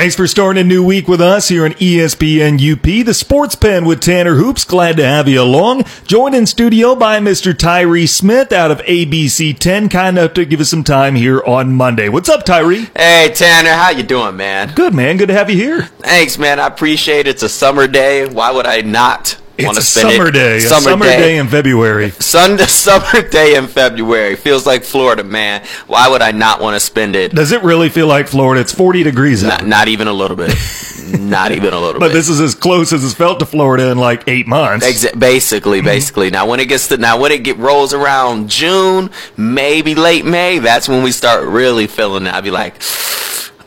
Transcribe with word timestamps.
Thanks 0.00 0.16
for 0.16 0.26
starting 0.26 0.62
a 0.62 0.64
new 0.64 0.82
week 0.82 1.08
with 1.08 1.20
us 1.20 1.48
here 1.48 1.66
on 1.66 1.72
ESPN 1.72 2.54
UP, 2.72 3.04
the 3.04 3.12
Sports 3.12 3.54
Pen 3.54 3.84
with 3.84 4.00
Tanner 4.00 4.36
Hoops. 4.36 4.64
Glad 4.64 4.96
to 4.96 5.04
have 5.04 5.28
you 5.28 5.42
along. 5.42 5.84
Joined 6.06 6.34
in 6.34 6.46
studio 6.46 6.94
by 6.94 7.20
Mr. 7.20 7.54
Tyree 7.54 8.06
Smith 8.06 8.50
out 8.50 8.70
of 8.70 8.78
ABC 8.78 9.58
10, 9.58 9.90
kind 9.90 10.16
enough 10.16 10.32
to 10.32 10.46
give 10.46 10.58
us 10.58 10.70
some 10.70 10.84
time 10.84 11.16
here 11.16 11.42
on 11.44 11.74
Monday. 11.74 12.08
What's 12.08 12.30
up, 12.30 12.46
Tyree? 12.46 12.88
Hey 12.96 13.30
Tanner, 13.34 13.74
how 13.74 13.90
you 13.90 14.02
doing, 14.02 14.38
man? 14.38 14.72
Good, 14.74 14.94
man. 14.94 15.18
Good 15.18 15.28
to 15.28 15.34
have 15.34 15.50
you 15.50 15.56
here. 15.56 15.82
Thanks, 15.98 16.38
man. 16.38 16.58
I 16.58 16.68
appreciate 16.68 17.26
it. 17.26 17.32
It's 17.32 17.42
a 17.42 17.50
summer 17.50 17.86
day. 17.86 18.26
Why 18.26 18.52
would 18.52 18.64
I 18.64 18.80
not 18.80 19.38
want 19.64 19.78
It's 19.78 19.92
to 19.94 20.00
a 20.00 20.02
spend 20.02 20.14
summer 20.16 20.28
it? 20.28 20.32
day. 20.32 20.56
a 20.58 20.60
summer 20.60 21.04
day 21.06 21.38
in 21.38 21.48
February. 21.48 22.10
Sunday, 22.10 22.64
summer 22.66 23.28
day 23.28 23.54
in 23.56 23.66
February. 23.66 24.36
Feels 24.36 24.66
like 24.66 24.84
Florida, 24.84 25.24
man. 25.24 25.64
Why 25.86 26.08
would 26.08 26.22
I 26.22 26.32
not 26.32 26.60
want 26.60 26.74
to 26.74 26.80
spend 26.80 27.16
it? 27.16 27.34
Does 27.34 27.52
it 27.52 27.62
really 27.62 27.88
feel 27.88 28.06
like 28.06 28.28
Florida? 28.28 28.60
It's 28.60 28.72
40 28.72 29.02
degrees 29.02 29.44
out. 29.44 29.60
Not, 29.60 29.66
not 29.66 29.88
even 29.88 30.08
a 30.08 30.12
little 30.12 30.36
bit. 30.36 30.54
not 31.18 31.52
even 31.52 31.72
a 31.72 31.78
little 31.80 32.00
But 32.00 32.08
bit. 32.08 32.08
But 32.08 32.12
this 32.14 32.28
is 32.28 32.40
as 32.40 32.54
close 32.54 32.92
as 32.92 33.04
it's 33.04 33.14
felt 33.14 33.40
to 33.40 33.46
Florida 33.46 33.90
in 33.90 33.98
like 33.98 34.24
eight 34.28 34.46
months. 34.46 34.86
Exa- 34.86 35.18
basically, 35.18 35.78
mm-hmm. 35.78 35.86
basically. 35.86 36.30
Now, 36.30 36.46
when 36.46 36.60
it 36.60 36.66
gets 36.68 36.88
to 36.88 36.96
now, 36.96 37.18
when 37.20 37.32
it 37.32 37.42
get 37.42 37.56
rolls 37.56 37.92
around 37.94 38.48
June, 38.48 39.10
maybe 39.36 39.94
late 39.94 40.24
May, 40.24 40.58
that's 40.58 40.88
when 40.88 41.02
we 41.02 41.12
start 41.12 41.46
really 41.46 41.86
feeling 41.86 42.26
it. 42.26 42.34
I'd 42.34 42.44
be 42.44 42.50
like, 42.50 42.74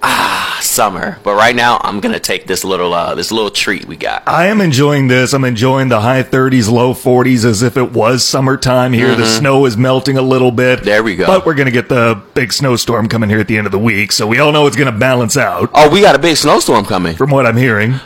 ah, 0.03 0.59
summer. 0.61 1.17
But 1.23 1.35
right 1.35 1.55
now, 1.55 1.79
I'm 1.81 1.99
gonna 1.99 2.19
take 2.19 2.45
this 2.45 2.63
little 2.63 2.93
uh 2.93 3.15
this 3.15 3.31
little 3.31 3.49
treat 3.49 3.85
we 3.85 3.95
got. 3.95 4.23
I 4.27 4.47
am 4.47 4.61
enjoying 4.61 5.07
this. 5.07 5.33
I'm 5.33 5.43
enjoying 5.45 5.87
the 5.89 6.01
high 6.01 6.23
30s, 6.23 6.69
low 6.71 6.93
40s 6.93 7.45
as 7.45 7.63
if 7.63 7.77
it 7.77 7.91
was 7.93 8.23
summertime 8.25 8.93
here. 8.93 9.15
The 9.15 9.25
snow 9.25 9.65
is 9.65 9.77
melting 9.77 10.17
a 10.17 10.21
little 10.21 10.51
bit. 10.51 10.79
Mm-hmm. 10.79 10.85
There 10.85 11.03
we 11.03 11.15
go. 11.15 11.25
But 11.25 11.45
we're 11.45 11.53
going 11.55 11.65
to 11.67 11.71
get 11.71 11.89
the 11.89 12.21
big 12.33 12.51
snowstorm 12.53 13.07
coming 13.07 13.29
here 13.29 13.39
at 13.39 13.47
the 13.47 13.57
end 13.57 13.65
of 13.65 13.71
the 13.71 13.79
week. 13.79 14.11
So 14.11 14.27
we 14.27 14.39
all 14.39 14.51
know 14.51 14.67
it's 14.67 14.75
going 14.77 14.91
to 14.91 14.97
balance 14.97 15.37
out 15.37 15.69
Oh, 15.73 15.89
we 15.89 16.01
got 16.01 16.15
a 16.15 16.19
big 16.19 16.35
snowstorm 16.37 16.85
coming. 16.85 17.15
from 17.15 17.31
what 17.31 17.45
I'm 17.45 17.57
hearing. 17.57 17.91
Rumor 17.91 18.01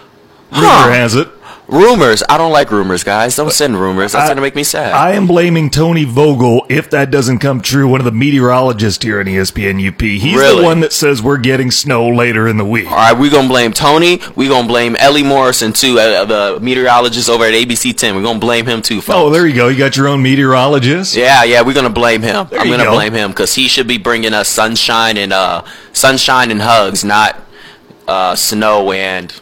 Huh. 0.51 0.89
has 0.91 1.15
it. 1.15 1.27
Rumors. 1.67 2.23
I 2.29 2.37
don't 2.37 2.53
like 2.53 2.71
rumors, 2.71 3.03
guys. 3.03 3.35
Don't 3.35 3.51
send 3.51 3.77
rumors. 3.79 4.13
That's 4.13 4.29
gonna 4.29 4.39
make 4.39 4.55
me 4.55 4.63
sad. 4.63 4.93
I 4.93 5.11
am 5.13 5.27
blaming 5.27 5.69
Tony 5.69 6.05
Vogel 6.05 6.65
if 6.69 6.89
that 6.91 7.11
doesn't 7.11 7.39
come 7.39 7.59
true. 7.59 7.89
One 7.89 7.99
of 7.99 8.05
the 8.05 8.11
meteorologists 8.13 9.03
here 9.03 9.19
in 9.19 9.27
ESPN 9.27 9.85
UP. 9.85 9.99
He's 10.01 10.39
the 10.39 10.61
one 10.63 10.79
that 10.79 10.93
says 10.93 11.21
we're 11.21 11.37
getting 11.37 11.69
snow 11.69 12.07
later 12.07 12.47
in 12.47 12.55
the 12.55 12.63
week. 12.63 12.89
All 12.89 12.95
right, 12.95 13.11
we're 13.11 13.29
gonna 13.31 13.49
blame 13.49 13.73
Tony. 13.73 14.21
We're 14.35 14.49
gonna 14.49 14.67
blame 14.67 14.95
Ellie 14.95 15.23
Morrison 15.23 15.73
too, 15.73 15.99
uh, 15.99 16.23
the 16.23 16.59
meteorologist 16.61 17.29
over 17.29 17.43
at 17.43 17.53
ABC 17.53 17.91
10. 17.97 18.15
We're 18.15 18.23
gonna 18.23 18.39
blame 18.39 18.65
him 18.65 18.81
too, 18.81 19.01
folks. 19.01 19.17
Oh, 19.17 19.29
there 19.29 19.45
you 19.45 19.55
go. 19.55 19.67
You 19.67 19.77
got 19.77 19.97
your 19.97 20.07
own 20.07 20.21
meteorologist. 20.21 21.17
Yeah, 21.17 21.43
yeah, 21.43 21.63
we're 21.63 21.73
gonna 21.73 21.89
blame 21.89 22.21
him. 22.21 22.47
There 22.49 22.61
I'm 22.61 22.69
gonna 22.69 22.85
go. 22.85 22.93
blame 22.93 23.13
him 23.13 23.31
because 23.31 23.55
he 23.55 23.67
should 23.67 23.87
be 23.87 23.97
bringing 23.97 24.33
us 24.33 24.47
sunshine 24.47 25.17
and 25.17 25.33
uh, 25.33 25.63
sunshine 25.91 26.49
and 26.49 26.61
hugs, 26.61 27.03
not 27.03 27.41
uh, 28.07 28.35
snow 28.35 28.93
and 28.93 29.33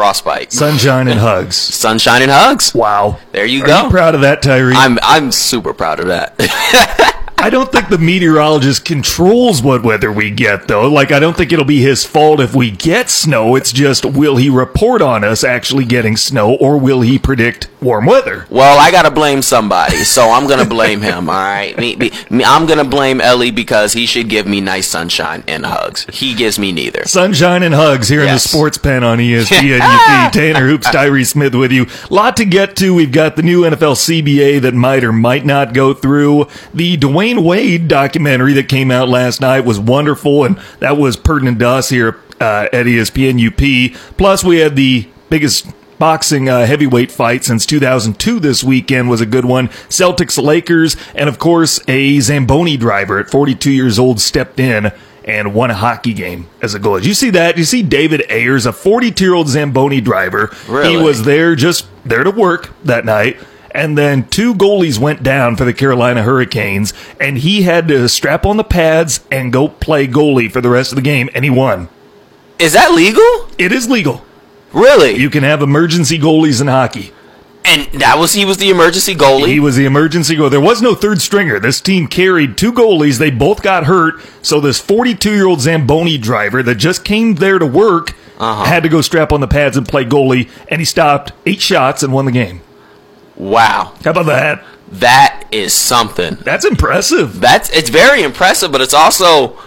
frostbite. 0.00 0.50
Sunshine 0.50 1.08
and 1.08 1.20
hugs. 1.20 1.56
sunshine 1.84 2.22
and 2.22 2.30
hugs. 2.30 2.74
Wow. 2.74 3.18
There 3.32 3.44
you 3.44 3.64
Are 3.64 3.66
go. 3.66 3.84
you 3.84 3.90
proud 3.90 4.14
of 4.14 4.22
that, 4.22 4.40
Tyree? 4.40 4.72
I'm 4.74 4.98
I'm 5.02 5.30
super 5.30 5.74
proud 5.74 6.00
of 6.00 6.06
that. 6.06 6.36
I 7.40 7.50
don't 7.50 7.72
think 7.72 7.88
the 7.88 7.98
meteorologist 7.98 8.84
controls 8.84 9.62
what 9.62 9.82
weather 9.82 10.12
we 10.12 10.30
get, 10.30 10.68
though. 10.68 10.88
Like, 10.88 11.10
I 11.10 11.18
don't 11.18 11.36
think 11.36 11.52
it'll 11.52 11.64
be 11.64 11.80
his 11.80 12.04
fault 12.04 12.40
if 12.40 12.54
we 12.54 12.70
get 12.70 13.08
snow. 13.10 13.54
It's 13.56 13.72
just, 13.72 14.04
will 14.04 14.36
he 14.36 14.48
report 14.50 15.00
on 15.02 15.24
us 15.24 15.42
actually 15.42 15.84
getting 15.84 16.16
snow, 16.16 16.54
or 16.56 16.78
will 16.78 17.00
he 17.00 17.18
predict 17.18 17.68
warm 17.80 18.04
weather? 18.06 18.46
Well, 18.50 18.78
I 18.78 18.90
gotta 18.90 19.10
blame 19.10 19.42
somebody, 19.42 19.96
so 20.04 20.30
I'm 20.30 20.46
gonna 20.46 20.64
blame 20.66 21.00
him. 21.00 21.28
All 21.28 21.34
right, 21.34 21.76
me, 21.78 21.96
me, 21.96 22.10
me- 22.28 22.44
I'm 22.44 22.66
gonna 22.66 22.84
blame 22.84 23.20
Ellie 23.20 23.50
because 23.50 23.92
he 23.94 24.06
should 24.06 24.28
give 24.28 24.46
me 24.46 24.60
nice 24.60 24.86
sunshine 24.88 25.42
and 25.48 25.64
hugs. 25.64 26.06
He 26.12 26.34
gives 26.34 26.58
me 26.58 26.72
neither. 26.72 27.04
Sunshine 27.06 27.62
and 27.62 27.74
hugs 27.74 28.08
here 28.08 28.20
in 28.20 28.26
the 28.26 28.38
sports 28.38 28.76
pen 28.78 29.02
on 29.02 29.18
ESPN 29.18 29.80
UP. 29.82 30.32
Tanner 30.32 30.66
Hoops, 30.68 30.90
Tyree 30.90 31.24
Smith 31.24 31.54
with 31.54 31.72
you. 31.72 31.86
Lot 32.10 32.36
to 32.36 32.44
get 32.44 32.76
to. 32.76 32.94
We've 32.94 33.12
got 33.12 33.36
the 33.36 33.42
new 33.42 33.62
NFL 33.62 33.94
CBA 33.96 34.60
that 34.62 34.74
might 34.74 35.04
or 35.04 35.12
might 35.12 35.44
not 35.46 35.72
go 35.72 35.94
through. 35.94 36.46
The 36.74 36.96
Dwayne 36.98 37.29
Wade 37.38 37.88
documentary 37.88 38.52
that 38.54 38.68
came 38.68 38.90
out 38.90 39.08
last 39.08 39.40
night 39.40 39.60
was 39.60 39.78
wonderful, 39.78 40.44
and 40.44 40.58
that 40.80 40.96
was 40.96 41.16
pertinent 41.16 41.58
to 41.60 41.68
us 41.68 41.88
here 41.88 42.18
uh, 42.40 42.68
at 42.72 42.86
ESPN 42.86 43.38
UP. 43.46 44.16
Plus, 44.16 44.42
we 44.42 44.58
had 44.58 44.76
the 44.76 45.08
biggest 45.28 45.66
boxing 45.98 46.48
uh, 46.48 46.64
heavyweight 46.66 47.12
fight 47.12 47.44
since 47.44 47.66
2002 47.66 48.40
this 48.40 48.64
weekend 48.64 49.10
was 49.10 49.20
a 49.20 49.26
good 49.26 49.44
one. 49.44 49.68
Celtics 49.88 50.42
Lakers, 50.42 50.96
and 51.14 51.28
of 51.28 51.38
course, 51.38 51.80
a 51.86 52.18
Zamboni 52.20 52.76
driver 52.76 53.18
at 53.18 53.30
42 53.30 53.70
years 53.70 53.98
old 53.98 54.20
stepped 54.20 54.58
in 54.58 54.90
and 55.24 55.54
won 55.54 55.70
a 55.70 55.74
hockey 55.74 56.14
game 56.14 56.48
as 56.62 56.74
a 56.74 56.78
goal. 56.78 56.96
Did 56.96 57.06
you 57.06 57.14
see 57.14 57.30
that? 57.30 57.58
You 57.58 57.64
see 57.64 57.82
David 57.82 58.24
Ayres, 58.28 58.66
a 58.66 58.72
42 58.72 59.22
year 59.22 59.34
old 59.34 59.48
Zamboni 59.48 60.00
driver? 60.00 60.50
Really? 60.68 60.90
He 60.90 60.96
was 60.96 61.24
there, 61.24 61.54
just 61.54 61.86
there 62.04 62.24
to 62.24 62.30
work 62.30 62.70
that 62.84 63.04
night. 63.04 63.38
And 63.72 63.96
then 63.96 64.28
two 64.28 64.54
goalies 64.54 64.98
went 64.98 65.22
down 65.22 65.56
for 65.56 65.64
the 65.64 65.72
Carolina 65.72 66.22
Hurricanes, 66.22 66.92
and 67.20 67.38
he 67.38 67.62
had 67.62 67.86
to 67.88 68.08
strap 68.08 68.44
on 68.44 68.56
the 68.56 68.64
pads 68.64 69.20
and 69.30 69.52
go 69.52 69.68
play 69.68 70.06
goalie 70.08 70.50
for 70.50 70.60
the 70.60 70.68
rest 70.70 70.90
of 70.92 70.96
the 70.96 71.02
game, 71.02 71.28
and 71.34 71.44
he 71.44 71.50
won. 71.50 71.88
Is 72.58 72.72
that 72.72 72.92
legal? 72.92 73.48
It 73.58 73.72
is 73.72 73.88
legal. 73.88 74.24
Really? 74.72 75.16
You 75.16 75.30
can 75.30 75.42
have 75.44 75.62
emergency 75.62 76.18
goalies 76.18 76.60
in 76.60 76.66
hockey. 76.66 77.12
and 77.64 77.86
that 78.00 78.18
was 78.18 78.32
he 78.32 78.44
was 78.44 78.56
the 78.58 78.70
emergency 78.70 79.14
goalie. 79.14 79.46
He 79.48 79.60
was 79.60 79.76
the 79.76 79.84
emergency 79.84 80.34
goal. 80.36 80.48
There 80.50 80.60
was 80.60 80.80
no 80.82 80.94
third 80.94 81.20
stringer. 81.20 81.58
This 81.60 81.80
team 81.80 82.06
carried 82.08 82.56
two 82.56 82.72
goalies. 82.72 83.18
They 83.18 83.30
both 83.30 83.62
got 83.62 83.84
hurt. 83.84 84.14
So 84.42 84.60
this 84.60 84.80
42 84.80 85.32
year 85.34 85.46
old 85.46 85.60
Zamboni 85.60 86.18
driver 86.18 86.62
that 86.62 86.76
just 86.76 87.04
came 87.04 87.34
there 87.36 87.58
to 87.58 87.66
work 87.66 88.14
Uh-huh. 88.38 88.64
had 88.64 88.82
to 88.84 88.88
go 88.88 89.00
strap 89.02 89.32
on 89.32 89.40
the 89.40 89.46
pads 89.48 89.76
and 89.76 89.86
play 89.86 90.04
goalie. 90.04 90.48
And 90.68 90.80
he 90.80 90.84
stopped 90.84 91.32
eight 91.46 91.60
shots 91.60 92.02
and 92.02 92.12
won 92.12 92.24
the 92.24 92.32
game. 92.32 92.62
Wow, 93.40 93.94
How 94.04 94.10
about 94.10 94.26
that? 94.26 94.64
that 94.92 95.44
is 95.50 95.72
something. 95.72 96.34
That's 96.42 96.64
impressive. 96.64 97.40
That's 97.40 97.70
it's 97.70 97.88
very 97.88 98.22
impressive, 98.22 98.70
but 98.72 98.80
it's 98.80 98.92
also 98.92 99.58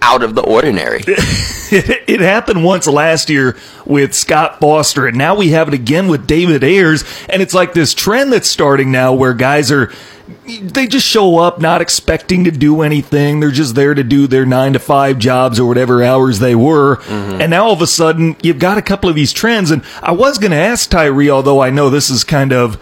out 0.00 0.22
of 0.22 0.34
the 0.34 0.42
ordinary. 0.42 1.02
it 1.06 2.20
happened 2.20 2.64
once 2.64 2.86
last 2.86 3.28
year 3.28 3.56
with 3.84 4.14
Scott 4.14 4.60
Foster, 4.60 5.06
and 5.06 5.16
now 5.16 5.34
we 5.34 5.48
have 5.48 5.68
it 5.68 5.74
again 5.74 6.06
with 6.08 6.26
David 6.26 6.62
Ayres. 6.62 7.04
And 7.28 7.42
it's 7.42 7.54
like 7.54 7.72
this 7.72 7.94
trend 7.94 8.32
that's 8.32 8.48
starting 8.48 8.92
now 8.92 9.14
where 9.14 9.34
guys 9.34 9.72
are. 9.72 9.92
They 10.46 10.86
just 10.86 11.06
show 11.06 11.38
up 11.38 11.58
not 11.58 11.80
expecting 11.80 12.44
to 12.44 12.50
do 12.50 12.82
anything. 12.82 13.40
They're 13.40 13.50
just 13.50 13.74
there 13.74 13.94
to 13.94 14.04
do 14.04 14.26
their 14.26 14.44
nine 14.44 14.74
to 14.74 14.78
five 14.78 15.18
jobs 15.18 15.58
or 15.58 15.66
whatever 15.66 16.04
hours 16.04 16.38
they 16.38 16.54
were. 16.54 16.96
Mm-hmm. 16.96 17.40
And 17.40 17.50
now 17.50 17.64
all 17.64 17.72
of 17.72 17.80
a 17.80 17.86
sudden, 17.86 18.36
you've 18.42 18.58
got 18.58 18.76
a 18.76 18.82
couple 18.82 19.08
of 19.08 19.16
these 19.16 19.32
trends. 19.32 19.70
And 19.70 19.82
I 20.02 20.12
was 20.12 20.36
going 20.36 20.50
to 20.50 20.58
ask 20.58 20.90
Tyree, 20.90 21.30
although 21.30 21.60
I 21.60 21.70
know 21.70 21.88
this 21.88 22.10
is 22.10 22.24
kind 22.24 22.52
of 22.52 22.78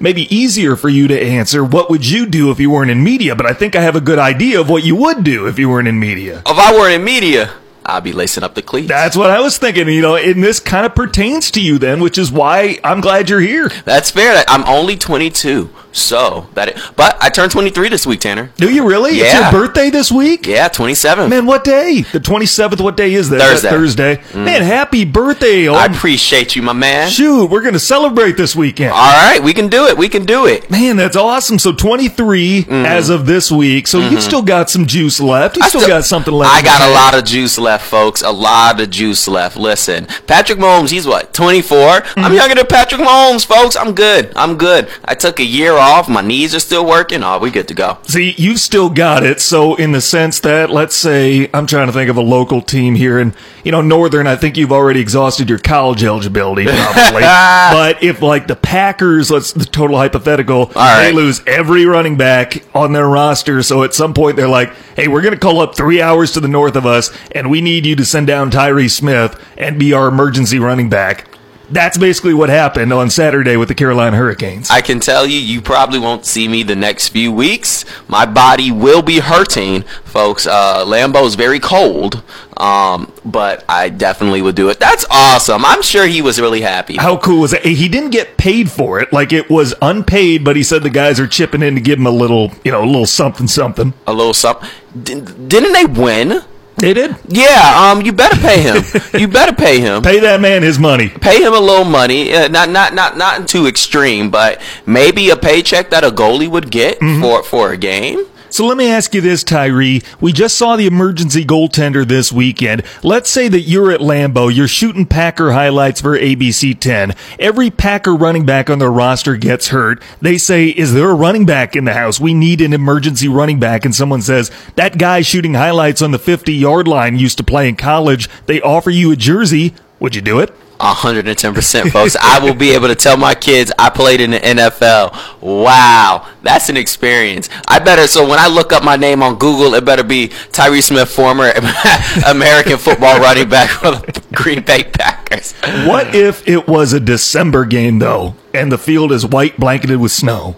maybe 0.00 0.32
easier 0.34 0.76
for 0.76 0.88
you 0.88 1.08
to 1.08 1.20
answer, 1.20 1.64
what 1.64 1.90
would 1.90 2.08
you 2.08 2.26
do 2.26 2.50
if 2.50 2.60
you 2.60 2.70
weren't 2.70 2.90
in 2.90 3.02
media? 3.02 3.34
But 3.34 3.46
I 3.46 3.52
think 3.52 3.76
I 3.76 3.82
have 3.82 3.96
a 3.96 4.00
good 4.00 4.18
idea 4.18 4.60
of 4.60 4.68
what 4.68 4.84
you 4.84 4.96
would 4.96 5.24
do 5.24 5.46
if 5.46 5.58
you 5.58 5.68
weren't 5.68 5.88
in 5.88 5.98
media. 5.98 6.42
if 6.46 6.58
I 6.58 6.72
weren't 6.72 6.94
in 6.94 7.04
media, 7.04 7.52
I'd 7.88 8.04
be 8.04 8.12
lacing 8.12 8.44
up 8.44 8.54
the 8.54 8.62
cleats. 8.62 8.88
That's 8.88 9.16
what 9.16 9.30
I 9.30 9.40
was 9.40 9.56
thinking, 9.58 9.88
you 9.88 10.02
know, 10.02 10.16
and 10.16 10.42
this 10.44 10.60
kind 10.60 10.84
of 10.86 10.94
pertains 10.94 11.50
to 11.52 11.60
you 11.60 11.78
then, 11.78 12.00
which 12.00 12.18
is 12.18 12.30
why 12.30 12.78
I'm 12.84 13.00
glad 13.00 13.30
you're 13.30 13.40
here. 13.40 13.70
That's 13.84 14.10
fair. 14.10 14.44
I'm 14.46 14.62
only 14.64 14.96
22, 14.96 15.70
so 15.92 16.46
that. 16.54 16.68
It, 16.68 16.78
but 16.96 17.16
I 17.22 17.30
turned 17.30 17.50
23 17.50 17.88
this 17.88 18.06
week, 18.06 18.20
Tanner. 18.20 18.52
Do 18.56 18.70
you 18.72 18.86
really? 18.86 19.12
It's 19.12 19.32
Yeah. 19.32 19.50
your 19.50 19.60
birthday 19.66 19.88
this 19.90 20.12
week? 20.12 20.46
Yeah, 20.46 20.68
27. 20.68 21.30
Man, 21.30 21.46
what 21.46 21.64
day? 21.64 22.02
The 22.12 22.20
27th, 22.20 22.80
what 22.80 22.96
day 22.96 23.14
is 23.14 23.30
that? 23.30 23.40
Is 23.52 23.62
that 23.62 23.70
Thursday. 23.70 24.16
Thursday. 24.16 24.38
Man, 24.44 24.62
happy 24.62 25.04
birthday. 25.06 25.66
Oh, 25.68 25.74
I 25.74 25.86
appreciate 25.86 26.54
you, 26.56 26.62
my 26.62 26.72
man. 26.74 27.08
shoot, 27.10 27.46
we're 27.46 27.62
going 27.62 27.72
to 27.72 27.78
celebrate 27.80 28.36
this 28.36 28.54
weekend. 28.54 28.92
All 28.92 28.98
right, 28.98 29.42
we 29.42 29.54
can 29.54 29.68
do 29.68 29.86
it. 29.86 29.96
We 29.96 30.08
can 30.10 30.26
do 30.26 30.46
it. 30.46 30.70
Man, 30.70 30.96
that's 30.96 31.16
awesome. 31.16 31.58
So 31.58 31.72
23 31.72 32.66
as 32.68 33.08
of 33.08 33.26
this 33.26 33.50
week. 33.50 33.86
So 33.86 34.00
you've 34.00 34.22
still 34.22 34.42
got 34.42 34.68
some 34.70 34.86
juice 34.86 35.20
left. 35.20 35.56
You 35.56 35.62
Mm-hmm. 35.62 35.68
Still, 35.68 35.80
still- 35.82 35.96
got 35.96 36.04
something 36.04 36.32
left. 36.34 36.54
I 36.54 36.62
got 36.62 36.80
a 36.80 36.92
lot 36.92 37.14
of 37.16 37.24
juice 37.24 37.58
left, 37.58 37.77
folks. 37.82 38.22
A 38.22 38.30
lot 38.30 38.80
of 38.80 38.90
juice 38.90 39.28
left. 39.28 39.56
Listen, 39.56 40.06
Patrick 40.26 40.58
Mahomes, 40.58 40.90
he's 40.90 41.06
what, 41.06 41.32
24? 41.34 41.78
Mm-hmm. 41.78 42.20
I'm 42.20 42.32
younger 42.32 42.54
than 42.54 42.66
Patrick 42.66 43.00
Mahomes, 43.00 43.46
folks. 43.46 43.76
I'm 43.76 43.94
good. 43.94 44.32
I'm 44.36 44.56
good. 44.56 44.88
I 45.04 45.14
took 45.14 45.40
a 45.40 45.44
year 45.44 45.74
off. 45.74 46.08
My 46.08 46.20
knees 46.20 46.54
are 46.54 46.60
still 46.60 46.86
working. 46.86 47.22
Oh, 47.22 47.38
we 47.38 47.50
good 47.50 47.68
to 47.68 47.74
go. 47.74 47.98
See, 48.04 48.34
you've 48.36 48.60
still 48.60 48.90
got 48.90 49.24
it. 49.24 49.40
So, 49.40 49.74
in 49.76 49.92
the 49.92 50.00
sense 50.00 50.40
that, 50.40 50.70
let's 50.70 50.94
say, 50.96 51.48
I'm 51.54 51.66
trying 51.66 51.86
to 51.86 51.92
think 51.92 52.10
of 52.10 52.16
a 52.16 52.22
local 52.22 52.60
team 52.60 52.94
here, 52.94 53.18
and 53.18 53.34
you 53.64 53.72
know, 53.72 53.82
Northern. 53.82 54.26
I 54.26 54.36
think 54.36 54.56
you've 54.56 54.72
already 54.72 55.00
exhausted 55.00 55.48
your 55.48 55.58
college 55.58 56.02
eligibility, 56.02 56.64
probably. 56.68 57.20
but 57.20 58.02
if 58.02 58.22
like 58.22 58.46
the 58.46 58.56
Packers, 58.56 59.30
let's 59.30 59.52
the 59.52 59.64
total 59.64 59.96
hypothetical, 59.98 60.66
they 60.66 61.12
lose 61.12 61.42
every 61.46 61.84
running 61.84 62.16
back 62.16 62.64
on 62.74 62.92
their 62.92 63.06
roster. 63.06 63.62
So 63.62 63.82
at 63.82 63.94
some 63.94 64.14
point 64.14 64.36
they're 64.36 64.48
like, 64.48 64.74
"Hey, 64.96 65.08
we're 65.08 65.22
going 65.22 65.34
to 65.34 65.40
call 65.40 65.60
up 65.60 65.76
three 65.76 66.00
hours 66.00 66.32
to 66.32 66.40
the 66.40 66.48
north 66.48 66.76
of 66.76 66.86
us, 66.86 67.10
and 67.32 67.50
we 67.50 67.60
need 67.60 67.67
you 67.68 67.96
to 67.96 68.04
send 68.04 68.26
down 68.26 68.50
Tyree 68.50 68.88
Smith 68.88 69.38
and 69.56 69.78
be 69.78 69.92
our 69.92 70.08
emergency 70.08 70.58
running 70.58 70.88
back." 70.88 71.26
That's 71.70 71.98
basically 71.98 72.32
what 72.32 72.48
happened 72.48 72.94
on 72.94 73.10
Saturday 73.10 73.56
with 73.56 73.68
the 73.68 73.74
Carolina 73.74 74.16
Hurricanes. 74.16 74.70
I 74.70 74.80
can 74.80 75.00
tell 75.00 75.26
you, 75.26 75.38
you 75.38 75.60
probably 75.60 75.98
won't 75.98 76.24
see 76.24 76.48
me 76.48 76.62
the 76.62 76.76
next 76.76 77.08
few 77.08 77.30
weeks. 77.30 77.84
My 78.08 78.24
body 78.24 78.70
will 78.70 79.02
be 79.02 79.18
hurting, 79.18 79.82
folks. 80.04 80.46
Uh, 80.46 80.84
Lambeau's 80.86 81.34
very 81.34 81.60
cold, 81.60 82.22
um, 82.56 83.12
but 83.22 83.66
I 83.68 83.90
definitely 83.90 84.40
would 84.40 84.54
do 84.54 84.70
it. 84.70 84.80
That's 84.80 85.04
awesome. 85.10 85.62
I'm 85.64 85.82
sure 85.82 86.06
he 86.06 86.22
was 86.22 86.40
really 86.40 86.62
happy. 86.62 86.96
How 86.96 87.18
cool 87.18 87.42
was 87.42 87.52
it? 87.52 87.62
He 87.62 87.88
didn't 87.88 88.10
get 88.10 88.38
paid 88.38 88.70
for 88.70 88.98
it. 89.00 89.12
Like 89.12 89.34
it 89.34 89.50
was 89.50 89.74
unpaid, 89.82 90.44
but 90.44 90.56
he 90.56 90.62
said 90.62 90.82
the 90.82 90.90
guys 90.90 91.20
are 91.20 91.26
chipping 91.26 91.62
in 91.62 91.74
to 91.74 91.82
give 91.82 91.98
him 91.98 92.06
a 92.06 92.10
little, 92.10 92.50
you 92.64 92.72
know, 92.72 92.82
a 92.82 92.86
little 92.86 93.06
something, 93.06 93.46
something. 93.46 93.92
A 94.06 94.14
little 94.14 94.32
something. 94.34 94.70
D- 95.02 95.20
didn't 95.20 95.74
they 95.74 95.84
win? 95.84 96.42
They 96.78 96.94
did. 96.94 97.16
Yeah, 97.26 97.90
um, 97.90 98.02
you 98.02 98.12
better 98.12 98.36
pay 98.36 98.62
him. 98.62 98.84
you 99.20 99.26
better 99.26 99.54
pay 99.54 99.80
him. 99.80 100.02
Pay 100.02 100.20
that 100.20 100.40
man 100.40 100.62
his 100.62 100.78
money. 100.78 101.08
Pay 101.08 101.42
him 101.42 101.52
a 101.52 101.58
little 101.58 101.84
money. 101.84 102.32
Uh, 102.32 102.48
not 102.48 102.70
not 102.70 102.94
not 102.94 103.16
not 103.16 103.48
too 103.48 103.66
extreme, 103.66 104.30
but 104.30 104.60
maybe 104.86 105.30
a 105.30 105.36
paycheck 105.36 105.90
that 105.90 106.04
a 106.04 106.10
goalie 106.10 106.48
would 106.48 106.70
get 106.70 107.00
mm-hmm. 107.00 107.20
for 107.20 107.42
for 107.42 107.72
a 107.72 107.76
game. 107.76 108.26
So 108.50 108.66
let 108.66 108.76
me 108.76 108.90
ask 108.90 109.14
you 109.14 109.20
this, 109.20 109.44
Tyree. 109.44 110.02
We 110.20 110.32
just 110.32 110.56
saw 110.56 110.76
the 110.76 110.86
emergency 110.86 111.44
goaltender 111.44 112.06
this 112.06 112.32
weekend. 112.32 112.82
Let's 113.02 113.30
say 113.30 113.48
that 113.48 113.62
you're 113.62 113.92
at 113.92 114.00
Lambeau, 114.00 114.54
you're 114.54 114.68
shooting 114.68 115.06
Packer 115.06 115.52
highlights 115.52 116.00
for 116.00 116.18
ABC 116.18 116.78
10. 116.78 117.14
Every 117.38 117.70
Packer 117.70 118.14
running 118.14 118.46
back 118.46 118.70
on 118.70 118.78
their 118.78 118.90
roster 118.90 119.36
gets 119.36 119.68
hurt. 119.68 120.02
They 120.20 120.38
say, 120.38 120.68
Is 120.68 120.94
there 120.94 121.10
a 121.10 121.14
running 121.14 121.46
back 121.46 121.76
in 121.76 121.84
the 121.84 121.92
house? 121.92 122.18
We 122.18 122.34
need 122.34 122.60
an 122.60 122.72
emergency 122.72 123.28
running 123.28 123.60
back. 123.60 123.84
And 123.84 123.94
someone 123.94 124.22
says, 124.22 124.50
That 124.76 124.98
guy 124.98 125.20
shooting 125.20 125.54
highlights 125.54 126.02
on 126.02 126.10
the 126.10 126.18
50 126.18 126.54
yard 126.54 126.88
line 126.88 127.18
used 127.18 127.38
to 127.38 127.44
play 127.44 127.68
in 127.68 127.76
college. 127.76 128.28
They 128.46 128.60
offer 128.60 128.90
you 128.90 129.12
a 129.12 129.16
jersey. 129.16 129.74
Would 130.00 130.14
you 130.14 130.22
do 130.22 130.38
it? 130.38 130.54
110%, 130.78 131.90
folks. 131.90 132.16
I 132.20 132.38
will 132.38 132.54
be 132.54 132.70
able 132.70 132.88
to 132.88 132.94
tell 132.94 133.16
my 133.16 133.34
kids 133.34 133.72
I 133.78 133.90
played 133.90 134.20
in 134.20 134.30
the 134.30 134.38
NFL. 134.38 135.42
Wow, 135.42 136.28
that's 136.42 136.68
an 136.68 136.76
experience. 136.76 137.48
I 137.68 137.78
better, 137.78 138.06
so 138.06 138.28
when 138.28 138.38
I 138.38 138.48
look 138.48 138.72
up 138.72 138.84
my 138.84 138.96
name 138.96 139.22
on 139.22 139.38
Google, 139.38 139.74
it 139.74 139.84
better 139.84 140.04
be 140.04 140.28
Tyree 140.52 140.80
Smith, 140.80 141.10
former 141.10 141.50
American 142.26 142.78
football 142.78 143.18
running 143.18 143.48
back 143.48 143.70
for 143.70 143.90
the 143.92 144.22
Green 144.32 144.62
Bay 144.62 144.84
Packers. 144.84 145.52
What 145.86 146.14
if 146.14 146.46
it 146.48 146.68
was 146.68 146.92
a 146.92 147.00
December 147.00 147.64
game, 147.64 147.98
though, 147.98 148.34
and 148.54 148.70
the 148.70 148.78
field 148.78 149.12
is 149.12 149.26
white 149.26 149.58
blanketed 149.58 149.98
with 149.98 150.12
snow? 150.12 150.56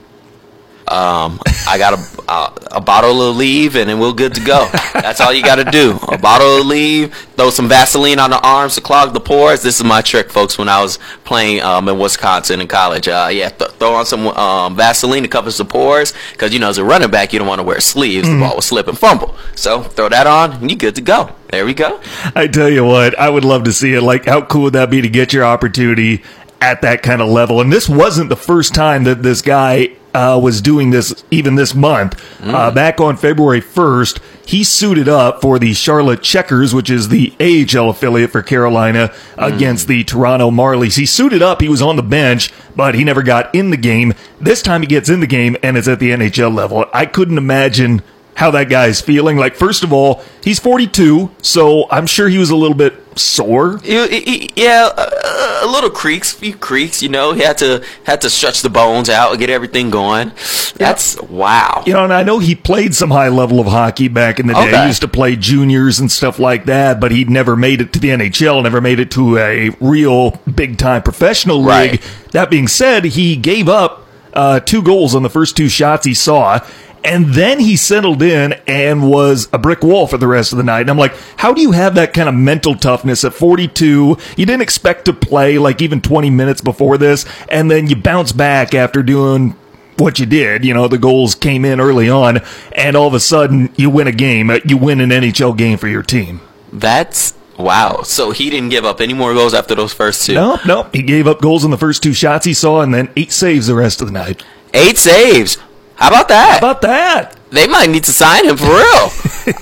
Um, 0.90 1.40
I 1.69 1.78
got 1.78 1.94
a, 1.94 2.32
a, 2.32 2.78
a 2.78 2.81
bottle 2.81 3.22
of 3.22 3.37
leave, 3.37 3.76
and 3.76 3.88
then 3.88 4.00
we're 4.00 4.12
good 4.12 4.34
to 4.34 4.44
go. 4.44 4.69
That's 4.92 5.20
all 5.20 5.32
you 5.32 5.44
got 5.44 5.56
to 5.56 5.64
do. 5.70 5.98
A 6.08 6.19
bottle 6.19 6.58
of 6.58 6.66
leave, 6.66 7.14
throw 7.37 7.50
some 7.50 7.69
Vaseline 7.69 8.19
on 8.19 8.31
the 8.31 8.40
arms 8.40 8.75
to 8.75 8.81
clog 8.81 9.14
the 9.14 9.20
pores. 9.20 9.62
This 9.62 9.76
is 9.76 9.84
my 9.84 10.02
trick, 10.02 10.31
folks. 10.31 10.58
When 10.58 10.69
I 10.69 10.82
was 10.82 10.98
playing 11.25 11.62
um, 11.62 11.88
in 11.88 11.96
Wisconsin 11.96 12.60
in 12.60 12.66
college, 12.66 13.06
uh, 13.06 13.28
yeah, 13.31 13.50
th- 13.50 13.70
throw 13.72 13.94
on 13.94 14.04
some 14.04 14.26
um, 14.28 14.75
Vaseline 14.75 15.22
to 15.22 15.28
cover 15.28 15.50
the 15.50 15.64
pores, 15.64 16.12
because 16.32 16.52
you 16.52 16.58
know 16.58 16.69
as 16.69 16.78
a 16.78 16.84
running 16.84 17.10
back, 17.10 17.32
you 17.32 17.38
don't 17.38 17.46
want 17.46 17.60
to 17.60 17.64
wear 17.64 17.78
sleeves. 17.78 18.26
Mm. 18.26 18.40
The 18.40 18.46
ball 18.46 18.54
will 18.54 18.62
slip 18.62 18.88
and 18.88 18.98
fumble. 18.98 19.36
So 19.54 19.82
throw 19.82 20.08
that 20.08 20.26
on, 20.26 20.54
and 20.54 20.70
you're 20.70 20.76
good 20.76 20.96
to 20.96 21.02
go. 21.02 21.34
There 21.50 21.64
we 21.64 21.75
go. 21.75 22.00
I 22.34 22.48
tell 22.48 22.69
you 22.69 22.84
what, 22.84 23.16
I 23.16 23.28
would 23.28 23.44
love 23.44 23.62
to 23.64 23.72
see 23.72 23.94
it. 23.94 24.02
Like, 24.02 24.25
how 24.25 24.43
cool 24.43 24.62
would 24.62 24.72
that 24.72 24.90
be 24.90 25.02
to 25.02 25.08
get 25.08 25.32
your 25.32 25.44
opportunity 25.44 26.25
at 26.60 26.82
that 26.82 27.02
kind 27.02 27.22
of 27.22 27.28
level? 27.28 27.60
And 27.60 27.72
this 27.72 27.88
wasn't 27.88 28.28
the 28.28 28.36
first 28.36 28.75
time 28.75 29.04
that 29.04 29.22
this 29.22 29.40
guy 29.40 29.90
uh, 30.14 30.38
was 30.42 30.60
doing 30.60 30.90
this 30.90 31.24
even 31.30 31.54
this 31.54 31.74
month. 31.74 32.16
Mm. 32.38 32.52
Uh, 32.52 32.70
back 32.70 33.00
on 33.00 33.16
February 33.16 33.60
1st, 33.60 34.20
he 34.46 34.64
suited 34.64 35.08
up 35.08 35.40
for 35.40 35.58
the 35.58 35.72
Charlotte 35.74 36.22
Checkers, 36.22 36.74
which 36.74 36.90
is 36.90 37.08
the 37.08 37.32
AHL 37.40 37.90
affiliate 37.90 38.30
for 38.30 38.42
Carolina, 38.42 39.08
mm. 39.08 39.54
against 39.54 39.88
the 39.88 40.04
Toronto 40.04 40.50
Marlies. 40.50 40.96
He 40.96 41.06
suited 41.06 41.42
up. 41.42 41.60
He 41.60 41.68
was 41.68 41.82
on 41.82 41.96
the 41.96 42.02
bench, 42.02 42.52
but 42.74 42.94
he 42.94 43.04
never 43.04 43.22
got 43.22 43.54
in 43.54 43.70
the 43.70 43.76
game. 43.76 44.14
This 44.40 44.62
time 44.62 44.82
he 44.82 44.86
gets 44.86 45.08
in 45.08 45.20
the 45.20 45.26
game 45.26 45.56
and 45.62 45.76
it's 45.76 45.88
at 45.88 46.00
the 46.00 46.10
NHL 46.10 46.54
level. 46.54 46.86
I 46.92 47.06
couldn't 47.06 47.38
imagine 47.38 48.02
how 48.34 48.50
that 48.50 48.68
guy's 48.70 49.00
feeling. 49.00 49.36
Like, 49.36 49.54
first 49.54 49.84
of 49.84 49.92
all, 49.92 50.22
he's 50.42 50.58
42, 50.58 51.30
so 51.42 51.86
I'm 51.90 52.06
sure 52.06 52.28
he 52.28 52.38
was 52.38 52.50
a 52.50 52.56
little 52.56 52.76
bit 52.76 52.94
sore. 53.16 53.78
He, 53.78 54.20
he, 54.20 54.50
yeah, 54.56 54.88
a, 54.96 55.64
a, 55.64 55.68
little 55.70 55.90
creaks, 55.90 56.32
few 56.32 56.56
creaks. 56.56 57.02
You 57.02 57.08
know, 57.08 57.32
he 57.32 57.42
had 57.42 57.58
to 57.58 57.84
had 58.04 58.20
to 58.22 58.30
stretch 58.30 58.62
the 58.62 58.70
bones 58.70 59.08
out 59.08 59.30
and 59.30 59.40
get 59.40 59.50
everything 59.50 59.90
going. 59.90 60.28
That's 60.76 61.16
yeah. 61.16 61.28
wow. 61.28 61.82
You 61.86 61.94
know, 61.94 62.04
and 62.04 62.12
I 62.12 62.22
know 62.22 62.38
he 62.38 62.54
played 62.54 62.94
some 62.94 63.10
high 63.10 63.28
level 63.28 63.60
of 63.60 63.66
hockey 63.66 64.08
back 64.08 64.40
in 64.40 64.46
the 64.46 64.54
day. 64.54 64.68
Okay. 64.68 64.80
He 64.82 64.86
used 64.88 65.02
to 65.02 65.08
play 65.08 65.36
juniors 65.36 66.00
and 66.00 66.10
stuff 66.10 66.38
like 66.38 66.66
that, 66.66 67.00
but 67.00 67.12
he'd 67.12 67.30
never 67.30 67.56
made 67.56 67.80
it 67.80 67.92
to 67.94 67.98
the 67.98 68.08
NHL, 68.08 68.62
never 68.62 68.80
made 68.80 69.00
it 69.00 69.10
to 69.12 69.38
a 69.38 69.70
real 69.80 70.32
big 70.54 70.78
time 70.78 71.02
professional 71.02 71.58
league. 71.58 71.66
Right. 71.66 72.14
That 72.32 72.50
being 72.50 72.68
said, 72.68 73.04
he 73.04 73.36
gave 73.36 73.68
up 73.68 74.06
uh, 74.32 74.60
two 74.60 74.82
goals 74.82 75.14
on 75.14 75.22
the 75.22 75.30
first 75.30 75.56
two 75.56 75.68
shots 75.68 76.06
he 76.06 76.14
saw 76.14 76.60
and 77.05 77.35
then 77.35 77.61
he 77.61 77.76
settled 77.76 78.23
in 78.23 78.55
and 78.67 79.08
was 79.08 79.49
a 79.52 79.58
brick 79.58 79.82
wall 79.82 80.06
for 80.06 80.19
the 80.19 80.26
rest 80.26 80.52
of 80.52 80.58
the 80.58 80.64
night. 80.64 80.82
And 80.82 80.91
I'm 80.91 80.99
like, 80.99 81.14
how 81.37 81.52
do 81.52 81.61
you 81.61 81.73
have 81.73 81.94
that 81.94 82.12
kind 82.12 82.29
of 82.29 82.35
mental 82.35 82.75
toughness 82.75 83.25
at 83.25 83.35
42? 83.35 84.17
You 84.37 84.47
didn't 84.47 84.62
expect 84.62 85.06
to 85.06 85.12
play 85.12 85.58
like 85.58 85.82
even 85.82 86.00
20 86.00 86.31
minutes 86.31 86.61
before 86.61 86.99
this, 86.99 87.25
and 87.49 87.70
then 87.70 87.88
you 87.88 87.97
bounce 87.97 88.32
back 88.32 88.75
after 88.75 89.02
doing 89.02 89.56
what 89.97 90.19
you 90.19 90.26
did. 90.26 90.64
You 90.64 90.75
know, 90.75 90.88
the 90.88 90.99
goals 90.99 91.35
came 91.35 91.64
in 91.64 91.81
early 91.81 92.08
on, 92.08 92.41
and 92.73 92.97
all 92.97 93.06
of 93.08 93.14
a 93.14 93.20
sudden 93.20 93.73
you 93.76 93.91
win 93.91 94.06
a 94.06 94.12
game. 94.12 94.50
Uh, 94.50 94.58
you 94.64 94.76
win 94.76 95.00
an 95.00 95.11
NHL 95.11 95.56
game 95.56 95.79
for 95.79 95.88
your 95.88 96.03
team. 96.03 96.41
That's 96.73 97.35
Wow. 97.58 98.03
So 98.03 98.31
he 98.31 98.49
didn't 98.49 98.70
give 98.70 98.85
up 98.85 99.00
any 99.00 99.12
more 99.12 99.35
goals 99.35 99.53
after 99.53 99.75
those 99.75 99.93
first 99.93 100.25
two? 100.25 100.35
No, 100.35 100.58
no. 100.67 100.85
He 100.93 101.03
gave 101.03 101.26
up 101.26 101.41
goals 101.41 101.64
in 101.64 101.70
the 101.70 101.76
first 101.76 102.03
two 102.03 102.14
shots 102.14 102.46
he 102.46 102.55
saw 102.55 102.81
and 102.81 102.94
then 102.94 103.11
eight 103.17 103.32
saves 103.32 103.67
the 103.67 103.75
rest 103.75 104.00
of 104.00 104.06
the 104.06 104.12
night. 104.12 104.43
Eight 104.73 104.96
saves. 104.96 105.58
How 106.00 106.08
about 106.08 106.29
that? 106.29 106.52
How 106.52 106.70
about 106.70 106.81
that? 106.81 107.37
They 107.50 107.67
might 107.67 107.91
need 107.91 108.05
to 108.05 108.12
sign 108.12 108.47
him 108.47 108.56
for 108.56 108.64
real. 108.64 109.11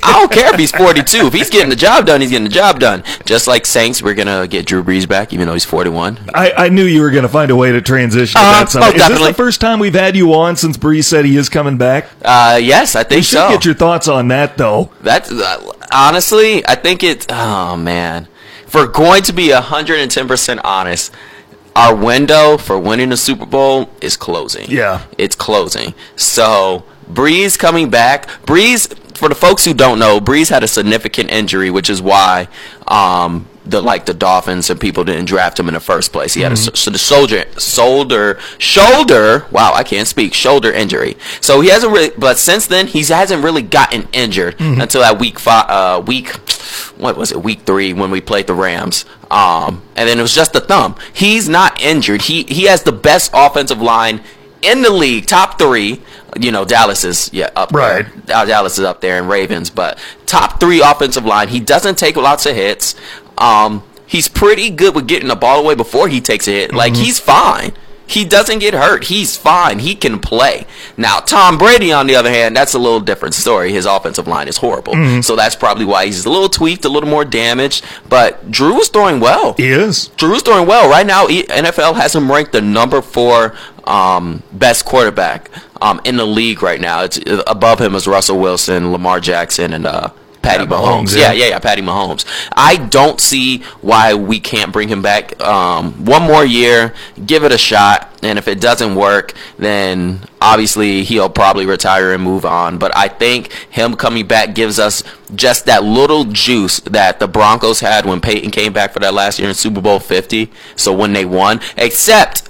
I 0.04 0.12
don't 0.12 0.30
care 0.30 0.54
if 0.54 0.60
he's 0.60 0.70
42. 0.70 1.26
If 1.26 1.32
he's 1.32 1.50
getting 1.50 1.68
the 1.68 1.74
job 1.74 2.06
done, 2.06 2.20
he's 2.20 2.30
getting 2.30 2.44
the 2.44 2.54
job 2.54 2.78
done. 2.78 3.02
Just 3.24 3.48
like 3.48 3.66
Saints, 3.66 4.00
we're 4.00 4.14
gonna 4.14 4.46
get 4.46 4.64
Drew 4.64 4.84
Brees 4.84 5.08
back, 5.08 5.32
even 5.32 5.48
though 5.48 5.54
he's 5.54 5.64
41. 5.64 6.30
I, 6.32 6.52
I 6.52 6.68
knew 6.68 6.84
you 6.84 7.00
were 7.00 7.10
gonna 7.10 7.28
find 7.28 7.50
a 7.50 7.56
way 7.56 7.72
to 7.72 7.82
transition. 7.82 8.40
Uh, 8.40 8.64
to 8.64 8.78
that 8.78 8.94
oh, 8.94 8.96
is 8.96 9.08
this 9.08 9.26
the 9.26 9.34
first 9.34 9.60
time 9.60 9.80
we've 9.80 9.94
had 9.94 10.14
you 10.16 10.32
on 10.34 10.54
since 10.54 10.76
Brees 10.76 11.06
said 11.06 11.24
he 11.24 11.36
is 11.36 11.48
coming 11.48 11.76
back? 11.76 12.06
Uh, 12.22 12.60
yes, 12.62 12.94
I 12.94 13.02
think 13.02 13.18
we 13.18 13.22
should 13.22 13.38
so. 13.38 13.48
Get 13.48 13.64
your 13.64 13.74
thoughts 13.74 14.06
on 14.06 14.28
that, 14.28 14.56
though. 14.56 14.92
That's 15.00 15.32
uh, 15.32 15.72
honestly, 15.92 16.64
I 16.68 16.76
think 16.76 17.02
it. 17.02 17.26
Oh 17.30 17.76
man, 17.76 18.28
for 18.66 18.86
going 18.86 19.24
to 19.24 19.32
be 19.32 19.50
110 19.50 20.28
percent 20.28 20.60
honest, 20.62 21.12
our 21.78 21.94
window 21.94 22.58
for 22.58 22.76
winning 22.76 23.10
the 23.10 23.16
Super 23.16 23.46
Bowl 23.46 23.88
is 24.00 24.16
closing. 24.16 24.68
Yeah. 24.68 25.04
It's 25.16 25.36
closing. 25.36 25.94
So 26.16 26.82
Brees 27.08 27.56
coming 27.56 27.88
back. 27.88 28.26
Brees, 28.44 28.92
for 29.16 29.28
the 29.28 29.36
folks 29.36 29.64
who 29.64 29.72
don't 29.74 30.00
know, 30.00 30.18
Brees 30.20 30.50
had 30.50 30.64
a 30.64 30.68
significant 30.68 31.30
injury, 31.30 31.70
which 31.70 31.88
is 31.88 32.02
why 32.02 32.48
um, 32.88 33.46
the 33.68 33.80
like 33.80 34.06
the 34.06 34.14
Dolphins 34.14 34.70
and 34.70 34.80
people 34.80 35.04
didn't 35.04 35.26
draft 35.26 35.58
him 35.58 35.68
in 35.68 35.74
the 35.74 35.80
first 35.80 36.12
place. 36.12 36.34
He 36.34 36.42
had 36.42 36.52
mm-hmm. 36.52 36.74
a 36.74 36.76
so 36.76 36.90
the 36.90 36.98
soldier 36.98 37.44
shoulder 37.58 38.38
shoulder. 38.58 39.46
Wow, 39.50 39.72
I 39.74 39.84
can't 39.84 40.08
speak. 40.08 40.34
Shoulder 40.34 40.72
injury. 40.72 41.16
So 41.40 41.60
he 41.60 41.68
hasn't 41.68 41.92
really. 41.92 42.10
But 42.16 42.38
since 42.38 42.66
then, 42.66 42.86
he 42.86 43.02
hasn't 43.04 43.44
really 43.44 43.62
gotten 43.62 44.08
injured 44.12 44.58
mm-hmm. 44.58 44.80
until 44.80 45.02
that 45.02 45.18
week 45.18 45.38
five. 45.38 45.68
Uh, 45.68 46.02
week 46.06 46.36
what 46.96 47.16
was 47.16 47.32
it? 47.32 47.42
Week 47.42 47.60
three 47.62 47.92
when 47.92 48.10
we 48.10 48.20
played 48.20 48.46
the 48.46 48.54
Rams. 48.54 49.04
Um, 49.30 49.82
and 49.96 50.08
then 50.08 50.18
it 50.18 50.22
was 50.22 50.34
just 50.34 50.52
the 50.52 50.60
thumb. 50.60 50.96
He's 51.12 51.48
not 51.48 51.80
injured. 51.80 52.22
He 52.22 52.44
he 52.44 52.64
has 52.64 52.82
the 52.82 52.92
best 52.92 53.30
offensive 53.34 53.80
line 53.80 54.22
in 54.62 54.82
the 54.82 54.90
league, 54.90 55.26
top 55.26 55.58
three. 55.58 56.02
You 56.38 56.52
know, 56.52 56.64
Dallas 56.64 57.04
is 57.04 57.30
yeah 57.32 57.50
up 57.56 57.72
right. 57.72 58.06
there. 58.26 58.46
Dallas 58.46 58.78
is 58.78 58.84
up 58.84 59.00
there, 59.00 59.18
and 59.18 59.28
Ravens, 59.28 59.70
but 59.70 59.98
top 60.26 60.60
three 60.60 60.80
offensive 60.80 61.24
line. 61.24 61.48
He 61.48 61.60
doesn't 61.60 61.96
take 61.96 62.16
lots 62.16 62.46
of 62.46 62.54
hits. 62.54 62.94
Um, 63.38 63.82
he's 64.06 64.28
pretty 64.28 64.70
good 64.70 64.94
with 64.94 65.06
getting 65.06 65.28
the 65.28 65.36
ball 65.36 65.60
away 65.60 65.74
before 65.74 66.08
he 66.08 66.20
takes 66.20 66.46
a 66.48 66.52
hit. 66.52 66.74
Like 66.74 66.92
mm-hmm. 66.92 67.02
he's 67.02 67.18
fine. 67.18 67.72
He 68.08 68.24
doesn't 68.24 68.60
get 68.60 68.72
hurt. 68.72 69.04
He's 69.04 69.36
fine. 69.36 69.80
He 69.80 69.94
can 69.94 70.18
play. 70.18 70.66
Now, 70.96 71.20
Tom 71.20 71.58
Brady, 71.58 71.92
on 71.92 72.06
the 72.06 72.16
other 72.16 72.30
hand, 72.30 72.56
that's 72.56 72.72
a 72.72 72.78
little 72.78 73.00
different 73.00 73.34
story. 73.34 73.70
His 73.70 73.84
offensive 73.84 74.26
line 74.26 74.48
is 74.48 74.56
horrible. 74.56 74.94
Mm-hmm. 74.94 75.20
So 75.20 75.36
that's 75.36 75.54
probably 75.54 75.84
why 75.84 76.06
he's 76.06 76.24
a 76.24 76.30
little 76.30 76.48
tweaked, 76.48 76.86
a 76.86 76.88
little 76.88 77.10
more 77.10 77.26
damaged. 77.26 77.84
But 78.08 78.50
Drew 78.50 78.80
is 78.80 78.88
throwing 78.88 79.20
well. 79.20 79.52
He 79.52 79.68
is. 79.68 80.08
Drew 80.16 80.34
is 80.34 80.42
throwing 80.42 80.66
well. 80.66 80.88
Right 80.88 81.06
now, 81.06 81.26
NFL 81.26 81.96
has 81.96 82.14
him 82.14 82.30
ranked 82.32 82.52
the 82.52 82.62
number 82.62 83.02
four 83.02 83.54
um, 83.88 84.42
best 84.52 84.84
quarterback 84.84 85.50
um, 85.80 86.00
in 86.04 86.16
the 86.16 86.26
league 86.26 86.62
right 86.62 86.80
now. 86.80 87.02
It's 87.02 87.18
above 87.46 87.80
him 87.80 87.94
is 87.94 88.06
Russell 88.06 88.38
Wilson, 88.38 88.92
Lamar 88.92 89.20
Jackson, 89.20 89.72
and 89.72 89.86
uh, 89.86 90.10
Patty 90.42 90.64
Yeah, 90.64 90.70
Mahomes. 90.70 91.06
Mahomes, 91.08 91.16
yeah. 91.16 91.32
yeah. 91.32 91.32
yeah, 91.32 91.48
yeah, 91.50 91.58
Patty 91.58 91.82
Mahomes. 91.82 92.24
I 92.56 92.76
don't 92.76 93.20
see 93.20 93.62
why 93.80 94.14
we 94.14 94.40
can't 94.40 94.72
bring 94.72 94.88
him 94.88 95.02
back. 95.02 95.40
Um, 95.42 96.04
one 96.04 96.22
more 96.22 96.44
year, 96.44 96.94
give 97.26 97.44
it 97.44 97.52
a 97.52 97.58
shot, 97.58 98.08
and 98.22 98.38
if 98.38 98.46
it 98.48 98.60
doesn't 98.60 98.94
work, 98.94 99.34
then 99.58 100.20
obviously 100.40 101.04
he'll 101.04 101.28
probably 101.30 101.66
retire 101.66 102.12
and 102.12 102.22
move 102.22 102.44
on. 102.44 102.78
But 102.78 102.96
I 102.96 103.08
think 103.08 103.52
him 103.70 103.94
coming 103.94 104.26
back 104.26 104.54
gives 104.54 104.78
us 104.78 105.02
just 105.34 105.66
that 105.66 105.84
little 105.84 106.24
juice 106.24 106.80
that 106.80 107.18
the 107.20 107.28
Broncos 107.28 107.80
had 107.80 108.06
when 108.06 108.20
Peyton 108.20 108.50
came 108.50 108.72
back 108.72 108.92
for 108.92 109.00
that 109.00 109.14
last 109.14 109.38
year 109.38 109.48
in 109.48 109.54
Super 109.54 109.80
Bowl 109.80 109.98
50. 109.98 110.50
So 110.76 110.92
when 110.94 111.12
they 111.12 111.24
won, 111.24 111.60
except 111.76 112.48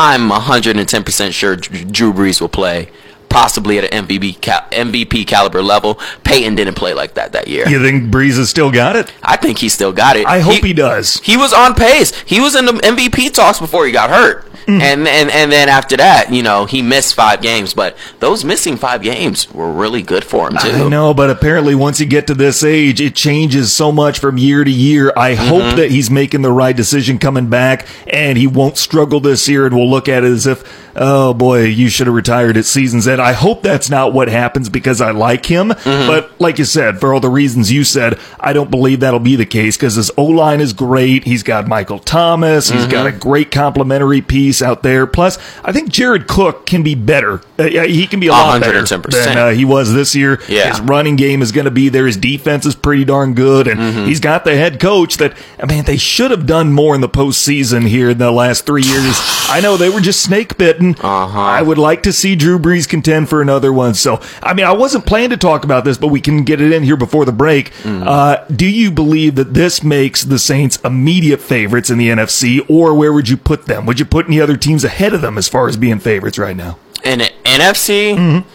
I'm 0.00 0.30
110% 0.30 1.32
sure 1.32 1.56
Drew 1.56 2.12
Brees 2.12 2.40
will 2.40 2.48
play. 2.48 2.88
Possibly 3.28 3.78
at 3.78 3.92
an 3.92 4.06
MVP 4.06 4.40
cal- 4.40 4.66
MVP 4.70 5.26
caliber 5.26 5.62
level. 5.62 6.00
Peyton 6.24 6.54
didn't 6.54 6.74
play 6.74 6.94
like 6.94 7.14
that 7.14 7.32
that 7.32 7.48
year. 7.48 7.68
You 7.68 7.82
think 7.82 8.12
Brees 8.12 8.36
has 8.38 8.48
still 8.50 8.70
got 8.70 8.96
it? 8.96 9.12
I 9.22 9.36
think 9.36 9.58
he 9.58 9.68
still 9.68 9.92
got 9.92 10.16
it. 10.16 10.26
I 10.26 10.40
hope 10.40 10.64
he 10.64 10.72
does. 10.72 11.20
He 11.20 11.36
was 11.36 11.52
on 11.52 11.74
pace. 11.74 12.18
He 12.22 12.40
was 12.40 12.54
in 12.56 12.66
the 12.66 12.72
MVP 12.72 13.32
talks 13.34 13.58
before 13.58 13.86
he 13.86 13.92
got 13.92 14.10
hurt. 14.10 14.44
Mm. 14.66 14.80
And, 14.82 15.08
and 15.08 15.30
and 15.30 15.50
then 15.50 15.70
after 15.70 15.96
that, 15.96 16.30
you 16.30 16.42
know, 16.42 16.66
he 16.66 16.82
missed 16.82 17.14
five 17.14 17.40
games, 17.40 17.72
but 17.72 17.96
those 18.20 18.44
missing 18.44 18.76
five 18.76 19.00
games 19.00 19.50
were 19.54 19.72
really 19.72 20.02
good 20.02 20.24
for 20.24 20.48
him 20.48 20.58
too. 20.58 20.68
I 20.68 20.88
know, 20.90 21.14
but 21.14 21.30
apparently 21.30 21.74
once 21.74 22.00
you 22.00 22.06
get 22.06 22.26
to 22.26 22.34
this 22.34 22.62
age, 22.62 23.00
it 23.00 23.14
changes 23.14 23.72
so 23.72 23.90
much 23.92 24.18
from 24.18 24.36
year 24.36 24.64
to 24.64 24.70
year. 24.70 25.10
I 25.16 25.34
Mm-hmm. 25.34 25.48
hope 25.48 25.76
that 25.76 25.90
he's 25.90 26.10
making 26.10 26.42
the 26.42 26.52
right 26.52 26.76
decision 26.76 27.18
coming 27.18 27.48
back 27.48 27.86
and 28.06 28.36
he 28.36 28.46
won't 28.46 28.76
struggle 28.76 29.20
this 29.20 29.48
year 29.48 29.64
and 29.66 29.74
we'll 29.74 29.88
look 29.88 30.08
at 30.08 30.22
it 30.24 30.30
as 30.32 30.46
if, 30.46 30.62
oh 30.96 31.32
boy, 31.32 31.62
you 31.64 31.88
should 31.88 32.06
have 32.06 32.14
retired 32.16 32.56
at 32.58 32.64
season's 32.66 33.06
end. 33.08 33.17
I 33.20 33.32
hope 33.32 33.62
that's 33.62 33.90
not 33.90 34.12
what 34.12 34.28
happens 34.28 34.68
because 34.68 35.00
I 35.00 35.10
like 35.10 35.46
him. 35.46 35.70
Mm-hmm. 35.70 36.06
But 36.08 36.40
like 36.40 36.58
you 36.58 36.64
said, 36.64 37.00
for 37.00 37.12
all 37.14 37.20
the 37.20 37.28
reasons 37.30 37.70
you 37.72 37.84
said, 37.84 38.18
I 38.40 38.52
don't 38.52 38.70
believe 38.70 39.00
that'll 39.00 39.20
be 39.20 39.36
the 39.36 39.46
case 39.46 39.76
because 39.76 39.94
his 39.96 40.10
O 40.16 40.24
line 40.24 40.60
is 40.60 40.72
great. 40.72 41.24
He's 41.24 41.42
got 41.42 41.66
Michael 41.66 41.98
Thomas. 41.98 42.68
He's 42.70 42.86
got 42.86 43.06
a 43.06 43.10
Mm-hmm. 43.10 43.18
great 43.18 43.50
complementary 43.50 44.20
piece 44.20 44.60
out 44.62 44.82
there. 44.82 45.06
Plus, 45.06 45.38
I 45.64 45.72
think 45.72 45.88
Jared 45.90 46.26
Cook 46.28 46.66
can 46.66 46.82
be 46.82 46.94
better. 46.94 47.40
Uh, 47.58 47.64
yeah, 47.64 47.84
he 47.84 48.06
can 48.06 48.20
be 48.20 48.28
a 48.28 48.30
lot 48.32 48.60
better 48.60 48.80
110%. 48.82 49.10
than 49.10 49.36
uh, 49.38 49.50
he 49.50 49.64
was 49.64 49.92
this 49.92 50.14
year. 50.14 50.40
Yeah. 50.48 50.68
His 50.70 50.80
running 50.80 51.16
game 51.16 51.42
is 51.42 51.50
going 51.50 51.64
to 51.64 51.70
be 51.72 51.88
there. 51.88 52.06
His 52.06 52.16
defense 52.16 52.64
is 52.66 52.74
pretty 52.76 53.04
darn 53.04 53.34
good, 53.34 53.66
and 53.66 53.78
Mm-hmm. 53.80 54.06
he's 54.06 54.20
got 54.20 54.44
the 54.44 54.54
head 54.54 54.78
coach 54.80 55.16
that. 55.16 55.36
I 55.60 55.66
mean, 55.66 55.84
they 55.84 55.96
should 55.96 56.30
have 56.30 56.46
done 56.46 56.72
more 56.72 56.94
in 56.94 57.00
the 57.00 57.08
postseason 57.08 57.86
here 57.88 58.10
in 58.10 58.18
the 58.18 58.30
last 58.30 58.64
three 58.66 58.82
years. 58.82 59.16
I 59.50 59.60
know 59.62 59.76
they 59.76 59.88
were 59.88 60.00
just 60.00 60.22
snake 60.22 60.56
bitten. 60.58 60.94
Uh-huh. 61.00 61.38
I 61.40 61.62
would 61.62 61.78
like 61.78 62.02
to 62.04 62.12
see 62.12 62.36
Drew 62.36 62.58
Brees 62.58 62.88
contend 62.88 63.28
for 63.28 63.40
another 63.42 63.72
one. 63.72 63.94
So, 63.94 64.20
I 64.42 64.54
mean, 64.54 64.66
I 64.66 64.72
wasn't 64.72 65.06
planning 65.06 65.30
to 65.30 65.36
talk 65.36 65.64
about 65.64 65.84
this, 65.84 65.96
but 65.98 66.08
we 66.08 66.20
can 66.20 66.44
get 66.44 66.60
it 66.60 66.72
in 66.72 66.82
here 66.82 66.96
before 66.96 67.24
the 67.24 67.32
break. 67.32 67.72
Mm. 67.82 68.06
Uh, 68.06 68.44
do 68.54 68.68
you 68.68 68.90
believe 68.90 69.34
that 69.36 69.54
this 69.54 69.82
makes 69.82 70.22
the 70.22 70.38
Saints 70.38 70.76
immediate 70.84 71.40
favorites 71.40 71.90
in 71.90 71.98
the 71.98 72.08
NFC, 72.08 72.64
or 72.68 72.94
where 72.94 73.12
would 73.12 73.28
you 73.28 73.36
put 73.36 73.66
them? 73.66 73.86
Would 73.86 73.98
you 73.98 74.04
put 74.04 74.26
any 74.26 74.40
other 74.40 74.56
teams 74.56 74.84
ahead 74.84 75.12
of 75.14 75.22
them 75.22 75.38
as 75.38 75.48
far 75.48 75.66
as 75.68 75.76
being 75.76 75.98
favorites 75.98 76.38
right 76.38 76.56
now? 76.56 76.78
In 77.04 77.18
the 77.20 77.30
NFC, 77.44 78.14
Mm-hmm. 78.16 78.48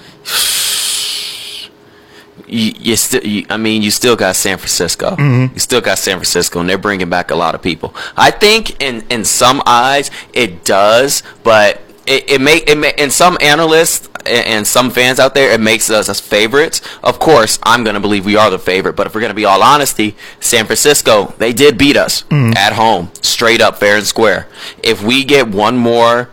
you, 2.47 2.71
you 2.79 2.95
still, 2.95 3.21
I 3.49 3.57
mean, 3.57 3.81
you 3.81 3.91
still 3.91 4.15
got 4.15 4.35
San 4.35 4.57
Francisco. 4.57 5.11
Mm-hmm. 5.11 5.53
You 5.53 5.59
still 5.59 5.81
got 5.81 5.97
San 5.97 6.17
Francisco, 6.17 6.59
and 6.59 6.69
they're 6.69 6.77
bringing 6.77 7.09
back 7.09 7.31
a 7.31 7.35
lot 7.35 7.55
of 7.55 7.61
people. 7.61 7.95
I 8.15 8.31
think 8.31 8.81
in 8.81 9.03
in 9.09 9.25
some 9.25 9.61
eyes 9.65 10.11
it 10.33 10.63
does, 10.65 11.23
but 11.43 11.81
it, 12.05 12.29
it 12.29 12.41
make 12.41 12.69
it 12.69 12.77
may, 12.77 12.93
in 12.97 13.09
some 13.09 13.37
analysts 13.41 14.07
and, 14.25 14.45
and 14.47 14.67
some 14.67 14.89
fans 14.91 15.19
out 15.19 15.33
there, 15.33 15.51
it 15.51 15.61
makes 15.61 15.89
us 15.89 16.09
as 16.09 16.19
favorites. 16.19 16.81
Of 17.03 17.17
course, 17.19 17.59
I'm 17.63 17.83
going 17.83 17.95
to 17.95 17.99
believe 18.01 18.25
we 18.25 18.35
are 18.35 18.49
the 18.49 18.59
favorite, 18.59 18.93
but 18.95 19.07
if 19.07 19.15
we're 19.15 19.21
going 19.21 19.31
to 19.31 19.35
be 19.35 19.45
all 19.45 19.63
honesty, 19.63 20.15
San 20.39 20.65
Francisco, 20.65 21.33
they 21.37 21.53
did 21.53 21.77
beat 21.77 21.97
us 21.97 22.23
Mm-hmm. 22.23 22.53
at 22.57 22.73
home, 22.73 23.09
straight 23.21 23.61
up, 23.61 23.77
fair 23.77 23.97
and 23.97 24.05
square. 24.05 24.47
If 24.83 25.01
we 25.03 25.23
get 25.23 25.47
one 25.47 25.77
more. 25.77 26.29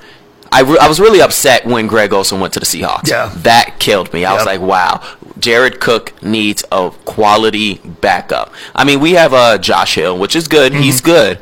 I, 0.52 0.62
re- 0.62 0.78
I 0.80 0.88
was 0.88 0.98
really 0.98 1.20
upset 1.20 1.64
when 1.64 1.86
Greg 1.86 2.12
Olsen 2.12 2.40
went 2.40 2.52
to 2.54 2.60
the 2.60 2.66
Seahawks. 2.66 3.08
Yeah. 3.08 3.32
That 3.36 3.76
killed 3.78 4.12
me. 4.12 4.24
I 4.24 4.34
was 4.34 4.44
like, 4.46 4.60
wow, 4.60 5.00
Jared 5.38 5.80
Cook 5.80 6.20
needs 6.22 6.64
a 6.72 6.90
quality 7.04 7.74
backup. 7.84 8.52
I 8.74 8.84
mean, 8.84 9.00
we 9.00 9.12
have 9.12 9.32
uh, 9.32 9.58
Josh 9.58 9.94
Hill, 9.94 10.18
which 10.18 10.34
is 10.34 10.48
good. 10.48 10.72
He's 10.74 11.00
good. 11.00 11.38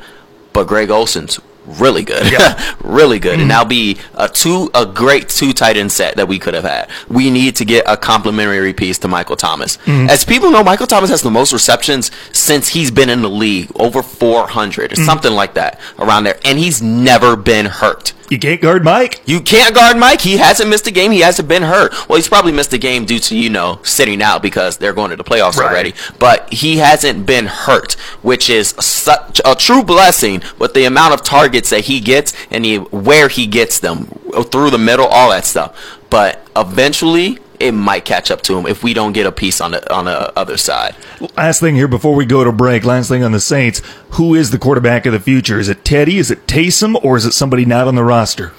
But 0.52 0.64
Greg 0.66 0.90
Olsen's 0.90 1.40
really 1.64 2.02
good. 2.02 2.22
Mm-hmm. 2.22 2.60
Mm-hmm. 2.60 2.88
really 2.94 3.18
good. 3.18 3.40
And 3.40 3.50
that'll 3.50 3.66
be 3.66 3.98
a 4.14 4.28
two 4.28 4.70
a 4.74 4.84
great 4.86 5.28
two 5.28 5.52
tight 5.52 5.76
end 5.76 5.92
set 5.92 6.16
that 6.16 6.26
we 6.28 6.38
could 6.38 6.54
have 6.54 6.64
had. 6.64 6.90
We 7.08 7.30
need 7.30 7.56
to 7.56 7.64
get 7.64 7.84
a 7.86 7.96
complimentary 7.96 8.72
piece 8.72 8.98
to 9.00 9.08
Michael 9.08 9.36
Thomas. 9.36 9.76
Mm-hmm. 9.78 10.08
As 10.10 10.24
people 10.24 10.50
know, 10.50 10.62
Michael 10.64 10.86
Thomas 10.86 11.10
has 11.10 11.22
the 11.22 11.30
most 11.30 11.52
receptions 11.52 12.10
since 12.32 12.68
he's 12.68 12.90
been 12.90 13.08
in 13.10 13.20
the 13.22 13.30
league, 13.30 13.70
over 13.76 14.02
400 14.02 14.92
or 14.92 14.94
Mm-hmm. 14.96 15.04
something 15.04 15.32
like 15.32 15.54
that 15.54 15.78
around 15.98 16.24
there. 16.24 16.38
And 16.44 16.58
he's 16.58 16.80
never 16.82 17.36
been 17.36 17.66
hurt. 17.66 18.12
You 18.30 18.38
can't 18.38 18.61
guard 18.61 18.85
Mike. 18.85 19.20
You 19.26 19.40
can't 19.40 19.75
guard 19.75 19.97
Mike. 19.97 20.20
He 20.20 20.37
hasn't 20.37 20.68
missed 20.68 20.87
a 20.87 20.90
game. 20.90 21.11
He 21.12 21.20
hasn't 21.20 21.49
been 21.49 21.62
hurt. 21.62 21.92
Well, 22.08 22.16
he's 22.16 22.28
probably 22.28 22.52
missed 22.52 22.73
a 22.75 22.78
game 22.78 23.04
due 23.06 23.18
to, 23.20 23.37
you 23.37 23.49
know, 23.49 23.80
sitting 23.82 24.20
out 24.23 24.42
because 24.42 24.76
they're 24.76 24.92
going 24.92 25.11
to 25.11 25.16
the 25.16 25.25
playoffs 25.25 25.56
Right. 25.56 25.70
already. 25.70 25.94
But 26.18 26.52
he 26.52 26.76
hasn't 26.78 27.25
been 27.26 27.47
hurt, 27.47 27.94
which 28.23 28.50
is 28.50 28.68
such 28.80 29.40
a 29.44 29.54
true 29.54 29.82
blessing 29.82 30.42
with 30.58 30.75
the 30.75 30.85
amount 30.85 31.14
of 31.14 31.23
targets 31.23 31.70
that 31.70 31.87
he 31.87 32.00
gets 32.00 32.35
and 32.50 32.64
the, 32.64 32.78
where 32.78 33.28
he 33.28 33.47
gets 33.47 33.78
them 33.80 34.06
through 34.50 34.70
the 34.70 34.78
middle, 34.78 35.06
all 35.06 35.30
that 35.30 35.47
stuff. 35.47 35.99
But 36.11 36.47
eventually, 36.54 37.38
it 37.60 37.72
might 37.72 38.04
catch 38.04 38.30
up 38.30 38.42
to 38.42 38.56
him 38.58 38.66
if 38.66 38.82
we 38.82 38.94
don't 38.94 39.12
get 39.12 39.26
a 39.26 39.32
piece 39.32 39.60
on 39.60 39.72
the 39.72 39.94
on 39.94 40.04
the 40.04 40.36
other 40.38 40.56
side. 40.56 40.94
Last 41.36 41.60
thing 41.60 41.74
here 41.74 41.88
before 41.88 42.14
we 42.14 42.26
go 42.26 42.44
to 42.44 42.52
break. 42.52 42.84
Last 42.84 43.08
thing 43.08 43.22
on 43.22 43.32
the 43.32 43.40
Saints. 43.40 43.82
Who 44.12 44.34
is 44.34 44.50
the 44.50 44.58
quarterback 44.58 45.06
of 45.06 45.12
the 45.12 45.20
future? 45.20 45.58
Is 45.58 45.68
it 45.68 45.84
Teddy? 45.84 46.18
Is 46.18 46.30
it 46.30 46.46
Taysom? 46.46 47.02
Or 47.04 47.16
is 47.16 47.24
it 47.24 47.32
somebody 47.32 47.64
not 47.64 47.88
on 47.88 47.94
the 47.94 48.04
roster? 48.04 48.52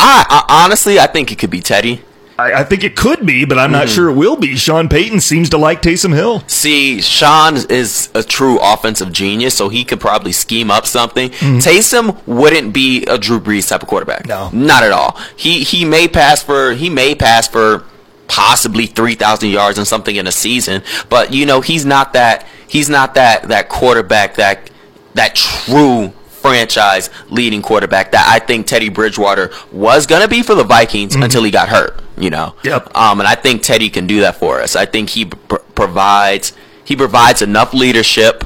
I, 0.00 0.24
I 0.28 0.64
honestly, 0.64 0.98
I 0.98 1.06
think 1.06 1.32
it 1.32 1.38
could 1.38 1.50
be 1.50 1.60
Teddy. 1.60 2.02
I, 2.38 2.60
I 2.60 2.64
think 2.64 2.84
it 2.84 2.94
could 2.94 3.26
be, 3.26 3.44
but 3.44 3.58
I'm 3.58 3.72
not 3.72 3.88
hmm. 3.88 3.94
sure 3.94 4.08
it 4.08 4.14
will 4.14 4.36
be. 4.36 4.54
Sean 4.54 4.88
Payton 4.88 5.20
seems 5.20 5.50
to 5.50 5.58
like 5.58 5.82
Taysom 5.82 6.14
Hill. 6.14 6.44
See, 6.46 7.00
Sean 7.00 7.56
is 7.56 8.10
a 8.14 8.22
true 8.22 8.58
offensive 8.62 9.12
genius, 9.12 9.56
so 9.56 9.68
he 9.68 9.84
could 9.84 10.00
probably 10.00 10.32
scheme 10.32 10.70
up 10.70 10.86
something. 10.86 11.30
Hmm. 11.32 11.58
Taysom 11.58 12.24
wouldn't 12.26 12.72
be 12.72 13.04
a 13.06 13.18
Drew 13.18 13.40
Brees 13.40 13.68
type 13.68 13.82
of 13.82 13.88
quarterback. 13.88 14.26
No. 14.26 14.50
not 14.52 14.84
at 14.84 14.92
all. 14.92 15.18
He 15.36 15.64
he 15.64 15.84
may 15.84 16.06
pass 16.06 16.42
for 16.42 16.72
he 16.74 16.88
may 16.88 17.14
pass 17.16 17.48
for 17.48 17.84
possibly 18.28 18.86
three 18.86 19.14
thousand 19.14 19.48
yards 19.50 19.78
and 19.78 19.86
something 19.86 20.14
in 20.14 20.26
a 20.26 20.32
season, 20.32 20.82
but 21.08 21.32
you 21.32 21.46
know 21.46 21.60
he's 21.60 21.84
not 21.84 22.12
that 22.12 22.46
he's 22.68 22.88
not 22.88 23.14
that 23.14 23.48
that 23.48 23.68
quarterback 23.68 24.36
that 24.36 24.70
that 25.14 25.34
true 25.34 26.12
franchise 26.28 27.10
leading 27.30 27.60
quarterback 27.60 28.12
that 28.12 28.26
I 28.28 28.38
think 28.38 28.66
Teddy 28.66 28.88
Bridgewater 28.88 29.50
was 29.72 30.06
gonna 30.06 30.28
be 30.28 30.42
for 30.42 30.54
the 30.54 30.64
Vikings 30.64 31.16
until 31.16 31.42
he 31.42 31.50
got 31.50 31.68
hurt. 31.68 32.00
You 32.16 32.30
know. 32.30 32.54
Yep. 32.64 32.96
Um, 32.96 33.20
and 33.20 33.28
I 33.28 33.34
think 33.34 33.62
Teddy 33.62 33.90
can 33.90 34.06
do 34.06 34.20
that 34.20 34.36
for 34.36 34.60
us. 34.60 34.76
I 34.76 34.86
think 34.86 35.10
he 35.10 35.24
pr- 35.24 35.56
provides 35.74 36.52
he 36.84 36.96
provides 36.96 37.42
enough 37.42 37.74
leadership, 37.74 38.44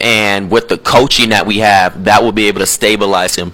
and 0.00 0.50
with 0.50 0.68
the 0.68 0.78
coaching 0.78 1.30
that 1.30 1.46
we 1.46 1.58
have, 1.58 2.04
that 2.04 2.22
will 2.22 2.32
be 2.32 2.48
able 2.48 2.60
to 2.60 2.66
stabilize 2.66 3.36
him 3.36 3.52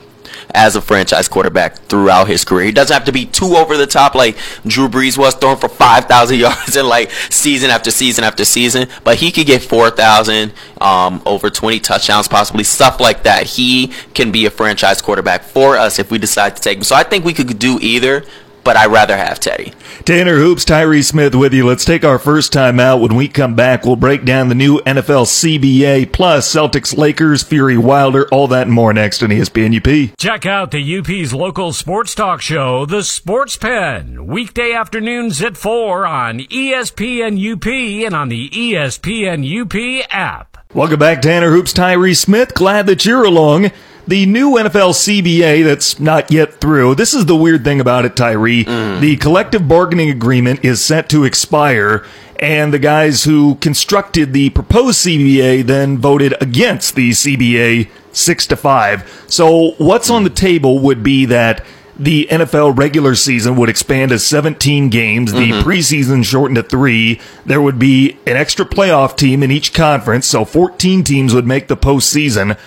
as 0.54 0.76
a 0.76 0.80
franchise 0.80 1.28
quarterback 1.28 1.76
throughout 1.76 2.28
his 2.28 2.44
career. 2.44 2.66
He 2.66 2.72
doesn't 2.72 2.92
have 2.92 3.04
to 3.04 3.12
be 3.12 3.26
too 3.26 3.56
over 3.56 3.76
the 3.76 3.86
top 3.86 4.14
like 4.14 4.36
Drew 4.66 4.88
Brees 4.88 5.16
was 5.16 5.34
throwing 5.34 5.58
for 5.58 5.68
5,000 5.68 6.38
yards 6.38 6.76
in 6.76 6.86
like 6.86 7.10
season 7.30 7.70
after 7.70 7.90
season 7.90 8.24
after 8.24 8.44
season, 8.44 8.88
but 9.04 9.16
he 9.16 9.30
could 9.30 9.46
get 9.46 9.62
4,000, 9.62 10.52
um, 10.80 11.22
over 11.26 11.50
20 11.50 11.80
touchdowns, 11.80 12.28
possibly 12.28 12.64
stuff 12.64 13.00
like 13.00 13.22
that. 13.24 13.46
He 13.46 13.88
can 14.14 14.32
be 14.32 14.46
a 14.46 14.50
franchise 14.50 15.00
quarterback 15.02 15.42
for 15.42 15.76
us 15.76 15.98
if 15.98 16.10
we 16.10 16.18
decide 16.18 16.56
to 16.56 16.62
take 16.62 16.78
him. 16.78 16.84
So 16.84 16.94
I 16.94 17.02
think 17.02 17.24
we 17.24 17.34
could 17.34 17.58
do 17.58 17.78
either, 17.80 18.24
but 18.64 18.76
I'd 18.76 18.92
rather 18.92 19.16
have 19.16 19.40
Teddy. 19.40 19.74
Tanner 20.04 20.36
Hoops, 20.36 20.64
Tyree 20.64 21.02
Smith 21.02 21.34
with 21.34 21.52
you. 21.52 21.66
Let's 21.66 21.84
take 21.84 22.04
our 22.04 22.18
first 22.18 22.52
time 22.52 22.80
out. 22.80 23.00
When 23.00 23.14
we 23.14 23.28
come 23.28 23.54
back, 23.54 23.84
we'll 23.84 23.96
break 23.96 24.24
down 24.24 24.48
the 24.48 24.54
new 24.54 24.78
NFL 24.80 25.26
CBA 25.26 26.12
plus 26.12 26.52
Celtics, 26.52 26.96
Lakers, 26.96 27.42
Fury, 27.42 27.76
Wilder, 27.76 28.26
all 28.28 28.48
that 28.48 28.66
and 28.66 28.72
more 28.72 28.92
next 28.92 29.22
on 29.22 29.30
ESPN 29.30 29.76
UP. 29.76 30.16
Check 30.18 30.46
out 30.46 30.70
the 30.70 30.98
UP's 30.98 31.32
local 31.32 31.72
sports 31.72 32.14
talk 32.14 32.40
show, 32.40 32.86
The 32.86 33.02
Sports 33.02 33.56
Pen, 33.56 34.26
weekday 34.26 34.72
afternoons 34.72 35.42
at 35.42 35.56
4 35.56 36.06
on 36.06 36.40
ESPN 36.40 37.52
UP 37.52 37.66
and 37.66 38.14
on 38.14 38.28
the 38.28 38.48
ESPN 38.50 39.44
UP 39.44 40.06
app. 40.10 40.58
Welcome 40.72 41.00
back, 41.00 41.20
Tanner 41.20 41.50
Hoops, 41.50 41.72
Tyree 41.72 42.14
Smith. 42.14 42.54
Glad 42.54 42.86
that 42.86 43.04
you're 43.04 43.24
along. 43.24 43.72
The 44.10 44.26
new 44.26 44.54
NFL 44.54 44.90
CBA 44.90 45.62
that's 45.62 46.00
not 46.00 46.32
yet 46.32 46.54
through. 46.54 46.96
This 46.96 47.14
is 47.14 47.26
the 47.26 47.36
weird 47.36 47.62
thing 47.62 47.78
about 47.78 48.04
it, 48.04 48.16
Tyree. 48.16 48.64
Mm. 48.64 48.98
The 48.98 49.16
collective 49.18 49.68
bargaining 49.68 50.10
agreement 50.10 50.64
is 50.64 50.84
set 50.84 51.08
to 51.10 51.22
expire, 51.22 52.04
and 52.40 52.74
the 52.74 52.80
guys 52.80 53.22
who 53.22 53.54
constructed 53.60 54.32
the 54.32 54.50
proposed 54.50 55.06
CBA 55.06 55.64
then 55.64 55.96
voted 55.96 56.34
against 56.40 56.96
the 56.96 57.10
CBA 57.10 57.88
six 58.10 58.48
to 58.48 58.56
five. 58.56 59.08
So 59.28 59.74
what's 59.78 60.10
on 60.10 60.24
the 60.24 60.30
table 60.30 60.80
would 60.80 61.04
be 61.04 61.26
that 61.26 61.64
the 61.96 62.26
NFL 62.32 62.76
regular 62.76 63.14
season 63.14 63.54
would 63.56 63.68
expand 63.68 64.10
to 64.10 64.18
17 64.18 64.88
games, 64.88 65.32
the 65.32 65.52
mm-hmm. 65.52 65.68
preseason 65.68 66.24
shortened 66.24 66.56
to 66.56 66.64
three. 66.64 67.20
There 67.46 67.62
would 67.62 67.78
be 67.78 68.18
an 68.26 68.36
extra 68.36 68.64
playoff 68.64 69.16
team 69.16 69.44
in 69.44 69.52
each 69.52 69.72
conference, 69.72 70.26
so 70.26 70.44
14 70.44 71.04
teams 71.04 71.32
would 71.32 71.46
make 71.46 71.68
the 71.68 71.76
postseason. 71.76 72.58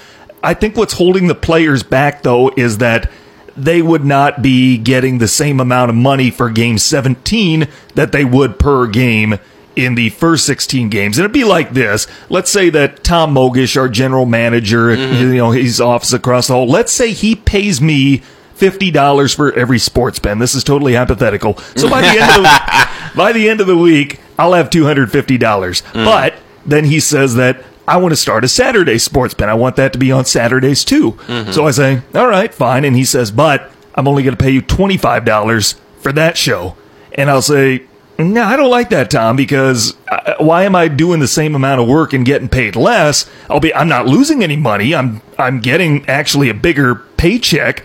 I 0.44 0.54
think 0.54 0.76
what's 0.76 0.94
holding 0.94 1.28
the 1.28 1.36
players 1.36 1.84
back, 1.84 2.22
though, 2.22 2.52
is 2.56 2.80
that 2.80 3.10
they 3.56 3.82
would 3.82 4.04
not 4.04 4.42
be 4.42 4.78
getting 4.78 5.20
the 5.20 5.28
same 5.28 5.60
amount 5.60 5.90
of 5.90 5.96
money 5.96 6.32
for 6.32 6.50
game 6.50 6.78
17 6.78 7.68
that 7.96 8.12
they 8.12 8.26
would 8.26 8.60
per 8.60 8.88
game 8.88 9.40
in 9.76 9.96
the 9.96 10.10
first 10.10 10.46
16 10.46 10.90
games. 10.90 11.18
And 11.18 11.24
it'd 11.26 11.34
be 11.34 11.44
like 11.44 11.74
this. 11.74 12.08
Let's 12.30 12.52
say 12.52 12.70
that 12.72 13.04
Tom 13.04 13.34
Mogish, 13.34 13.80
our 13.80 13.90
general 13.90 14.26
manager, 14.26 14.96
mm-hmm. 14.96 15.32
you 15.32 15.38
know, 15.38 15.52
his 15.52 15.82
office 15.82 16.14
across 16.14 16.48
the 16.48 16.54
hall, 16.54 16.68
let's 16.68 16.92
say 16.92 17.12
he 17.12 17.36
pays 17.36 17.82
me 17.82 18.22
$50 18.56 19.36
for 19.36 19.52
every 19.54 19.80
sports 19.80 20.20
pen. 20.20 20.40
This 20.40 20.56
is 20.56 20.64
totally 20.64 20.94
hypothetical. 20.94 21.58
So 21.76 21.90
by 21.90 22.02
the 22.02 22.20
end 22.20 22.32
of 22.38 22.44
the, 22.44 22.90
by 23.16 23.34
the 23.34 23.50
end 23.50 23.62
of 23.62 23.68
the 23.68 23.78
week, 23.78 24.20
I'll 24.38 24.54
have 24.54 24.70
$250. 24.70 25.10
Mm. 25.40 26.06
But 26.06 26.36
then 26.66 26.86
he 26.86 27.00
says 27.00 27.36
that 27.36 27.64
I 27.88 27.98
want 27.98 28.12
to 28.12 28.16
start 28.16 28.44
a 28.44 28.48
Saturday 28.48 28.98
sports 28.98 29.34
pen. 29.34 29.50
I 29.50 29.54
want 29.56 29.76
that 29.76 29.94
to 29.94 30.00
be 30.00 30.12
on 30.12 30.26
Saturdays 30.26 30.84
too. 30.86 31.14
Mm-hmm. 31.14 31.52
So 31.52 31.68
I 31.68 31.72
say, 31.72 32.02
all 32.16 32.28
right, 32.28 32.54
fine. 32.54 32.86
And 32.86 32.96
he 32.96 33.04
says, 33.06 33.32
but 33.32 33.72
I'm 33.96 34.08
only 34.08 34.24
going 34.24 34.36
to 34.36 34.42
pay 34.42 34.52
you 34.52 34.62
$25 34.62 35.76
for 36.00 36.12
that 36.14 36.38
show. 36.38 36.76
And 37.14 37.30
I'll 37.30 37.42
say, 37.42 37.86
no, 38.20 38.44
I 38.44 38.56
don't 38.56 38.70
like 38.70 38.90
that, 38.90 39.10
Tom, 39.10 39.36
because 39.36 39.96
uh, 40.08 40.36
why 40.38 40.64
am 40.64 40.76
I 40.76 40.88
doing 40.88 41.20
the 41.20 41.28
same 41.28 41.56
amount 41.56 41.82
of 41.82 41.88
work 41.88 42.14
and 42.14 42.26
getting 42.26 42.48
paid 42.50 42.76
less? 42.76 43.30
I'll 43.50 43.60
be, 43.60 43.74
I'm 43.74 43.88
not 43.88 44.06
losing 44.08 44.44
any 44.44 44.56
money. 44.56 44.94
I'm, 44.94 45.22
I'm 45.38 45.60
getting 45.60 46.08
actually 46.08 46.50
a 46.50 46.54
bigger 46.54 46.96
paycheck, 47.18 47.84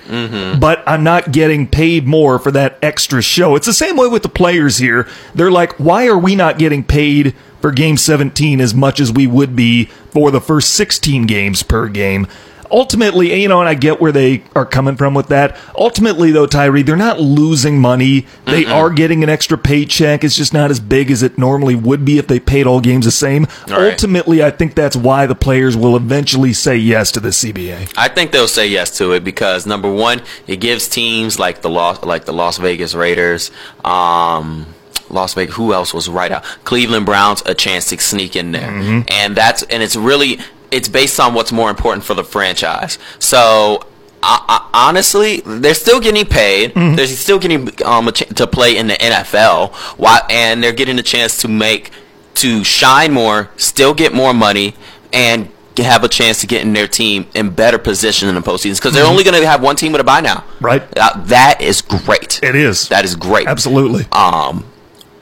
but 0.61 0.83
I'm 0.87 1.03
not 1.05 1.33
getting 1.33 1.67
paid 1.67 2.07
more 2.07 2.39
for 2.39 2.51
that 2.51 2.79
extra 2.83 3.23
show. 3.23 3.55
It's 3.57 3.67
the 3.67 3.73
same 3.73 3.97
way 3.97 4.09
with 4.09 4.23
the 4.23 4.29
players 4.29 4.79
here. 4.79 5.09
They're 5.35 5.51
like, 5.51 5.79
why 5.79 6.07
are 6.09 6.19
we 6.19 6.35
not 6.35 6.59
getting 6.59 6.85
paid 6.85 7.35
for 7.61 7.71
game 7.71 7.97
17 7.97 8.61
as 8.61 8.75
much 8.75 9.01
as 9.01 9.13
we 9.13 9.27
would 9.27 9.57
be 9.57 9.87
for 10.11 10.31
the 10.31 10.41
first 10.41 10.75
16 10.75 11.27
games 11.27 11.63
per 11.63 11.89
game? 11.89 12.27
Ultimately, 12.71 13.41
you 13.41 13.49
know, 13.49 13.61
and 13.61 13.69
I 13.69 13.75
get 13.75 14.01
where 14.01 14.13
they 14.13 14.43
are 14.55 14.67
coming 14.67 14.97
from 14.97 15.15
with 15.15 15.29
that. 15.29 15.57
Ultimately, 15.75 16.31
though, 16.31 16.47
Tyree, 16.47 16.83
they're 16.83 16.97
not 16.97 17.21
losing 17.21 17.81
money. 17.81 18.27
They 18.45 18.67
are 18.67 18.91
getting 18.91 19.23
an 19.23 19.31
extra 19.31 19.57
paycheck. 19.57 20.25
It's 20.25 20.37
just 20.37 20.53
not 20.53 20.71
as 20.71 20.81
big 20.81 21.11
as 21.11 21.23
it 21.23 21.39
normally 21.39 21.75
would 21.75 22.05
be 22.05 22.19
if 22.19 22.27
they 22.27 22.41
paid 22.41 22.67
all 22.67 22.81
games 22.81 23.05
the 23.05 23.11
same. 23.13 23.47
Ultimately, 23.71 24.43
I 24.43 24.51
think 24.51 24.75
that's 24.75 24.97
why 24.97 25.27
the 25.27 25.35
players 25.35 25.77
will 25.77 25.97
eventually 25.97 26.53
say 26.53 26.77
yes 26.77 27.11
to 27.13 27.21
the 27.21 27.31
CBA. 27.31 27.93
I 27.97 28.09
think 28.09 28.33
they'll 28.33 28.49
say 28.49 28.67
yes 28.67 28.97
to 28.99 29.13
it 29.13 29.25
because 29.25 29.67
number 29.67 29.91
one, 29.91 30.23
it 30.47 30.57
gives 30.57 30.89
teams 30.89 31.39
like 31.39 31.63
the 31.63 31.71
Las 31.71 32.03
like 32.03 32.25
the 32.25 32.33
Las 32.33 32.59
Vegas 32.59 32.95
Raiders, 32.95 33.51
um, 33.85 34.67
Las 35.11 35.35
Vegas. 35.35 35.55
Who 35.55 35.73
else 35.73 35.95
was 35.95 36.09
right 36.09 36.31
out? 36.31 36.43
Cleveland 36.65 37.07
Browns 37.07 37.43
a 37.47 37.55
chance 37.55 37.89
to 37.91 37.99
sneak 37.99 38.37
in 38.37 38.53
there, 38.53 38.71
and 39.09 39.37
that's 39.37 39.63
and 39.65 39.83
it's 39.83 39.97
really 39.97 40.39
it's 40.71 40.89
based 40.89 41.19
on 41.21 41.35
what's 41.35 41.53
more 41.53 41.71
important 41.71 42.05
for 42.05 42.15
the 42.15 42.25
franchise. 42.25 42.99
So. 43.19 43.85
I, 44.21 44.69
I, 44.73 44.89
honestly, 44.89 45.43
they're 45.47 45.75
still 45.75 46.01
getting 46.01 46.27
paid. 46.27 46.75
They're 46.75 47.07
still 47.07 47.39
getting 47.39 47.69
um, 47.85 48.09
a 48.09 48.13
ch- 48.13 48.27
to 48.35 48.49
play 48.49 48.77
in 48.77 48.89
the 48.89 48.95
NFL, 48.95 49.71
while, 49.97 50.23
and 50.29 50.61
they're 50.61 50.73
getting 50.73 50.99
a 50.99 51.05
chance 51.05 51.37
to 51.43 51.49
make 51.49 51.93
to 52.35 52.65
shine 52.65 53.13
more, 53.13 53.49
still 53.57 53.95
get 53.95 54.13
more 54.13 54.35
money, 54.35 54.75
and 55.13 55.49
have 55.83 56.05
a 56.05 56.09
chance 56.09 56.41
to 56.41 56.47
get 56.47 56.63
in 56.63 56.73
their 56.73 56.89
team 56.89 57.27
in 57.35 57.51
better 57.51 57.79
position 57.79 58.29
in 58.29 58.35
the 58.35 58.41
postseason 58.41 58.77
because 58.77 58.95
they're 58.95 59.07
only 59.07 59.25
going 59.25 59.41
to 59.41 59.47
have 59.47 59.63
one 59.63 59.77
team 59.77 59.93
with 59.93 60.01
a 60.01 60.05
bye 60.05 60.21
now. 60.21 60.45
Right. 60.61 60.83
Uh, 60.97 61.21
that 61.25 61.61
is 61.61 61.83
great. 61.83 62.41
It 62.43 62.55
is. 62.55 62.89
That 62.89 63.05
is 63.05 63.17
great. 63.17 63.47
Absolutely. 63.47 64.07
Um, 64.13 64.65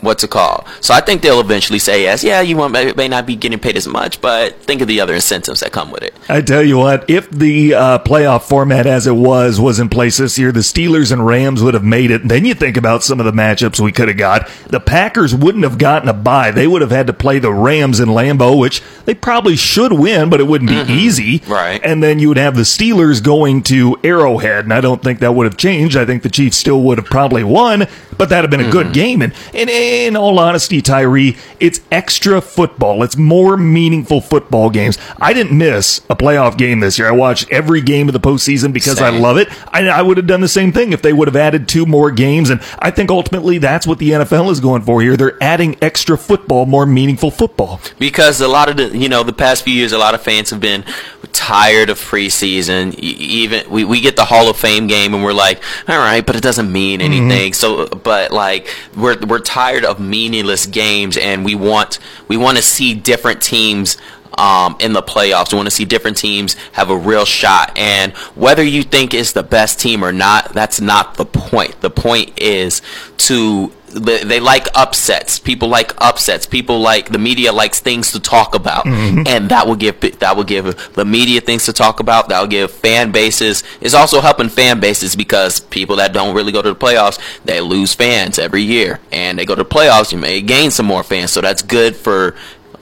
what's 0.01 0.25
it 0.25 0.31
called? 0.31 0.67
So 0.81 0.95
I 0.95 1.01
think 1.01 1.23
they'll 1.23 1.41
eventually 1.41 1.79
say 1.79 2.03
yes. 2.03 2.23
Yeah, 2.23 2.41
you 2.41 2.57
won't, 2.57 2.73
may, 2.73 2.93
may 2.93 3.09
not 3.09 3.27
be 3.27 3.37
getting 3.37 3.59
paid 3.59 3.77
as 3.77 3.87
much, 3.87 4.21
but 4.21 4.57
think 4.63 4.81
of 4.81 4.89
the 4.89 5.01
other 5.01 5.15
incentives 5.15 5.61
that 5.61 5.73
come 5.73 5.91
with 5.91 6.03
it. 6.03 6.15
I 6.29 6.41
tell 6.41 6.63
you 6.63 6.79
what, 6.79 7.09
if 7.09 7.31
the 7.31 7.75
uh, 7.75 7.99
playoff 8.01 8.43
format 8.43 8.87
as 8.87 9.07
it 9.07 9.13
was 9.13 9.61
was 9.61 9.79
in 9.79 9.89
place 9.89 10.19
this 10.19 10.39
year, 10.39 10.53
the 10.53 10.61
Steelers 10.61 11.13
and 11.13 11.25
Rams 11.25 11.63
would 11.63 11.75
have 11.75 11.85
made 11.85 12.11
it. 12.11 12.27
Then 12.27 12.45
you 12.45 12.55
think 12.55 12.77
about 12.77 13.03
some 13.03 13.21
of 13.21 13.27
the 13.27 13.33
matchups 13.33 13.81
we 13.81 13.93
could 13.93 14.09
have 14.09 14.17
got. 14.17 14.49
The 14.69 14.81
Packers 14.81 15.35
wouldn't 15.35 15.65
have 15.65 15.79
gotten 15.79 16.09
a 16.09 16.15
bye. 16.15 16.51
They 16.51 16.67
would 16.67 16.83
have 16.83 16.91
had 16.91 17.07
to 17.09 17.13
play 17.13 17.39
the 17.39 17.53
Rams 17.53 18.01
in 18.01 18.09
Lambeau, 18.09 18.59
which 18.59 18.83
they 19.05 19.15
probably 19.15 19.57
should 19.57 19.93
win, 19.93 20.31
but 20.31 20.41
it 20.41 20.45
wouldn't 20.45 20.71
be 20.71 20.93
easy. 20.93 21.43
Right. 21.47 21.81
And 21.85 22.03
then 22.03 22.19
you 22.19 22.29
would 22.29 22.37
have 22.37 22.57
the 22.57 22.63
Steelers 22.63 23.23
going 23.23 23.63
to 23.65 23.97
Arrowhead, 24.03 24.65
and 24.65 24.73
I 24.73 24.81
don't 24.81 25.03
think 25.03 25.21
that 25.21 25.33
would 25.35 25.47
have 25.47 25.57
changed. 25.57 25.97
I 25.97 26.05
think 26.05 26.23
the 26.23 26.31
Chiefs 26.31 26.57
still 26.57 26.83
would 26.83 26.99
have 26.99 27.07
probably 27.07 27.45
won, 27.45 27.87
but 28.17 28.29
that'd 28.29 28.51
have 28.51 28.51
been 28.51 28.69
a 28.69 28.73
good 28.73 28.93
game. 28.93 29.23
And, 29.23 29.33
and 29.55 29.71
in 29.87 30.17
all 30.17 30.39
honesty, 30.39 30.83
Tyree, 30.83 31.37
it's 31.61 31.81
extra 31.91 32.41
football. 32.41 33.03
It's 33.03 33.17
more 33.17 33.57
meaningful 33.57 34.21
football 34.21 34.71
games. 34.71 34.99
I 35.19 35.33
didn't 35.33 35.57
miss 35.57 35.99
a 36.11 36.17
playoff 36.17 36.57
game 36.57 36.81
this 36.81 36.99
year. 36.99 37.09
I 37.09 37.13
watched 37.13 37.51
every 37.51 37.81
game 37.81 38.09
of 38.09 38.13
the 38.13 38.21
postseason 38.21 38.73
because 38.73 39.01
I 39.01 39.11
love 39.11 39.37
it. 39.37 39.49
I, 39.73 39.87
I 39.89 40.03
would 40.03 40.17
have 40.17 40.27
done 40.27 40.41
the 40.41 40.49
same 40.49 40.73
thing 40.73 40.93
if 40.93 41.03
they 41.03 41.13
would 41.13 41.29
have 41.29 41.37
added 41.37 41.69
two 41.69 41.87
more 41.87 42.11
games. 42.11 42.51
And 42.51 42.61
I 42.79 42.91
think 42.91 43.11
ultimately 43.11 43.59
that's 43.59 43.87
what 43.87 43.99
the 43.99 44.11
NFL 44.11 44.51
is 44.51 44.61
going 44.61 44.83
for 44.83 45.01
here. 45.01 45.17
They're 45.17 45.43
adding 45.43 45.77
extra 45.83 46.19
football, 46.19 46.67
more 46.67 46.87
meaningful 46.87 47.31
football. 47.31 47.81
because 47.99 48.41
a 48.41 48.49
lot 48.49 48.69
of 48.69 48.77
the 48.77 48.97
you 48.97 49.09
know 49.09 49.23
the 49.23 49.33
past 49.33 49.65
few 49.65 49.75
years 49.75 49.93
a 49.93 49.99
lot 49.99 50.15
of 50.15 50.23
fans 50.23 50.51
have 50.51 50.61
been 50.61 50.85
tired 51.33 51.91
of 51.91 51.99
preseason 51.99 52.95
even 52.95 53.69
we, 53.71 53.85
we 53.85 54.01
get 54.01 54.17
the 54.17 54.25
hall 54.25 54.49
of 54.49 54.57
fame 54.57 54.87
game 54.87 55.13
and 55.13 55.23
we're 55.23 55.33
like 55.33 55.63
all 55.89 55.99
right 55.99 56.25
but 56.25 56.35
it 56.35 56.43
doesn't 56.43 56.71
mean 56.71 57.01
mm-hmm. 57.01 57.13
anything 57.13 57.53
so 57.53 57.87
but 57.89 58.31
like 58.31 58.69
we're 58.97 59.19
we're 59.27 59.41
tired 59.41 59.76
of 59.85 60.01
meaningless 60.01 60.67
games 60.67 61.17
and 61.17 61.45
we 61.45 61.55
want 61.55 61.99
we 62.29 62.37
want 62.37 62.57
to 62.57 62.63
see 62.63 62.95
different 62.95 63.43
teams 63.43 63.97
um, 64.39 64.77
in 64.81 64.93
the 64.93 65.03
playoffs. 65.03 65.53
We 65.53 65.57
want 65.57 65.67
to 65.67 65.75
see 65.75 65.85
different 65.85 66.17
teams 66.17 66.55
have 66.73 66.91
a 66.91 66.97
real 66.97 67.25
shot. 67.25 67.77
And 67.77 68.13
whether 68.35 68.63
you 68.63 68.83
think 68.83 69.15
it's 69.15 69.33
the 69.33 69.43
best 69.43 69.81
team 69.81 70.05
or 70.05 70.13
not, 70.13 70.53
that's 70.53 70.81
not 70.81 71.15
the 71.15 71.25
point. 71.25 71.81
The 71.81 71.91
point 71.91 72.39
is 72.39 72.83
to 73.19 73.73
they 74.01 74.23
they 74.25 74.41
like 74.41 74.69
upsets. 74.75 75.39
People 75.39 75.69
like 75.69 75.93
upsets. 75.99 76.47
People 76.47 76.81
like 76.81 77.09
the 77.11 77.19
media 77.19 77.53
likes 77.53 77.81
things 77.81 78.13
to 78.13 78.21
talk 78.21 78.55
about, 78.55 78.87
and 78.87 79.49
that 79.49 79.67
will 79.67 79.77
give 79.77 80.01
that 80.19 80.37
will 80.37 80.45
give 80.45 80.93
the 80.95 81.05
media 81.05 81.41
things 81.41 81.65
to 81.65 81.73
talk 81.73 82.01
about. 82.01 82.29
That 82.29 82.41
will 82.41 82.49
give 82.49 82.71
fan 82.71 83.11
bases. 83.13 83.65
It's 83.81 83.95
also 83.95 84.21
helping 84.21 84.49
fan 84.49 84.81
bases 84.81 85.17
because 85.17 85.61
people 85.61 85.97
that 85.97 86.13
don't 86.13 86.35
really 86.35 86.53
go 86.53 86.63
to 86.63 86.71
the 86.71 86.77
playoffs 86.77 87.19
they 87.45 87.61
lose 87.61 87.95
fans 87.95 88.39
every 88.39 88.63
year, 88.63 89.01
and 89.13 89.39
they 89.39 89.45
go 89.45 89.55
to 89.55 89.63
the 89.65 89.69
playoffs. 89.69 90.13
You 90.13 90.19
may 90.19 90.43
gain 90.43 90.71
some 90.71 90.87
more 90.87 91.03
fans, 91.03 91.31
so 91.33 91.41
that's 91.41 91.63
good 91.63 91.97
for 91.97 92.35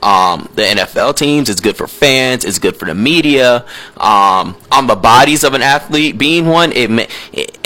um, 0.03 0.49
the 0.55 0.61
NFL 0.63 1.15
teams. 1.15 1.49
It's 1.49 1.61
good 1.61 1.75
for 1.77 1.87
fans. 1.87 2.45
It's 2.45 2.59
good 2.59 2.75
for 2.77 2.85
the 2.85 2.93
media. 2.95 3.65
Um, 3.97 4.55
on 4.71 4.87
the 4.87 4.95
bodies 4.95 5.43
of 5.43 5.53
an 5.53 5.61
athlete, 5.61 6.17
being 6.17 6.45
one, 6.45 6.71
it, 6.73 6.89
ma- 6.91 7.05
it 7.33 7.57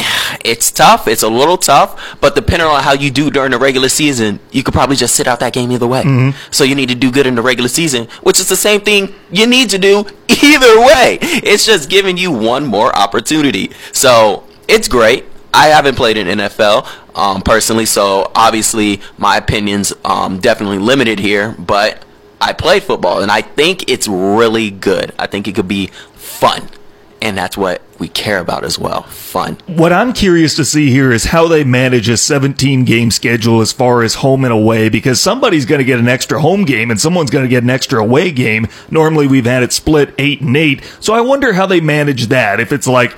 it's 0.43 0.71
tough. 0.71 1.07
It's 1.07 1.23
a 1.23 1.29
little 1.29 1.57
tough, 1.57 2.17
but 2.21 2.35
depending 2.35 2.67
on 2.67 2.83
how 2.83 2.93
you 2.93 3.11
do 3.11 3.29
during 3.29 3.51
the 3.51 3.57
regular 3.59 3.89
season, 3.89 4.39
you 4.51 4.63
could 4.63 4.73
probably 4.73 4.95
just 4.95 5.15
sit 5.15 5.27
out 5.27 5.39
that 5.41 5.53
game 5.53 5.71
either 5.71 5.87
way. 5.87 6.33
So 6.51 6.63
you 6.63 6.75
need 6.75 6.89
to 6.89 6.95
do 6.95 7.11
good 7.11 7.27
in 7.27 7.35
the 7.35 7.41
regular 7.41 7.69
season, 7.69 8.07
which 8.23 8.39
is 8.39 8.47
the 8.47 8.55
same 8.55 8.81
thing 8.81 9.13
you 9.31 9.45
need 9.47 9.69
to 9.71 9.77
do 9.77 9.99
either 10.43 10.79
way. 10.79 11.19
It's 11.21 11.65
just 11.65 11.89
giving 11.89 12.17
you 12.17 12.31
one 12.31 12.65
more 12.65 12.95
opportunity. 12.95 13.71
So 13.91 14.43
it's 14.67 14.87
great. 14.87 15.25
I 15.53 15.67
haven't 15.67 15.95
played 15.95 16.15
in 16.17 16.27
NFL 16.27 16.87
um, 17.15 17.41
personally, 17.41 17.85
so 17.85 18.31
obviously 18.35 19.01
my 19.17 19.37
opinions 19.37 19.91
um, 20.05 20.39
definitely 20.39 20.77
limited 20.77 21.19
here. 21.19 21.55
But 21.57 22.05
I 22.39 22.53
played 22.53 22.83
football, 22.83 23.21
and 23.21 23.31
I 23.31 23.41
think 23.41 23.89
it's 23.89 24.07
really 24.07 24.71
good. 24.71 25.13
I 25.19 25.27
think 25.27 25.47
it 25.47 25.55
could 25.55 25.67
be 25.67 25.87
fun, 26.13 26.69
and 27.21 27.37
that's 27.37 27.57
what 27.57 27.81
we 27.99 28.07
care 28.07 28.39
about 28.39 28.63
as 28.63 28.79
well. 28.79 29.03
Fun. 29.03 29.57
What 29.67 29.91
I'm 29.91 30.13
curious 30.13 30.55
to 30.55 30.65
see 30.65 30.89
here 30.89 31.11
is 31.11 31.25
how 31.25 31.47
they 31.47 31.63
manage 31.63 32.07
a 32.09 32.17
17 32.17 32.85
game 32.85 33.11
schedule 33.11 33.61
as 33.61 33.71
far 33.71 34.03
as 34.03 34.15
home 34.15 34.43
and 34.45 34.53
away 34.53 34.89
because 34.89 35.19
somebody's 35.19 35.65
going 35.65 35.79
to 35.79 35.85
get 35.85 35.99
an 35.99 36.07
extra 36.07 36.41
home 36.41 36.63
game 36.65 36.91
and 36.91 36.99
someone's 36.99 37.29
going 37.29 37.43
to 37.43 37.49
get 37.49 37.63
an 37.63 37.69
extra 37.69 38.01
away 38.01 38.31
game. 38.31 38.67
Normally 38.89 39.27
we've 39.27 39.45
had 39.45 39.63
it 39.63 39.73
split 39.73 40.13
8 40.17 40.41
and 40.41 40.55
8. 40.55 40.97
So 41.01 41.13
I 41.13 41.21
wonder 41.21 41.53
how 41.53 41.65
they 41.65 41.81
manage 41.81 42.27
that. 42.27 42.59
If 42.59 42.71
it's 42.71 42.87
like 42.87 43.15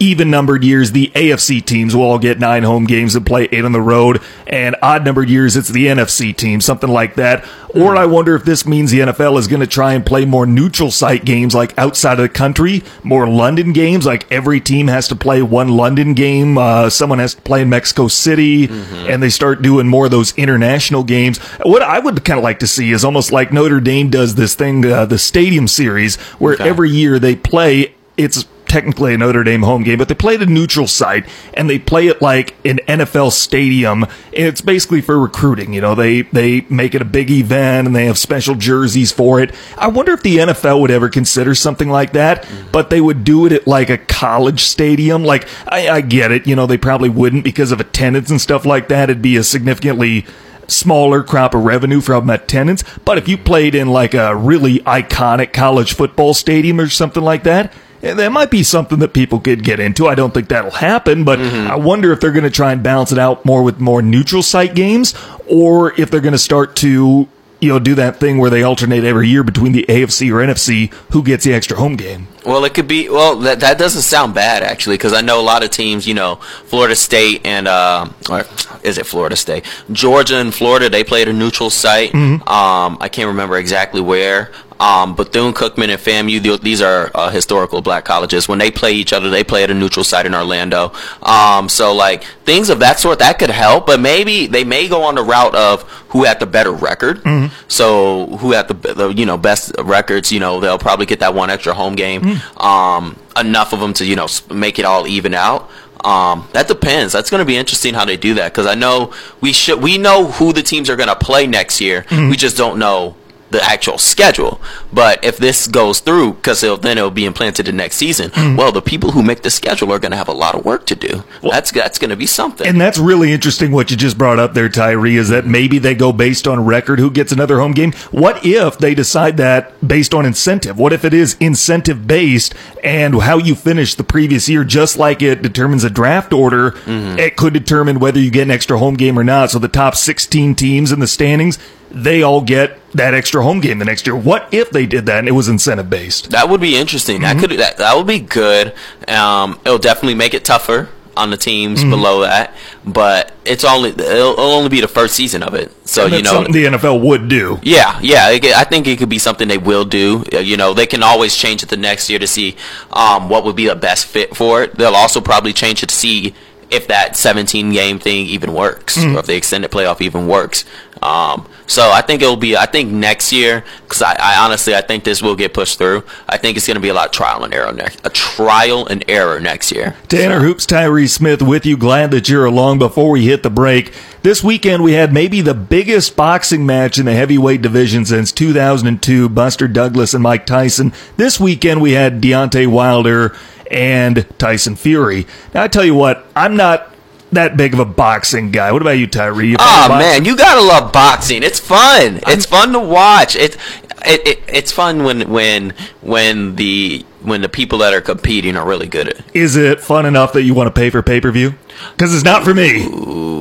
even 0.00 0.30
numbered 0.30 0.64
years, 0.64 0.92
the 0.92 1.10
AFC 1.14 1.64
teams 1.64 1.94
will 1.94 2.02
all 2.04 2.18
get 2.18 2.38
nine 2.38 2.62
home 2.62 2.84
games 2.84 3.14
and 3.14 3.24
play 3.26 3.48
eight 3.52 3.64
on 3.64 3.72
the 3.72 3.80
road, 3.80 4.20
and 4.46 4.76
odd 4.82 5.04
numbered 5.04 5.28
years, 5.28 5.56
it's 5.56 5.68
the 5.68 5.86
NFC 5.86 6.34
team, 6.36 6.60
something 6.60 6.90
like 6.90 7.14
that. 7.16 7.44
Or 7.74 7.96
I 7.96 8.06
wonder 8.06 8.34
if 8.34 8.44
this 8.44 8.64
means 8.66 8.90
the 8.90 9.00
NFL 9.00 9.38
is 9.38 9.46
going 9.46 9.60
to 9.60 9.66
try 9.66 9.92
and 9.92 10.04
play 10.04 10.24
more 10.24 10.46
neutral 10.46 10.90
site 10.90 11.24
games 11.26 11.54
like 11.54 11.76
outside 11.78 12.14
of 12.14 12.18
the 12.22 12.28
country, 12.28 12.82
more 13.02 13.28
London 13.28 13.72
games, 13.72 14.06
like 14.06 14.30
every 14.32 14.60
team 14.60 14.88
has 14.88 15.06
to 15.08 15.16
play 15.16 15.42
one 15.42 15.68
London 15.68 16.14
game, 16.14 16.56
uh, 16.56 16.88
someone 16.88 17.18
has 17.18 17.34
to 17.34 17.42
play 17.42 17.60
in 17.62 17.68
Mexico 17.68 18.08
City, 18.08 18.68
and 19.06 19.22
they 19.22 19.28
start 19.30 19.60
doing 19.62 19.86
more 19.86 20.06
of 20.06 20.10
those 20.10 20.32
international 20.38 21.04
games. 21.04 21.38
What 21.62 21.82
I 21.82 21.98
would 21.98 22.24
kind 22.24 22.38
of 22.38 22.44
like 22.44 22.58
to 22.60 22.66
see 22.66 22.90
is 22.90 23.04
almost 23.04 23.32
like 23.32 23.52
Notre 23.52 23.80
Dame 23.80 24.08
does 24.08 24.34
this 24.34 24.54
thing, 24.54 24.84
uh, 24.86 25.04
the 25.04 25.18
Stadium 25.18 25.68
Series, 25.68 26.16
where 26.38 26.54
Okay. 26.54 26.68
every 26.68 26.90
year 26.90 27.18
they 27.18 27.36
play 27.36 27.94
it's 28.16 28.44
technically 28.68 29.14
a 29.14 29.18
Notre 29.18 29.44
Dame 29.44 29.62
home 29.62 29.82
game, 29.82 29.98
but 29.98 30.08
they 30.08 30.14
play 30.14 30.34
at 30.34 30.42
a 30.42 30.46
neutral 30.46 30.86
site 30.86 31.26
and 31.54 31.68
they 31.68 31.78
play 31.78 32.06
it 32.08 32.22
like 32.22 32.54
an 32.64 32.78
NFL 32.86 33.32
stadium. 33.32 34.06
It's 34.32 34.60
basically 34.60 35.00
for 35.00 35.18
recruiting. 35.18 35.72
You 35.72 35.80
know, 35.80 35.94
they 35.94 36.22
they 36.22 36.62
make 36.68 36.94
it 36.94 37.02
a 37.02 37.06
big 37.06 37.30
event 37.30 37.86
and 37.86 37.96
they 37.96 38.06
have 38.06 38.18
special 38.18 38.54
jerseys 38.54 39.12
for 39.12 39.40
it. 39.40 39.54
I 39.76 39.88
wonder 39.88 40.12
if 40.12 40.22
the 40.22 40.38
NFL 40.38 40.80
would 40.80 40.90
ever 40.90 41.08
consider 41.08 41.54
something 41.54 41.88
like 41.88 42.12
that, 42.12 42.46
but 42.72 42.90
they 42.90 43.00
would 43.00 43.24
do 43.24 43.46
it 43.46 43.52
at 43.52 43.66
like 43.66 43.90
a 43.90 43.98
college 43.98 44.62
stadium. 44.62 45.24
Like 45.24 45.48
I, 45.66 45.88
I 45.88 46.00
get 46.00 46.30
it. 46.32 46.46
You 46.46 46.56
know, 46.56 46.66
they 46.66 46.78
probably 46.78 47.08
wouldn't 47.08 47.44
because 47.44 47.72
of 47.72 47.80
attendance 47.80 48.30
and 48.30 48.40
stuff 48.40 48.64
like 48.64 48.88
that. 48.88 49.10
It'd 49.10 49.22
be 49.22 49.36
a 49.36 49.44
significantly 49.44 50.26
smaller 50.68 51.22
crop 51.22 51.54
of 51.54 51.64
revenue 51.64 52.00
from 52.00 52.30
attendance. 52.30 52.84
But 53.04 53.18
if 53.18 53.26
you 53.26 53.36
played 53.36 53.74
in 53.74 53.88
like 53.88 54.14
a 54.14 54.36
really 54.36 54.78
iconic 54.80 55.52
college 55.52 55.94
football 55.94 56.34
stadium 56.34 56.78
or 56.78 56.88
something 56.88 57.22
like 57.22 57.42
that, 57.44 57.72
that 58.00 58.32
might 58.32 58.50
be 58.50 58.62
something 58.62 58.98
that 59.00 59.12
people 59.12 59.40
could 59.40 59.64
get 59.64 59.80
into. 59.80 60.06
I 60.06 60.14
don't 60.14 60.32
think 60.32 60.48
that'll 60.48 60.70
happen, 60.70 61.24
but 61.24 61.40
I 61.40 61.76
wonder 61.76 62.12
if 62.12 62.20
they're 62.20 62.32
going 62.32 62.44
to 62.44 62.50
try 62.50 62.72
and 62.72 62.82
balance 62.82 63.12
it 63.12 63.18
out 63.18 63.44
more 63.44 63.62
with 63.62 63.80
more 63.80 64.02
neutral 64.02 64.42
site 64.42 64.74
games 64.74 65.14
or 65.46 65.98
if 66.00 66.10
they're 66.10 66.20
going 66.20 66.32
to 66.32 66.38
start 66.38 66.76
to 66.76 67.28
you 67.60 67.68
know 67.68 67.80
do 67.80 67.96
that 67.96 68.20
thing 68.20 68.38
where 68.38 68.50
they 68.50 68.62
alternate 68.62 69.02
every 69.02 69.28
year 69.28 69.42
between 69.42 69.72
the 69.72 69.84
AFC 69.88 70.30
or 70.30 70.36
NFC 70.36 70.92
who 71.12 71.22
gets 71.24 71.44
the 71.44 71.52
extra 71.52 71.76
home 71.76 71.96
game. 71.96 72.28
Well, 72.46 72.64
it 72.64 72.72
could 72.72 72.86
be. 72.86 73.08
Well, 73.08 73.36
that 73.40 73.60
that 73.60 73.78
doesn't 73.78 74.02
sound 74.02 74.32
bad 74.32 74.62
actually, 74.62 74.94
because 74.96 75.12
I 75.12 75.20
know 75.22 75.40
a 75.40 75.42
lot 75.42 75.64
of 75.64 75.70
teams. 75.70 76.06
You 76.06 76.14
know, 76.14 76.36
Florida 76.36 76.94
State 76.94 77.44
and 77.44 77.66
uh, 77.66 78.08
or 78.30 78.44
is 78.84 78.96
it 78.96 79.06
Florida 79.06 79.34
State? 79.34 79.64
Georgia 79.90 80.36
and 80.36 80.54
Florida. 80.54 80.88
They 80.88 81.02
played 81.02 81.26
a 81.26 81.32
neutral 81.32 81.68
site. 81.68 82.14
Um, 82.14 82.96
I 83.00 83.08
can't 83.10 83.26
remember 83.26 83.56
exactly 83.58 84.00
where. 84.00 84.52
Um, 84.80 85.14
Bethune 85.16 85.52
Cookman 85.52 85.88
and 85.88 86.00
FAMU. 86.00 86.60
These 86.60 86.80
are 86.80 87.10
uh, 87.14 87.30
historical 87.30 87.80
black 87.82 88.04
colleges. 88.04 88.48
When 88.48 88.58
they 88.58 88.70
play 88.70 88.92
each 88.92 89.12
other, 89.12 89.28
they 89.28 89.42
play 89.42 89.64
at 89.64 89.70
a 89.70 89.74
neutral 89.74 90.04
site 90.04 90.24
in 90.26 90.34
Orlando. 90.34 90.92
Um, 91.22 91.68
so 91.68 91.92
like 91.94 92.22
things 92.44 92.70
of 92.70 92.78
that 92.80 92.98
sort 93.00 93.18
that 93.18 93.38
could 93.38 93.50
help, 93.50 93.86
but 93.86 93.98
maybe 94.00 94.46
they 94.46 94.64
may 94.64 94.88
go 94.88 95.02
on 95.02 95.16
the 95.16 95.22
route 95.22 95.54
of 95.54 95.82
who 96.10 96.24
had 96.24 96.38
the 96.40 96.46
better 96.46 96.72
record. 96.72 97.22
So 97.68 98.26
who 98.38 98.52
had 98.52 98.68
the, 98.68 98.94
the 98.94 99.08
you 99.08 99.26
know 99.26 99.36
best 99.36 99.72
records? 99.82 100.30
You 100.30 100.40
know 100.40 100.60
they'll 100.60 100.78
probably 100.78 101.06
get 101.06 101.20
that 101.20 101.34
one 101.34 101.50
extra 101.50 101.74
home 101.74 101.94
game. 101.96 102.40
Um, 102.56 103.18
enough 103.36 103.72
of 103.72 103.80
them 103.80 103.92
to 103.94 104.04
you 104.04 104.16
know 104.16 104.26
make 104.52 104.78
it 104.78 104.84
all 104.84 105.06
even 105.06 105.34
out. 105.34 105.68
Um, 106.04 106.48
that 106.52 106.68
depends. 106.68 107.12
That's 107.12 107.28
going 107.28 107.40
to 107.40 107.44
be 107.44 107.56
interesting 107.56 107.92
how 107.94 108.04
they 108.04 108.16
do 108.16 108.34
that 108.34 108.52
because 108.52 108.66
I 108.66 108.74
know 108.76 109.12
we 109.40 109.52
should 109.52 109.82
we 109.82 109.98
know 109.98 110.26
who 110.26 110.52
the 110.52 110.62
teams 110.62 110.88
are 110.88 110.94
going 110.96 111.08
to 111.08 111.16
play 111.16 111.46
next 111.48 111.80
year. 111.80 112.06
We 112.30 112.36
just 112.36 112.56
don't 112.56 112.78
know 112.78 113.16
the 113.50 113.62
actual 113.62 113.98
schedule. 113.98 114.60
But 114.92 115.24
if 115.24 115.38
this 115.38 115.66
goes 115.66 116.00
through, 116.00 116.34
because 116.34 116.60
then 116.60 116.98
it'll 116.98 117.10
be 117.10 117.24
implanted 117.24 117.66
the 117.66 117.72
next 117.72 117.96
season. 117.96 118.30
Mm-hmm. 118.30 118.56
Well, 118.56 118.72
the 118.72 118.82
people 118.82 119.12
who 119.12 119.22
make 119.22 119.42
the 119.42 119.50
schedule 119.50 119.92
are 119.92 119.98
going 119.98 120.10
to 120.12 120.16
have 120.16 120.28
a 120.28 120.32
lot 120.32 120.54
of 120.54 120.64
work 120.64 120.86
to 120.86 120.94
do. 120.94 121.24
that's 121.42 121.70
that's 121.70 121.98
going 121.98 122.10
to 122.10 122.16
be 122.16 122.26
something. 122.26 122.66
And 122.66 122.80
that's 122.80 122.98
really 122.98 123.32
interesting 123.32 123.72
what 123.72 123.90
you 123.90 123.96
just 123.96 124.18
brought 124.18 124.38
up 124.38 124.54
there, 124.54 124.68
Tyree, 124.68 125.16
is 125.16 125.28
that 125.30 125.46
maybe 125.46 125.78
they 125.78 125.94
go 125.94 126.12
based 126.12 126.46
on 126.46 126.64
record 126.64 126.98
who 126.98 127.10
gets 127.10 127.32
another 127.32 127.58
home 127.58 127.72
game. 127.72 127.92
What 128.10 128.44
if 128.44 128.78
they 128.78 128.94
decide 128.94 129.36
that 129.38 129.86
based 129.86 130.14
on 130.14 130.26
incentive? 130.26 130.78
What 130.78 130.92
if 130.92 131.04
it 131.04 131.14
is 131.14 131.36
incentive 131.40 132.06
based 132.06 132.54
and 132.84 133.20
how 133.22 133.38
you 133.38 133.54
finish 133.54 133.94
the 133.94 134.04
previous 134.04 134.48
year, 134.48 134.64
just 134.64 134.98
like 134.98 135.22
it 135.22 135.42
determines 135.42 135.84
a 135.84 135.90
draft 135.90 136.32
order, 136.32 136.72
mm-hmm. 136.72 137.18
it 137.18 137.36
could 137.36 137.52
determine 137.52 137.98
whether 137.98 138.20
you 138.20 138.30
get 138.30 138.42
an 138.42 138.50
extra 138.50 138.78
home 138.78 138.94
game 138.94 139.18
or 139.18 139.24
not. 139.24 139.50
So 139.50 139.58
the 139.58 139.68
top 139.68 139.94
16 139.94 140.54
teams 140.54 140.92
in 140.92 141.00
the 141.00 141.06
standings, 141.06 141.58
they 141.90 142.22
all 142.22 142.40
get 142.40 142.78
that 142.92 143.14
extra 143.14 143.42
home 143.42 143.60
game 143.60 143.78
the 143.78 143.84
next 143.84 144.06
year. 144.06 144.16
What 144.16 144.48
if 144.52 144.70
they 144.70 144.86
did 144.86 145.06
that 145.06 145.18
and 145.20 145.28
it 145.28 145.32
was 145.32 145.48
incentive 145.48 145.90
based? 145.90 146.30
That 146.30 146.48
would 146.48 146.60
be 146.60 146.76
interesting. 146.76 147.22
That 147.22 147.38
could 147.38 147.50
that, 147.52 147.78
that 147.78 147.96
would 147.96 148.06
be 148.06 148.20
good. 148.20 148.74
Um, 149.06 149.60
it'll 149.64 149.78
definitely 149.78 150.14
make 150.14 150.34
it 150.34 150.44
tougher 150.44 150.88
on 151.16 151.30
the 151.30 151.36
teams 151.36 151.82
below 151.82 152.20
that, 152.20 152.54
but 152.84 153.32
it's 153.44 153.64
only 153.64 153.90
it'll, 153.90 154.04
it'll 154.34 154.40
only 154.40 154.68
be 154.68 154.80
the 154.80 154.86
first 154.86 155.16
season 155.16 155.42
of 155.42 155.52
it. 155.54 155.72
So 155.86 156.04
you 156.04 156.10
That's 156.10 156.24
know, 156.24 156.32
something 156.34 156.52
the 156.52 156.64
NFL 156.66 157.00
would 157.02 157.28
do. 157.28 157.58
yeah, 157.62 157.98
yeah. 158.00 158.30
it 158.30 158.44
I 158.44 158.62
think 158.62 158.86
it 158.86 158.98
could 158.98 159.08
be 159.08 159.18
something 159.18 159.48
they 159.48 159.58
will 159.58 159.84
do. 159.84 160.24
Uh, 160.32 160.38
You 160.38 160.56
know, 160.56 160.74
they 160.74 160.86
can 160.86 161.02
always 161.02 161.34
change 161.34 161.62
it 161.64 161.70
the 161.70 161.76
next 161.76 162.08
year 162.08 162.20
to 162.20 162.26
see 162.28 162.56
um, 162.92 163.28
what 163.28 163.44
would 163.44 163.56
be 163.56 163.66
the 163.66 163.74
best 163.74 164.06
fit 164.06 164.36
for 164.36 164.62
it. 164.62 164.76
They'll 164.76 164.94
also 164.94 165.20
probably 165.20 165.52
change 165.52 165.82
it 165.82 165.88
to 165.88 165.94
see 165.94 166.34
if 166.70 166.88
that 166.88 167.16
17 167.16 167.72
game 167.72 167.98
thing 167.98 168.26
even 168.26 168.52
works 168.52 168.96
or 169.14 169.18
if 169.18 169.26
the 169.26 169.36
extended 169.36 169.70
playoff 169.70 170.00
even 170.00 170.26
works. 170.26 170.64
Um, 171.02 171.48
so 171.66 171.90
I 171.90 172.00
think 172.02 172.22
it'll 172.22 172.36
be. 172.36 172.56
I 172.56 172.66
think 172.66 172.90
next 172.90 173.32
year, 173.32 173.62
because 173.82 174.02
I, 174.02 174.16
I 174.18 174.44
honestly 174.44 174.74
I 174.74 174.80
think 174.80 175.04
this 175.04 175.22
will 175.22 175.36
get 175.36 175.54
pushed 175.54 175.78
through. 175.78 176.02
I 176.28 176.38
think 176.38 176.56
it's 176.56 176.66
going 176.66 176.76
to 176.76 176.80
be 176.80 176.88
a 176.88 176.94
lot 176.94 177.06
of 177.06 177.12
trial 177.12 177.44
and 177.44 177.54
error 177.54 177.72
next. 177.72 178.04
A 178.04 178.10
trial 178.10 178.86
and 178.86 179.04
error 179.08 179.38
next 179.38 179.70
year. 179.70 179.94
Tanner 180.08 180.40
Hoops, 180.40 180.66
Tyree 180.66 181.06
Smith 181.06 181.42
with 181.42 181.64
you. 181.66 181.76
Glad 181.76 182.10
that 182.12 182.28
you're 182.28 182.46
along 182.46 182.78
before 182.78 183.10
we 183.10 183.26
hit 183.26 183.42
the 183.42 183.50
break. 183.50 183.92
This 184.22 184.42
weekend 184.42 184.82
we 184.82 184.94
had 184.94 185.12
maybe 185.12 185.40
the 185.40 185.54
biggest 185.54 186.16
boxing 186.16 186.66
match 186.66 186.98
in 186.98 187.06
the 187.06 187.14
heavyweight 187.14 187.62
division 187.62 188.04
since 188.04 188.32
2002, 188.32 189.28
Buster 189.28 189.68
Douglas 189.68 190.12
and 190.12 190.22
Mike 190.22 190.44
Tyson. 190.44 190.92
This 191.16 191.38
weekend 191.38 191.80
we 191.80 191.92
had 191.92 192.20
Deontay 192.20 192.66
Wilder 192.66 193.36
and 193.70 194.26
Tyson 194.38 194.74
Fury. 194.74 195.26
Now 195.54 195.62
I 195.62 195.68
tell 195.68 195.84
you 195.84 195.94
what, 195.94 196.26
I'm 196.34 196.56
not 196.56 196.92
that 197.32 197.56
big 197.56 197.74
of 197.74 197.80
a 197.80 197.84
boxing 197.84 198.50
guy. 198.50 198.72
What 198.72 198.82
about 198.82 198.92
you, 198.92 199.06
Tyree? 199.06 199.50
You 199.50 199.56
Oh 199.60 199.88
man, 199.88 200.24
you 200.24 200.36
gotta 200.36 200.62
love 200.62 200.92
boxing. 200.92 201.42
It's 201.42 201.60
fun. 201.60 202.20
It's 202.26 202.46
fun 202.46 202.72
to 202.72 202.80
watch. 202.80 203.36
It, 203.36 203.56
it, 204.04 204.26
it 204.26 204.42
it's 204.48 204.72
fun 204.72 205.04
when 205.04 205.30
when 205.30 205.74
when 206.00 206.56
the 206.56 207.04
when 207.22 207.40
the 207.40 207.48
people 207.48 207.78
that 207.78 207.92
are 207.92 208.00
competing 208.00 208.56
are 208.56 208.66
really 208.66 208.86
good 208.86 209.08
at. 209.08 209.36
Is 209.36 209.56
it 209.56 209.80
fun 209.80 210.06
enough 210.06 210.32
that 210.32 210.42
you 210.42 210.54
want 210.54 210.74
to 210.74 210.78
pay 210.78 210.90
for 210.90 211.02
pay 211.02 211.20
per 211.20 211.30
view? 211.30 211.54
Because 211.92 212.14
it's 212.14 212.24
not 212.24 212.44
for 212.44 212.54
me. 212.54 212.84
Ooh, 212.84 213.37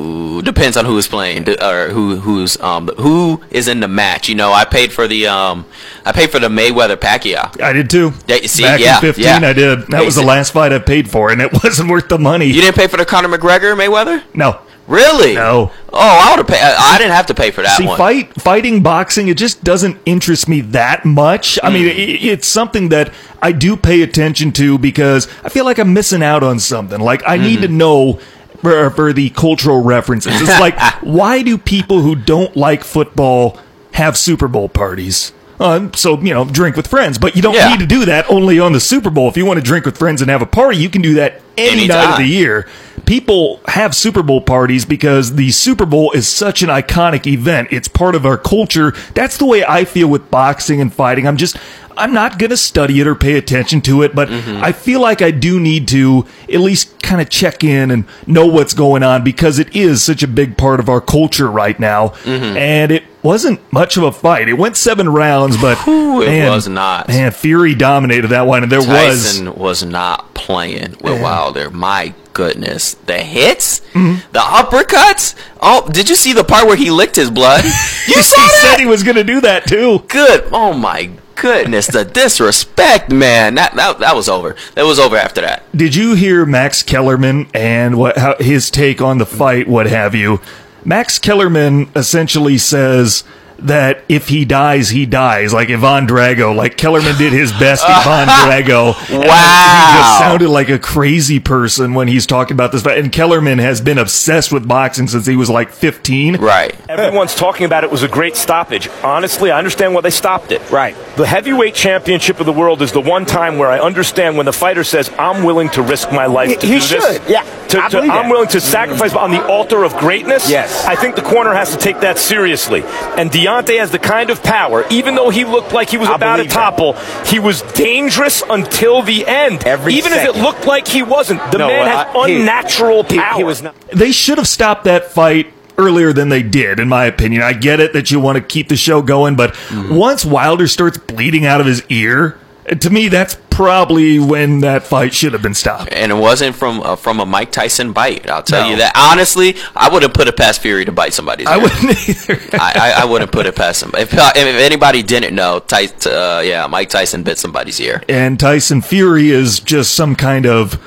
depends 0.57 0.75
on 0.77 0.85
who 0.85 0.97
is 0.97 1.07
playing 1.07 1.47
or 1.61 1.89
who 1.89 2.17
who's 2.17 2.59
um 2.61 2.87
who 2.97 3.41
is 3.51 3.67
in 3.67 3.79
the 3.79 3.87
match. 3.87 4.27
You 4.27 4.35
know, 4.35 4.51
I 4.51 4.65
paid 4.65 4.91
for 4.91 5.07
the 5.07 5.27
um 5.27 5.65
I 6.05 6.11
paid 6.11 6.31
for 6.31 6.39
the 6.39 6.49
Mayweather 6.49 6.95
Pacquiao. 6.97 7.61
I 7.61 7.73
did 7.73 7.89
too. 7.89 8.13
Yeah, 8.27 8.37
you 8.37 8.47
see, 8.47 8.63
Back 8.63 8.79
yeah, 8.79 8.95
in 8.95 9.01
15, 9.01 9.23
yeah. 9.25 9.39
I 9.43 9.53
did. 9.53 9.87
That 9.87 10.03
was 10.03 10.15
the 10.15 10.23
last 10.23 10.51
fight 10.51 10.73
I 10.73 10.79
paid 10.79 11.09
for, 11.09 11.31
and 11.31 11.41
it 11.41 11.51
wasn't 11.63 11.89
worth 11.89 12.07
the 12.09 12.17
money. 12.19 12.45
You 12.47 12.61
didn't 12.61 12.75
pay 12.75 12.87
for 12.87 12.97
the 12.97 13.05
Conor 13.05 13.29
McGregor 13.29 13.75
Mayweather? 13.77 14.23
no. 14.33 14.59
Really? 14.87 15.33
No. 15.35 15.69
Oh, 15.91 15.99
I 15.99 16.29
would 16.29 16.37
have 16.37 16.47
paid. 16.47 16.63
I, 16.63 16.95
I 16.95 16.97
didn't 16.97 17.11
have 17.11 17.25
to 17.25 17.33
pay 17.33 17.51
for 17.51 17.61
that 17.61 17.75
See, 17.77 17.85
one. 17.85 17.97
fight 17.97 18.33
fighting 18.41 18.81
boxing, 18.81 19.27
it 19.27 19.35
just 19.37 19.61
doesn't 19.61 19.97
interest 20.05 20.47
me 20.47 20.61
that 20.61 21.03
much. 21.03 21.59
I 21.61 21.67
Hmm. 21.67 21.73
mean, 21.73 21.87
it, 21.87 22.23
it's 22.23 22.47
something 22.47 22.87
that 22.87 23.13
I 23.41 23.51
do 23.51 23.75
pay 23.75 24.01
attention 24.01 24.53
to 24.53 24.77
because 24.77 25.27
I 25.43 25.49
feel 25.49 25.65
like 25.65 25.77
I'm 25.77 25.91
missing 25.93 26.23
out 26.23 26.41
on 26.41 26.57
something. 26.59 27.01
Like 27.01 27.21
I 27.27 27.35
need 27.35 27.57
Hmm. 27.57 27.61
to 27.63 27.67
know 27.67 28.19
for, 28.61 28.89
for 28.91 29.13
the 29.13 29.29
cultural 29.31 29.83
references. 29.83 30.33
It's 30.41 30.59
like, 30.59 30.79
why 31.01 31.41
do 31.43 31.57
people 31.57 32.01
who 32.01 32.15
don't 32.15 32.55
like 32.55 32.83
football 32.83 33.57
have 33.93 34.17
Super 34.17 34.47
Bowl 34.47 34.69
parties? 34.69 35.31
Uh, 35.59 35.89
so 35.93 36.19
you 36.19 36.33
know, 36.33 36.45
drink 36.45 36.75
with 36.75 36.85
friends, 36.85 37.17
but 37.17 37.35
you 37.35 37.41
don't 37.41 37.55
Yeah. 37.55 37.69
need 37.69 37.79
to 37.79 37.87
do 37.87 38.05
that 38.05 38.29
only 38.29 38.59
on 38.59 38.73
the 38.73 38.79
Super 38.79 39.09
Bowl. 39.09 39.27
If 39.27 39.37
you 39.37 39.45
want 39.45 39.57
to 39.57 39.63
drink 39.65 39.85
with 39.85 39.97
friends 39.97 40.21
and 40.21 40.29
have 40.29 40.43
a 40.43 40.45
party, 40.45 40.77
you 40.77 40.89
can 40.89 41.01
do 41.01 41.15
that 41.15 41.41
any 41.57 41.87
night 41.87 42.11
of 42.11 42.17
the 42.17 42.25
year. 42.27 42.67
People 43.07 43.61
have 43.67 43.95
Super 43.95 44.21
Bowl 44.21 44.41
parties 44.41 44.83
because 44.83 45.35
the 45.35 45.49
Super 45.51 45.85
Bowl 45.85 46.11
is 46.11 46.27
such 46.27 46.61
an 46.61 46.67
iconic 46.67 47.25
event. 47.25 47.69
It's 47.71 47.87
part 47.87 48.15
of 48.15 48.25
our 48.25 48.37
culture. 48.37 48.91
That's 49.13 49.37
the 49.37 49.45
way 49.45 49.63
I 49.63 49.85
feel 49.85 50.09
with 50.09 50.29
boxing 50.29 50.81
and 50.81 50.93
fighting. 50.93 51.25
I'm 51.25 51.37
just, 51.37 51.55
I'm 51.95 52.13
not 52.13 52.37
going 52.37 52.49
to 52.49 52.57
study 52.57 52.99
it 52.99 53.07
or 53.07 53.15
pay 53.15 53.37
attention 53.37 53.79
to 53.83 54.03
it, 54.03 54.13
but 54.13 54.27
mm-hmm. 54.27 54.61
I 54.61 54.73
feel 54.73 54.99
like 54.99 55.21
I 55.21 55.31
do 55.31 55.57
need 55.57 55.87
to 55.87 56.25
at 56.51 56.59
least 56.59 57.01
kind 57.01 57.21
of 57.21 57.29
check 57.29 57.63
in 57.63 57.91
and 57.91 58.03
know 58.27 58.45
what's 58.45 58.73
going 58.73 59.03
on 59.03 59.23
because 59.23 59.57
it 59.57 59.73
is 59.73 60.03
such 60.03 60.21
a 60.21 60.27
big 60.27 60.57
part 60.57 60.81
of 60.81 60.89
our 60.89 60.99
culture 60.99 61.49
right 61.49 61.79
now. 61.79 62.09
Mm-hmm. 62.09 62.57
And 62.57 62.91
it 62.91 63.05
wasn't 63.23 63.61
much 63.71 63.95
of 63.95 64.03
a 64.03 64.11
fight. 64.11 64.49
It 64.49 64.53
went 64.55 64.75
seven 64.75 65.07
rounds, 65.07 65.55
but 65.55 65.77
Whew, 65.85 66.23
it 66.23 66.27
man, 66.27 66.51
was 66.51 66.67
not. 66.67 67.07
Man, 67.07 67.31
Fury 67.31 67.73
dominated 67.73 68.27
that 68.27 68.47
one, 68.47 68.63
and 68.63 68.71
there 68.71 68.79
was 68.79 68.87
Tyson 68.87 69.55
was 69.55 69.83
not 69.83 70.33
playing 70.33 70.97
with 71.01 71.21
Wilder. 71.21 71.69
My 71.69 72.13
goodness, 72.37 72.93
the 73.07 73.17
hits, 73.17 73.81
Mm-hmm. 73.93 74.31
the 74.31 74.39
uppercuts. 74.39 75.33
Oh, 75.59 75.89
did 75.91 76.07
you 76.07 76.15
see 76.15 76.33
the 76.33 76.43
part 76.43 76.67
where 76.67 76.77
he 76.77 76.91
licked 76.91 77.15
his 77.15 77.31
blood? 77.31 77.63
You 78.07 78.13
he 78.15 78.21
saw 78.21 78.37
that? 78.41 78.75
said 78.77 78.79
he 78.79 78.85
was 78.85 79.01
going 79.03 79.15
to 79.17 79.23
do 79.23 79.41
that 79.41 79.65
too. 79.67 79.99
Good. 80.07 80.47
Oh 80.51 80.71
my 80.73 81.09
goodness, 81.35 81.87
the 81.87 82.05
disrespect, 82.05 83.11
man. 83.11 83.55
That 83.55 83.75
that 83.75 83.99
that 83.99 84.15
was 84.15 84.29
over. 84.29 84.55
That 84.75 84.83
was 84.85 84.99
over 84.99 85.17
after 85.17 85.41
that. 85.41 85.63
Did 85.75 85.93
you 85.95 86.13
hear 86.13 86.45
Max 86.45 86.83
Kellerman 86.83 87.49
and 87.53 87.97
what 87.97 88.17
how, 88.17 88.35
his 88.39 88.69
take 88.71 89.01
on 89.01 89.17
the 89.17 89.25
fight? 89.25 89.67
What 89.67 89.87
have 89.87 90.13
you? 90.15 90.39
Max 90.85 91.19
Kellerman 91.19 91.89
essentially 91.95 92.57
says 92.57 93.23
that 93.59 94.03
if 94.09 94.27
he 94.27 94.45
dies, 94.45 94.89
he 94.89 95.05
dies. 95.05 95.53
Like 95.53 95.69
Ivan 95.69 96.07
Drago, 96.07 96.55
like 96.55 96.77
Kellerman 96.77 97.17
did 97.17 97.33
his 97.33 97.51
best 97.53 97.83
Ivan 97.87 98.27
Drago. 98.27 98.93
Wow. 99.11 99.21
He 99.21 99.27
just 99.27 100.19
sounded 100.19 100.49
like 100.49 100.69
a 100.69 100.79
crazy 100.79 101.39
person 101.39 101.93
when 101.93 102.07
he's 102.07 102.25
talking 102.25 102.53
about 102.55 102.71
this. 102.71 102.85
And 102.85 103.11
Kellerman 103.11 103.59
has 103.59 103.81
been 103.81 103.97
obsessed 103.97 104.51
with 104.51 104.67
boxing 104.67 105.07
since 105.07 105.25
he 105.25 105.35
was 105.35 105.49
like 105.49 105.71
15. 105.71 106.37
Right. 106.37 106.75
Everyone's 106.89 107.35
talking 107.35 107.65
about 107.65 107.83
it 107.83 107.91
was 107.91 108.03
a 108.03 108.07
great 108.07 108.35
stoppage. 108.35 108.89
Honestly, 109.03 109.51
I 109.51 109.57
understand 109.57 109.93
why 109.93 110.01
they 110.01 110.09
stopped 110.09 110.51
it. 110.51 110.61
Right. 110.71 110.95
The 111.15 111.25
heavyweight 111.25 111.73
championship 111.73 112.39
of 112.39 112.45
the 112.45 112.53
world 112.53 112.81
is 112.81 112.91
the 112.91 113.01
one 113.01 113.25
time 113.25 113.57
where 113.57 113.69
I 113.69 113.79
understand 113.79 114.37
when 114.37 114.45
the 114.45 114.53
fighter 114.53 114.83
says, 114.83 115.09
"I'm 115.17 115.43
willing 115.43 115.69
to 115.71 115.81
risk 115.81 116.11
my 116.11 116.25
life 116.27 116.59
to 116.59 116.65
He 116.67 116.73
do 116.75 116.79
should, 116.79 117.01
this." 117.01 117.29
yeah. 117.29 117.43
To, 117.69 117.83
I 117.83 117.89
to- 117.89 117.97
believe 117.97 118.11
I'm 118.11 118.29
willing 118.29 118.47
to 118.49 118.61
sacrifice 118.61 119.13
on 119.13 119.31
the 119.31 119.45
altar 119.45 119.83
of 119.83 119.95
greatness. 119.97 120.49
Yes. 120.49 120.85
I 120.85 120.95
think 120.95 121.15
the 121.15 121.21
corner 121.21 121.53
has 121.53 121.71
to 121.71 121.77
take 121.77 121.99
that 122.01 122.17
seriously. 122.17 122.83
And 123.17 123.29
Deontay 123.31 123.79
has 123.79 123.91
the 123.91 123.99
kind 123.99 124.29
of 124.29 124.41
power. 124.43 124.85
Even 124.89 125.15
though 125.15 125.29
he 125.29 125.43
looked 125.45 125.73
like 125.73 125.89
he 125.89 125.97
was 125.97 126.09
I 126.09 126.15
about 126.15 126.37
to 126.37 126.43
believe 126.43 126.53
that. 126.53 126.55
topple, 126.55 126.93
he 127.25 127.39
was 127.39 127.61
dangerous 127.73 128.43
until 128.49 129.01
the 129.01 129.25
end. 129.27 129.63
Every 129.65 129.93
even 129.95 130.13
if 130.13 130.23
it 130.23 130.35
looked 130.35 130.65
like 130.65 130.87
he 130.87 131.03
wasn't, 131.03 131.39
the 131.51 131.57
No, 131.57 131.67
man 131.67 131.87
has 131.87 132.07
I- 132.15 132.25
unnatural 132.29 133.03
he- 133.03 133.17
power. 133.17 133.37
he 133.37 133.43
was 133.43 133.61
not. 133.61 133.75
They 133.91 134.11
should 134.11 134.37
have 134.37 134.47
stopped 134.47 134.85
that 134.85 135.11
fight 135.11 135.53
earlier 135.77 136.11
than 136.13 136.29
they 136.29 136.41
did, 136.41 136.79
in 136.79 136.87
my 136.89 137.05
opinion. 137.05 137.41
I 137.43 137.53
get 137.53 137.79
it 137.79 137.93
that 137.93 138.09
you 138.09 138.19
want 138.19 138.37
to 138.37 138.41
keep 138.43 138.67
the 138.69 138.75
show 138.75 139.01
going, 139.01 139.35
but 139.35 139.53
mm. 139.53 139.95
once 139.95 140.25
Wilder 140.25 140.67
starts 140.67 140.97
bleeding 140.97 141.45
out 141.45 141.61
of 141.61 141.67
his 141.67 141.83
ear, 141.89 142.37
to 142.67 142.89
me, 142.89 143.07
that's 143.07 143.37
probably 143.49 144.19
when 144.19 144.59
that 144.59 144.83
fight 144.83 145.13
should 145.13 145.33
have 145.33 145.41
been 145.41 145.53
stopped. 145.53 145.91
And 145.93 146.11
it 146.11 146.15
wasn't 146.15 146.55
from 146.55 146.81
uh, 146.81 146.95
from 146.95 147.19
a 147.19 147.25
Mike 147.25 147.51
Tyson 147.51 147.93
bite. 147.93 148.29
I'll 148.29 148.43
tell 148.43 148.63
No. 148.65 148.69
you 148.71 148.75
that. 148.77 148.93
Honestly, 148.95 149.55
I 149.75 149.89
wouldn't 149.89 150.13
put 150.13 150.27
it 150.27 150.35
past 150.37 150.61
Fury 150.61 150.85
to 150.85 150.91
bite 150.91 151.13
somebody's 151.13 151.47
I 151.47 151.57
wouldn't 151.57 151.83
either. 152.09 152.39
I, 152.53 152.93
I, 152.97 153.01
I 153.01 153.05
wouldn't 153.05 153.31
put 153.31 153.45
it 153.45 153.55
past 153.55 153.81
him. 153.83 153.91
If, 153.97 154.13
if 154.13 154.35
anybody 154.35 155.01
didn't 155.03 155.33
know, 155.35 155.59
Ty, 155.59 155.85
uh, 156.05 156.41
yeah, 156.45 156.67
Mike 156.67 156.89
Tyson 156.89 157.23
bit 157.23 157.37
somebody's 157.39 157.79
ear. 157.79 158.03
and 158.09 158.39
Tyson 158.39 158.81
Fury 158.81 159.29
is 159.29 159.59
just 159.59 159.93
some 159.95 160.15
kind 160.15 160.45
of 160.45 160.79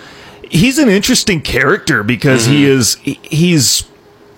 he's 0.50 0.78
an 0.78 0.88
interesting 0.88 1.40
character 1.40 2.02
because 2.02 2.46
he 2.46 2.64
is 2.64 2.96
he- 2.96 3.20
he's 3.22 3.82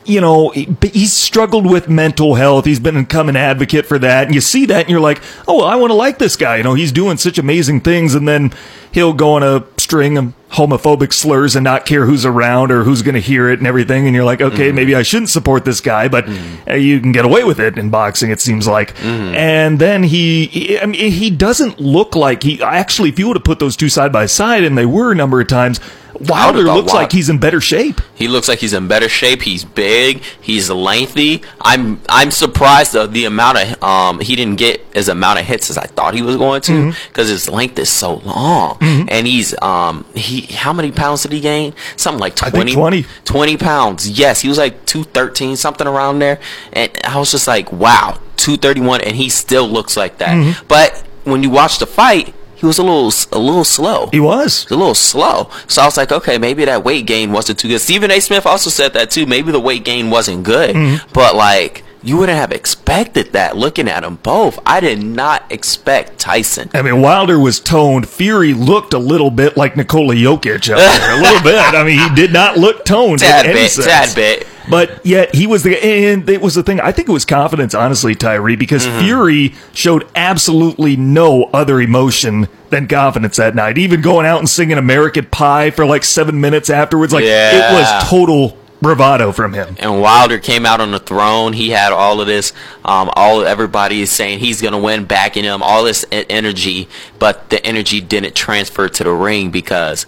you 0.05 0.21
know 0.21 0.51
he's 0.51 1.13
struggled 1.13 1.71
with 1.71 1.89
mental 1.89 2.35
health. 2.35 2.65
He's 2.65 2.81
been 2.81 3.03
become 3.03 3.29
an 3.29 3.37
advocate 3.37 3.87
for 3.87 3.99
that. 3.99 4.27
And 4.27 4.35
you 4.35 4.41
see 4.41 4.67
that 4.67 4.81
and 4.81 4.91
you're 4.91 5.01
like 5.01 5.23
oh 5.47 5.59
well, 5.59 5.67
I 5.67 5.77
want 5.77 5.91
to 5.91 5.95
like 5.95 6.19
this 6.19 6.37
guy. 6.37 6.57
You 6.57 6.63
know 6.63 6.75
he's 6.75 6.93
doing 6.93 7.17
such 7.17 7.39
amazing 7.39 7.81
things. 7.81 8.15
And 8.15 8.27
then 8.27 8.53
he'll 8.91 9.13
go 9.13 9.35
on 9.35 9.43
a 9.43 9.65
string 9.79 10.19
of 10.19 10.35
homophobic 10.51 11.15
slurs 11.15 11.57
and 11.57 11.65
not 11.65 11.87
care 11.87 12.05
who's 12.05 12.27
around 12.27 12.71
or 12.71 12.85
who's 12.85 13.01
going 13.01 13.15
to 13.15 13.21
hear 13.21 13.49
it 13.49 13.59
and 13.59 13.67
everything. 13.67 14.07
And 14.07 14.15
you're 14.15 14.25
like 14.25 14.41
okay 14.41 14.69
mm-hmm. 14.69 14.77
maybe 14.77 14.95
I 14.95 15.03
shouldn't 15.03 15.31
support 15.31 15.65
this 15.65 15.81
guy 15.81 16.09
but 16.09 16.27
mm-hmm. 16.27 16.71
uh, 16.71 16.75
you 16.75 17.01
can 17.01 17.13
get 17.13 17.25
away 17.25 17.45
with 17.45 17.61
it 17.61 17.79
in 17.79 17.91
boxing 17.91 18.31
it 18.31 18.41
seems 18.41 18.67
like. 18.67 18.95
Mm-hmm. 18.97 19.35
And 19.35 19.79
then 19.79 20.03
he, 20.03 20.47
he 20.47 20.79
I 20.81 20.87
mean 20.87 21.13
he 21.13 21.31
doesn't 21.31 21.81
look 21.81 22.15
like 22.17 22.43
he 22.43 22.63
actually 22.63 23.09
if 23.09 23.19
you 23.19 23.29
would 23.29 23.37
have 23.37 23.45
put 23.45 23.59
those 23.59 23.77
two 23.77 23.89
side 23.89 24.13
by 24.13 24.27
side 24.27 24.65
and 24.65 24.77
they 24.77 24.87
were 24.87 25.13
a 25.13 25.15
number 25.15 25.41
of 25.41 25.49
times 25.49 25.81
Wilder 26.29 26.63
looks 26.63 26.93
Wil- 26.93 27.03
like 27.03 27.13
he's 27.13 27.29
in 27.29 27.39
better 27.39 27.61
shape 27.61 28.01
He 28.15 28.29
looks 28.29 28.49
like 28.49 28.61
he's 28.61 28.73
in 28.73 28.87
better 28.89 29.09
shape. 29.09 29.43
He's 29.43 29.65
big. 29.65 30.23
He's 30.41 30.71
lengthy. 30.71 31.43
I'm 31.61 32.01
I'm 32.09 32.31
surprised 32.31 32.95
of 32.95 33.13
the 33.13 33.25
amount 33.25 33.59
of 33.59 33.83
um 33.83 34.21
he 34.21 34.37
didn't 34.37 34.57
get 34.57 34.85
as 34.95 35.09
amount 35.09 35.41
of 35.41 35.47
hits 35.47 35.71
as 35.71 35.79
I 35.79 35.87
thought 35.87 36.15
he 36.15 36.23
was 36.23 36.37
going 36.37 36.61
to 36.63 36.73
Mm-hmm. 36.73 37.09
because 37.09 37.29
his 37.29 37.49
length 37.49 37.79
is 37.79 37.91
so 37.91 38.17
long 38.17 38.79
and 38.81 39.27
he's 39.27 39.61
um 39.63 40.05
he 40.15 40.43
how 40.43 40.73
many 40.73 40.93
pounds 40.93 41.23
did 41.23 41.33
he 41.33 41.41
gain? 41.41 41.75
Something 41.97 42.21
like 42.21 42.41
I 42.43 42.51
20, 42.51 42.65
think 42.67 42.77
20. 42.79 43.07
20 43.25 43.57
pounds. 43.57 44.09
Yes, 44.09 44.41
he 44.41 44.49
was 44.49 44.59
like 44.59 44.87
two 44.87 45.05
thirteen 45.05 45.57
something 45.57 45.87
around 45.87 46.19
there, 46.21 46.39
and 46.73 46.91
I 47.05 47.19
was 47.19 47.31
just 47.33 47.49
like 47.49 47.73
wow 47.73 48.21
two 48.37 48.57
thirty 48.57 48.81
one 48.81 49.01
and 49.01 49.17
he 49.17 49.29
still 49.29 49.69
looks 49.69 49.97
like 49.97 50.19
that. 50.19 50.37
Mm-hmm. 50.37 50.67
But 50.69 50.97
when 51.25 51.43
you 51.43 51.51
watch 51.51 51.79
the 51.79 51.87
fight, 51.87 52.35
he 52.63 52.67
was 52.67 52.79
a 52.79 52.83
little 52.83 53.13
a 53.33 53.39
little 53.39 53.65
slow 53.65 54.09
he 54.11 54.21
was 54.21 54.67
a 54.71 54.75
little 54.77 54.95
slow. 54.95 55.51
So 55.67 55.83
I 55.83 55.85
was 55.85 55.99
like, 55.99 56.11
okay, 56.13 56.39
maybe 56.39 56.65
that 56.65 56.83
weight 56.83 57.05
gain 57.07 57.31
wasn't 57.33 57.59
too 57.59 57.69
good. 57.69 57.81
Stephen 57.81 58.11
A. 58.11 58.21
Smith 58.21 58.47
also 58.47 58.71
said 58.71 58.95
that 58.95 59.11
too. 59.11 59.27
Maybe 59.27 59.53
the 59.53 59.61
weight 59.61 59.85
gain 59.85 60.09
wasn't 60.09 60.45
good, 60.45 60.75
Mm-hmm. 60.75 61.13
but 61.13 61.35
like 61.37 61.85
you 62.05 62.17
wouldn't 62.17 62.37
have 62.39 62.51
expected 62.51 63.33
that 63.33 63.57
looking 63.57 63.89
at 63.89 64.03
them 64.03 64.17
both. 64.25 64.59
I 64.67 64.81
did 64.81 65.01
not 65.05 65.45
expect 65.53 66.19
Tyson. 66.19 66.69
I 66.75 66.83
mean, 66.83 67.01
Wilder 67.01 67.39
was 67.39 67.61
toned. 67.61 68.09
Fury 68.09 68.55
looked 68.55 68.93
a 68.93 68.99
little 68.99 69.31
bit 69.31 69.57
like 69.57 69.77
Nikola 69.77 70.15
Jokic 70.17 70.69
out 70.73 70.79
there. 70.79 71.19
A 71.19 71.23
little 71.23 71.43
bit. 71.53 71.61
I 71.75 71.85
mean, 71.85 72.01
he 72.01 72.15
did 72.17 72.33
not 72.33 72.57
look 72.57 72.85
toned. 72.85 73.21
Tad 73.21 73.45
in 73.45 73.53
any 73.53 73.61
bit, 73.61 73.71
sense. 73.71 73.87
tad 73.87 74.15
bit. 74.17 74.47
But 74.71 75.05
yet 75.05 75.35
he 75.35 75.47
was 75.47 75.63
the 75.63 75.77
and 75.83 76.29
it 76.29 76.41
was 76.41 76.55
the 76.55 76.63
thing. 76.63 76.81
I 76.81 76.93
think 76.93 77.09
it 77.09 77.13
was 77.13 77.25
confidence, 77.25 77.75
honestly, 77.75 78.15
Tyree, 78.15 78.57
because 78.57 78.83
Mm-hmm. 78.87 79.01
Fury 79.01 79.55
showed 79.75 80.09
absolutely 80.17 80.97
no 80.97 81.45
other 81.53 81.81
emotion 81.81 82.49
than 82.71 82.89
confidence 82.89 83.37
that 83.37 83.55
night. 83.55 83.79
Even 83.79 84.01
going 84.01 84.27
out 84.27 84.39
and 84.39 84.49
singing 84.49 84.79
American 84.79 85.27
Pie 85.27 85.71
for 85.71 85.85
like 85.87 86.05
seven 86.05 86.41
minutes 86.41 86.71
afterwards, 86.71 87.13
like 87.13 87.25
it 87.25 87.73
was 87.73 88.09
total 88.09 88.57
bravado 88.81 89.31
from 89.31 89.53
him. 89.53 89.77
And 89.79 90.01
Wilder 90.01 90.39
came 90.41 90.67
out 90.67 90.81
on 90.81 90.91
the 90.91 90.99
throne. 90.99 91.53
He 91.53 91.71
had 91.71 91.93
all 91.93 92.21
of 92.21 92.27
this. 92.27 92.53
Um, 92.85 93.11
all 93.15 93.45
everybody 93.45 94.01
is 94.03 94.11
saying 94.11 94.41
he's 94.41 94.61
gonna 94.61 94.81
win, 94.81 95.05
backing 95.05 95.45
him. 95.45 95.63
All 95.63 95.85
this 95.85 96.05
energy, 96.11 96.89
but 97.21 97.49
the 97.51 97.65
energy 97.65 98.01
didn't 98.01 98.35
transfer 98.35 98.89
to 98.89 99.05
the 99.05 99.13
ring 99.13 99.51
because 99.53 100.07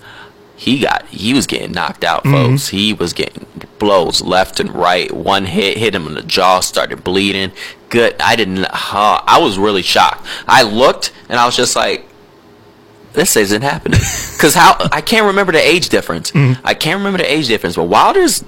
he 0.65 0.79
got 0.79 1.05
he 1.09 1.35
was 1.35 1.47
getting 1.47 1.73
knocked 1.73 2.05
out, 2.05 2.25
folks. 2.25 2.69
Mm-hmm. 2.69 2.77
He 2.77 2.93
was 2.95 3.13
getting 3.13 3.47
blows 3.79 4.23
left 4.23 4.61
and 4.61 4.75
right. 4.75 5.13
One 5.13 5.45
hit 5.45 5.77
hit 5.77 5.95
him 5.95 6.07
in 6.07 6.15
the 6.15 6.23
jaw, 6.23 6.61
started 6.61 7.05
bleeding. 7.05 7.53
Good. 7.91 8.17
I 8.19 8.35
didn't. 8.35 8.65
Uh, 8.65 8.71
I 9.27 9.41
was 9.43 9.59
really 9.59 9.83
shocked. 9.83 10.27
I 10.49 10.63
looked 10.63 11.13
and 11.29 11.39
I 11.39 11.45
was 11.45 11.55
just 11.55 11.77
like, 11.77 12.07
this 13.13 13.37
isn't 13.37 13.63
happening. 13.63 14.01
Because 14.35 14.55
how 14.55 14.77
I 14.93 15.01
can't 15.01 15.27
remember 15.27 15.53
the 15.53 15.61
age 15.61 15.89
difference. 15.89 16.33
Mm-hmm. 16.33 16.67
I 16.67 16.75
can't 16.75 16.99
remember 16.99 17.19
the 17.19 17.33
age 17.33 17.47
difference. 17.47 17.77
But 17.77 17.85
Wilder's 17.85 18.45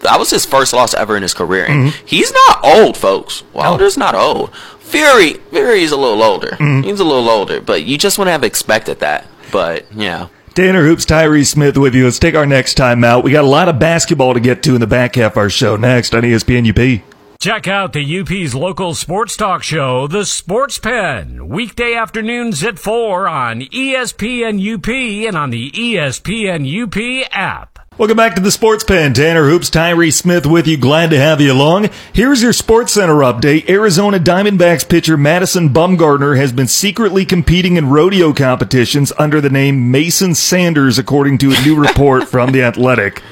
that 0.00 0.18
was 0.18 0.30
his 0.30 0.44
first 0.44 0.72
loss 0.72 0.92
ever 0.92 1.16
in 1.16 1.22
his 1.22 1.34
career. 1.34 1.64
And 1.64 1.88
mm-hmm. 1.88 2.06
He's 2.06 2.30
not 2.30 2.60
old, 2.62 2.96
folks. 2.96 3.42
Wilder's 3.52 3.96
not 3.96 4.14
old. 4.14 4.54
Fury, 4.80 5.34
Fury's 5.50 5.92
a 5.92 5.96
little 5.96 6.22
older. 6.22 6.56
He's 6.56 7.00
a 7.00 7.04
little 7.04 7.28
older, 7.28 7.60
but 7.60 7.84
you 7.84 7.96
just 7.96 8.18
wouldn't 8.18 8.32
have 8.32 8.44
expected 8.44 9.00
that. 9.00 9.26
But 9.50 9.86
yeah, 9.92 10.28
Tanner 10.54 10.84
Hoops, 10.84 11.04
Tyree 11.04 11.42
Smith 11.42 11.76
with 11.76 11.96
you. 11.96 12.04
Let's 12.04 12.20
take 12.20 12.36
our 12.36 12.46
next 12.46 12.74
time 12.74 13.02
out. 13.02 13.24
We 13.24 13.32
got 13.32 13.42
a 13.42 13.48
lot 13.48 13.68
of 13.68 13.80
basketball 13.80 14.34
to 14.34 14.40
get 14.40 14.62
to 14.62 14.74
in 14.74 14.80
the 14.80 14.86
back 14.86 15.16
half 15.16 15.32
of 15.32 15.38
our 15.38 15.50
show 15.50 15.74
next 15.74 16.14
on 16.14 16.22
ESPN 16.22 16.70
UP. 16.70 17.02
Check 17.40 17.66
out 17.66 17.92
the 17.92 18.20
UP's 18.20 18.54
local 18.54 18.94
sports 18.94 19.36
talk 19.36 19.64
show, 19.64 20.06
The 20.06 20.24
Sports 20.24 20.78
Pen, 20.78 21.48
weekday 21.48 21.94
afternoons 21.94 22.62
at 22.62 22.78
4 22.78 23.28
on 23.28 23.62
ESPN 23.62 24.74
UP 24.74 24.88
and 24.88 25.36
on 25.36 25.50
the 25.50 25.70
ESPN 25.72 26.64
UP 26.64 27.28
app. 27.32 27.73
Welcome 27.96 28.16
back 28.16 28.34
to 28.34 28.40
the 28.40 28.50
Sports 28.50 28.82
Pen. 28.82 29.14
Tanner 29.14 29.48
Hoops, 29.48 29.70
Tyree 29.70 30.10
Smith 30.10 30.46
with 30.46 30.66
you. 30.66 30.76
Glad 30.76 31.10
to 31.10 31.16
have 31.16 31.40
you 31.40 31.52
along. 31.52 31.90
Here's 32.12 32.42
your 32.42 32.52
Sports 32.52 32.94
Center 32.94 33.18
update. 33.18 33.68
Arizona 33.68 34.18
Diamondbacks 34.18 34.88
pitcher 34.88 35.16
Madison 35.16 35.68
Bumgarner 35.68 36.36
has 36.36 36.50
been 36.50 36.66
secretly 36.66 37.24
competing 37.24 37.76
in 37.76 37.90
rodeo 37.90 38.32
competitions 38.32 39.12
under 39.16 39.40
the 39.40 39.48
name 39.48 39.92
Mason 39.92 40.34
Sanders, 40.34 40.98
according 40.98 41.38
to 41.38 41.52
a 41.52 41.60
new 41.62 41.76
report 41.76 42.24
from 42.28 42.50
The 42.50 42.64
Athletic. 42.64 43.22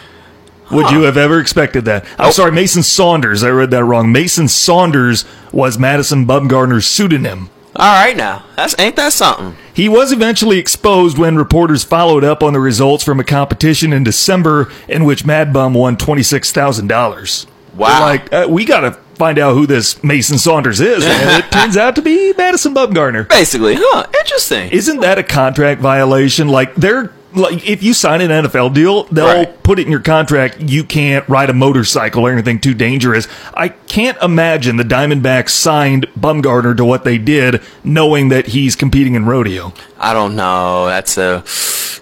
Would 0.70 0.92
you 0.92 1.03
have 1.03 1.16
ever 1.16 1.40
expected 1.40 1.85
that? 1.87 2.05
I'm 2.16 2.29
oh. 2.29 2.31
sorry, 2.31 2.53
Mason 2.53 2.85
Saunders. 2.85 3.42
I 3.42 3.48
read 3.48 3.72
that 3.72 3.85
wrong. 3.85 4.12
Mason 4.12 4.46
Saunders 4.46 5.25
was 5.51 5.77
Madison 5.77 6.25
Bumgarner's 6.25 6.87
pseudonym. 6.87 7.51
All 7.76 8.04
right 8.04 8.16
now, 8.16 8.44
that's 8.56 8.78
ain't 8.78 8.96
that 8.96 9.12
something? 9.12 9.56
He 9.74 9.88
was 9.88 10.12
eventually 10.12 10.58
exposed 10.58 11.16
when 11.16 11.37
reporters 11.37 11.85
followed 11.85 12.24
up 12.24 12.42
on 12.42 12.52
the 12.52 12.61
results 12.61 13.02
from 13.02 13.18
a 13.18 13.24
competition 13.24 13.92
in 13.92 14.04
December 14.04 14.70
in 14.88 15.04
which 15.04 15.24
Mad 15.24 15.52
Bum 15.52 15.72
won 15.74 15.96
twenty 15.96 16.22
six 16.22 16.52
thousand 16.52 16.88
dollars. 16.88 17.46
Wow. 17.74 18.00
Like 18.00 18.32
uh, 18.32 18.46
we 18.50 18.66
got 18.66 18.80
to 18.80 18.92
find 19.14 19.38
out 19.38 19.54
who 19.54 19.66
this 19.66 20.02
Mason 20.04 20.37
Saunders 20.37 20.80
is, 20.80 21.04
and 21.04 21.44
it 21.44 21.50
turns 21.52 21.76
out 21.76 21.94
to 21.96 22.02
be 22.02 22.35
Madison 22.37 22.74
Bumgarner. 22.74 23.28
Basically, 23.28 23.76
huh? 23.78 24.06
Interesting. 24.20 24.70
Isn't 24.70 25.00
that 25.00 25.18
a 25.18 25.22
contract 25.22 25.80
violation? 25.80 26.48
Like 26.48 26.74
they're 26.74 27.12
like 27.34 27.68
if 27.68 27.82
you 27.82 27.94
sign 27.94 28.20
an 28.20 28.30
NFL 28.30 28.72
deal, 28.74 29.04
they'll 29.04 29.26
Right. 29.26 29.62
put 29.62 29.78
it 29.78 29.86
in 29.86 29.90
your 29.90 30.00
contract. 30.00 30.60
You 30.60 30.84
can't 30.84 31.28
ride 31.28 31.50
a 31.50 31.52
motorcycle 31.54 32.26
or 32.26 32.32
anything 32.32 32.58
too 32.60 32.74
dangerous. 32.74 33.28
I 33.54 33.68
can't 33.68 34.16
imagine 34.22 34.76
the 34.76 34.84
Diamondbacks 34.84 35.50
signed 35.50 36.06
Bumgarner 36.18 36.76
to 36.76 36.84
what 36.84 37.04
they 37.04 37.18
did, 37.18 37.60
knowing 37.84 38.28
that 38.30 38.48
he's 38.48 38.76
competing 38.76 39.14
in 39.14 39.24
rodeo. 39.26 39.72
I 39.98 40.12
don't 40.12 40.36
know. 40.36 40.86
That's 40.86 41.16
a 41.18 41.44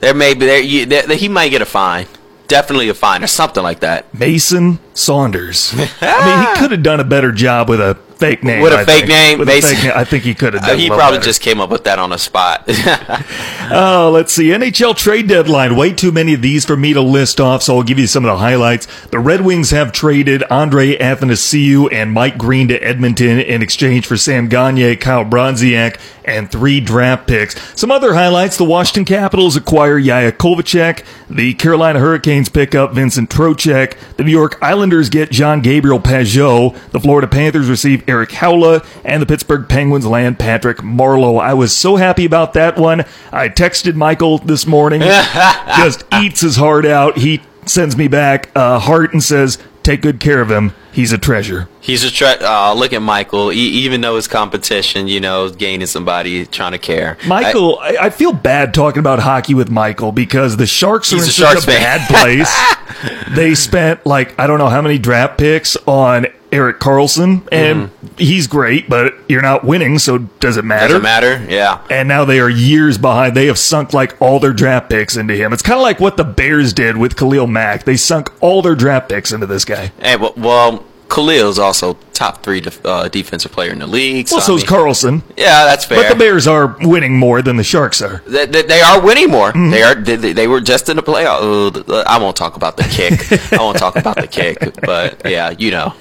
there 0.01 0.15
may 0.15 0.35
be 0.35 0.47
there, 0.47 0.61
you, 0.61 0.87
there 0.87 1.07
he 1.17 1.29
might 1.29 1.49
get 1.51 1.63
a 1.63 1.67
fine. 1.67 2.07
Definitely 2.49 2.89
a 2.89 2.95
fine 2.95 3.23
or 3.23 3.29
something 3.29 3.63
like 3.63 3.81
that. 3.81 4.13
Mason 4.13 4.81
Saunders. 4.95 5.73
I 6.01 6.27
mean, 6.27 6.55
he 6.55 6.61
could 6.61 6.73
have 6.73 6.83
done 6.83 6.99
a 6.99 7.05
better 7.05 7.31
job 7.33 7.69
with 7.69 7.81
a 7.81 7.97
fake 8.21 8.45
name. 8.45 8.63
With 8.63 8.73
a 8.73 8.79
I 8.79 8.85
fake 8.85 9.07
think. 9.07 9.09
name, 9.09 9.39
With 9.39 9.49
a 9.49 9.61
fake 9.61 9.83
name. 9.83 9.93
I 9.97 10.05
think 10.05 10.23
he 10.25 10.35
could 10.35 10.55
have 10.55 10.63
Uh, 10.63 10.77
he 10.77 10.89
probably 10.89 11.19
better. 11.19 11.25
just 11.25 11.41
came 11.41 11.61
up 11.61 11.71
with 11.71 11.85
that 11.85 11.99
on 11.99 12.11
the 12.11 12.19
spot. 12.19 12.69
Oh, 13.73 14.11
let's 14.13 14.33
see. 14.33 14.47
NHL 14.49 14.97
trade 14.97 15.29
deadline. 15.29 15.77
Way 15.77 15.93
too 15.93 16.11
many 16.11 16.35
of 16.35 16.43
these 16.43 16.65
for 16.65 16.77
me 16.77 16.93
to 16.93 17.01
list 17.01 17.41
off, 17.41 17.63
so 17.63 17.77
I'll 17.77 17.85
give 17.85 18.01
you 18.01 18.09
some 18.09 18.25
of 18.25 18.33
the 18.33 18.39
highlights. 18.39 18.89
The 19.11 19.21
Red 19.21 19.43
Wings 19.43 19.71
have 19.71 19.93
traded 19.93 20.43
Andre 20.51 20.97
Athanasiou 20.97 21.93
and 21.93 22.11
Mike 22.13 22.37
Green 22.37 22.67
to 22.67 22.77
Edmonton 22.83 23.39
in 23.39 23.63
exchange 23.63 24.07
for 24.07 24.17
Sam 24.17 24.49
Gagne, 24.49 24.97
Kyle 24.97 25.25
Brodziak, 25.25 26.01
and 26.25 26.51
three 26.51 26.81
draft 26.81 27.29
picks. 27.29 27.55
Some 27.79 27.93
other 27.93 28.15
highlights. 28.15 28.57
The 28.57 28.65
Washington 28.65 29.05
Capitals 29.05 29.55
acquire 29.55 29.99
Yaya 29.99 30.33
Kovacek. 30.33 31.05
The 31.31 31.55
Carolina 31.55 32.01
Hurricanes 32.01 32.49
pick 32.49 32.75
up 32.75 32.93
Vincent 32.93 33.31
Trocheck. 33.31 33.97
The 34.17 34.25
New 34.25 34.33
York 34.33 34.59
Islanders 34.61 35.09
get 35.09 35.31
John 35.31 35.61
Gabriel 35.61 36.01
Pageau. 36.01 36.77
The 36.91 36.99
Florida 36.99 37.29
Panthers 37.29 37.71
receive 37.71 38.03
Erik 38.09 38.31
Haula. 38.31 38.85
And 39.05 39.23
the 39.23 39.27
Pittsburgh 39.27 39.69
Penguins 39.69 40.05
land 40.05 40.41
Patrick 40.41 40.79
Marleau. 40.79 41.41
I 41.41 41.55
was 41.55 41.75
so 41.75 41.95
happy 41.95 42.25
about 42.25 42.55
that 42.55 42.77
one. 42.77 43.05
I 43.31 43.49
texted 43.49 43.95
Michael 43.95 44.39
this 44.39 44.67
morning. 44.67 45.01
just 45.77 46.05
eats 46.15 46.41
his 46.41 46.57
heart 46.57 46.85
out. 46.85 47.17
He 47.19 47.41
sends 47.65 47.97
me 47.97 48.09
back 48.09 48.51
a 48.57 48.81
heart 48.81 49.13
and 49.13 49.23
says, 49.23 49.59
take 49.91 50.03
good 50.03 50.21
care 50.21 50.41
of 50.41 50.51
him. 50.51 50.73
He's 50.93 51.13
a 51.13 51.19
treasure. 51.19 51.69
He's 51.81 52.05
a 52.05 52.11
tre- 52.11 52.39
uh, 52.41 52.75
look 52.75 52.93
at 52.93 53.03
Michael. 53.03 53.53
E- 53.53 53.57
even 53.57 54.01
though 54.01 54.17
his 54.17 54.29
competition, 54.29 55.09
you 55.09 55.21
know, 55.21 55.49
gaining 55.51 55.87
somebody 55.87 56.47
trying 56.47 56.73
to 56.73 56.79
care. 56.79 57.17
Michael, 57.27 57.79
I, 57.81 57.97
I 58.03 58.11
feel 58.11 58.33
bad 58.33 58.75
talking 58.75 59.01
about 59.01 59.19
hockey 59.21 59.55
with 59.55 59.71
Michael 59.71 60.13
because 60.13 60.57
the 60.57 60.67
Sharks 60.67 61.13
are 61.13 61.17
in 61.17 61.23
a 61.23 61.27
such 61.27 61.35
Sharks 61.35 61.65
a 61.65 61.67
fan. 61.67 61.81
bad 61.81 62.09
place. 62.09 63.29
they 63.37 63.55
spent 63.55 64.05
like 64.07 64.39
I 64.39 64.47
don't 64.47 64.59
know 64.59 64.69
how 64.69 64.83
many 64.83 64.99
draft 64.99 65.39
picks 65.39 65.77
on 65.87 66.27
Erik 66.53 66.81
Karlsson, 66.81 67.47
and 67.53 67.91
he's 68.17 68.47
great, 68.47 68.89
but 68.89 69.15
you're 69.29 69.43
not 69.43 69.65
winning, 69.65 69.99
so 69.99 70.19
does 70.19 70.57
it 70.57 70.65
matter? 70.65 70.95
Mm-hmm. 70.95 71.03
Doesn't 71.03 71.03
matter. 71.03 71.47
Yeah. 71.49 71.81
And 71.91 72.09
now 72.09 72.25
they 72.25 72.41
are 72.41 72.51
years 72.51 72.99
behind. 72.99 73.37
They 73.37 73.47
have 73.47 73.59
sunk 73.59 73.93
like 73.93 74.21
all 74.21 74.41
their 74.41 74.53
draft 74.53 74.91
picks 74.91 75.17
into 75.17 75.35
him. 75.35 75.53
It's 75.53 75.63
kind 75.63 75.77
of 75.77 75.83
like 75.83 76.01
what 76.01 76.17
the 76.17 76.25
Bears 76.25 76.73
did 76.73 76.97
with 76.97 77.17
Khalil 77.17 77.47
Mack. 77.47 77.85
They 77.85 77.97
sunk 77.97 78.31
all 78.43 78.63
their 78.63 78.75
draft 78.75 79.09
picks 79.09 79.33
into 79.33 79.47
this 79.47 79.65
guy. 79.65 79.93
Hey, 80.01 80.17
well, 80.17 80.35
well 80.37 80.85
Khalil's 81.11 81.59
also 81.59 81.99
top 82.15 82.43
three 82.43 82.61
def- 82.61 82.85
uh, 82.85 83.09
defensive 83.09 83.51
player 83.51 83.73
in 83.73 83.79
the 83.79 83.87
league. 83.87 84.29
So, 84.29 84.37
Well, 84.37 84.45
so 84.45 84.53
I 84.53 84.57
is 84.57 84.65
Karlsson. 84.65 85.23
Yeah, 85.37 85.65
that's 85.65 85.85
fair. 85.85 86.03
But 86.03 86.11
the 86.11 86.15
Bears 86.19 86.47
are 86.47 86.77
winning 86.81 87.19
more 87.19 87.43
than 87.43 87.57
the 87.57 87.65
Sharks 87.65 88.01
are. 88.03 88.23
They, 88.27 88.47
they, 88.47 88.63
they 88.63 88.81
are 88.81 89.01
winning 89.01 89.31
more. 89.31 89.51
Mm-hmm. 89.53 89.71
They 89.71 89.83
are. 89.83 89.95
They, 89.95 90.33
they 90.33 90.47
were 90.47 90.61
just 90.61 90.89
in 90.89 90.97
the 90.97 91.03
playoff. 91.03 91.89
Uh, 91.89 92.05
I 92.07 92.19
won't 92.19 92.37
talk 92.37 92.57
about 92.57 92.77
the 92.77 92.85
kick. 92.85 93.53
I 93.53 93.57
won't 93.57 93.79
talk 93.79 93.97
about 93.97 94.17
the 94.17 94.27
kick. 94.27 94.59
But 94.83 95.23
yeah, 95.29 95.51
you 95.51 95.71
know. 95.71 95.95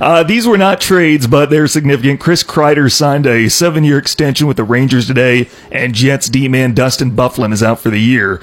Uh, 0.00 0.22
these 0.22 0.46
were 0.46 0.58
not 0.58 0.80
trades, 0.80 1.26
but 1.26 1.50
they're 1.50 1.66
significant. 1.66 2.20
Chris 2.20 2.42
Kreider 2.42 2.90
signed 2.92 3.26
a 3.26 3.48
seven 3.48 3.82
year 3.84 3.98
extension 3.98 4.46
with 4.46 4.56
the 4.56 4.64
Rangers 4.64 5.06
today, 5.06 5.48
and 5.70 5.94
Jets 5.94 6.28
D 6.28 6.48
man 6.48 6.74
Dustin 6.74 7.10
Byfuglien 7.10 7.52
is 7.52 7.62
out 7.62 7.80
for 7.80 7.90
the 7.90 8.00
year. 8.00 8.40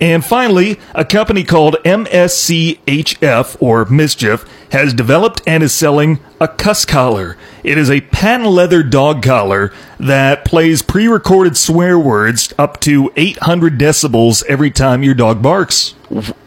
And 0.00 0.24
finally, 0.24 0.78
a 0.94 1.04
company 1.04 1.42
called 1.44 1.76
MSCHF, 1.84 3.56
or 3.60 3.84
Mischief, 3.86 4.44
has 4.72 4.92
developed 4.94 5.40
and 5.46 5.62
is 5.62 5.72
selling 5.72 6.20
a 6.40 6.48
cuss 6.48 6.84
collar. 6.84 7.36
It 7.62 7.78
is 7.78 7.90
a 7.90 8.00
patent 8.00 8.50
leather 8.50 8.82
dog 8.82 9.22
collar 9.22 9.72
that 9.98 10.44
plays 10.44 10.82
pre 10.82 11.06
recorded 11.08 11.56
swear 11.56 11.98
words 11.98 12.52
up 12.58 12.80
to 12.80 13.12
800 13.16 13.78
decibels 13.78 14.44
every 14.46 14.70
time 14.70 15.02
your 15.02 15.14
dog 15.14 15.42
barks. 15.42 15.92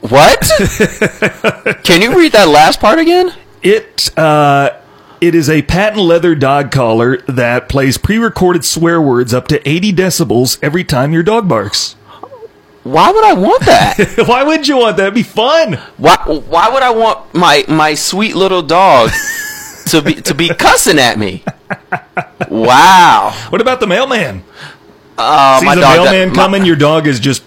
What? 0.01 0.39
Can 1.83 2.01
you 2.01 2.17
read 2.17 2.31
that 2.33 2.47
last 2.47 2.79
part 2.79 2.99
again? 2.99 3.33
It 3.61 4.17
uh, 4.17 4.79
it 5.21 5.35
is 5.35 5.49
a 5.49 5.61
patent 5.63 6.01
leather 6.01 6.33
dog 6.33 6.71
collar 6.71 7.17
that 7.27 7.67
plays 7.67 7.97
pre-recorded 7.97 8.63
swear 8.63 9.01
words 9.01 9.33
up 9.33 9.49
to 9.49 9.67
80 9.67 9.91
decibels 9.93 10.57
every 10.61 10.85
time 10.85 11.11
your 11.11 11.23
dog 11.23 11.49
barks. 11.49 11.95
Why 12.83 13.11
would 13.11 13.23
I 13.25 13.33
want 13.33 13.65
that? 13.65 14.23
Why 14.27 14.43
would 14.43 14.67
you 14.67 14.77
want 14.77 14.97
that? 14.97 15.03
It'd 15.03 15.13
be 15.13 15.23
fun. 15.23 15.73
why? 15.97 16.15
Why 16.25 16.69
would 16.69 16.81
I 16.83 16.89
want 16.91 17.33
my 17.33 17.63
my 17.67 17.93
sweet 17.93 18.35
little 18.35 18.61
dog 18.61 19.09
to 19.87 20.01
be 20.01 20.15
to 20.15 20.33
be 20.33 20.49
cussing 20.49 20.97
at 20.97 21.19
me? 21.19 21.43
Wow. 22.49 23.35
What 23.49 23.61
about 23.61 23.79
the 23.79 23.87
mailman? 23.87 24.43
Uh, 25.17 25.59
See 25.59 25.65
my 25.65 25.75
the 25.75 25.81
dog. 25.81 25.95
mailman 26.05 26.29
my- 26.29 26.35
coming, 26.35 26.65
your 26.65 26.75
dog 26.77 27.07
is 27.07 27.19
just. 27.19 27.43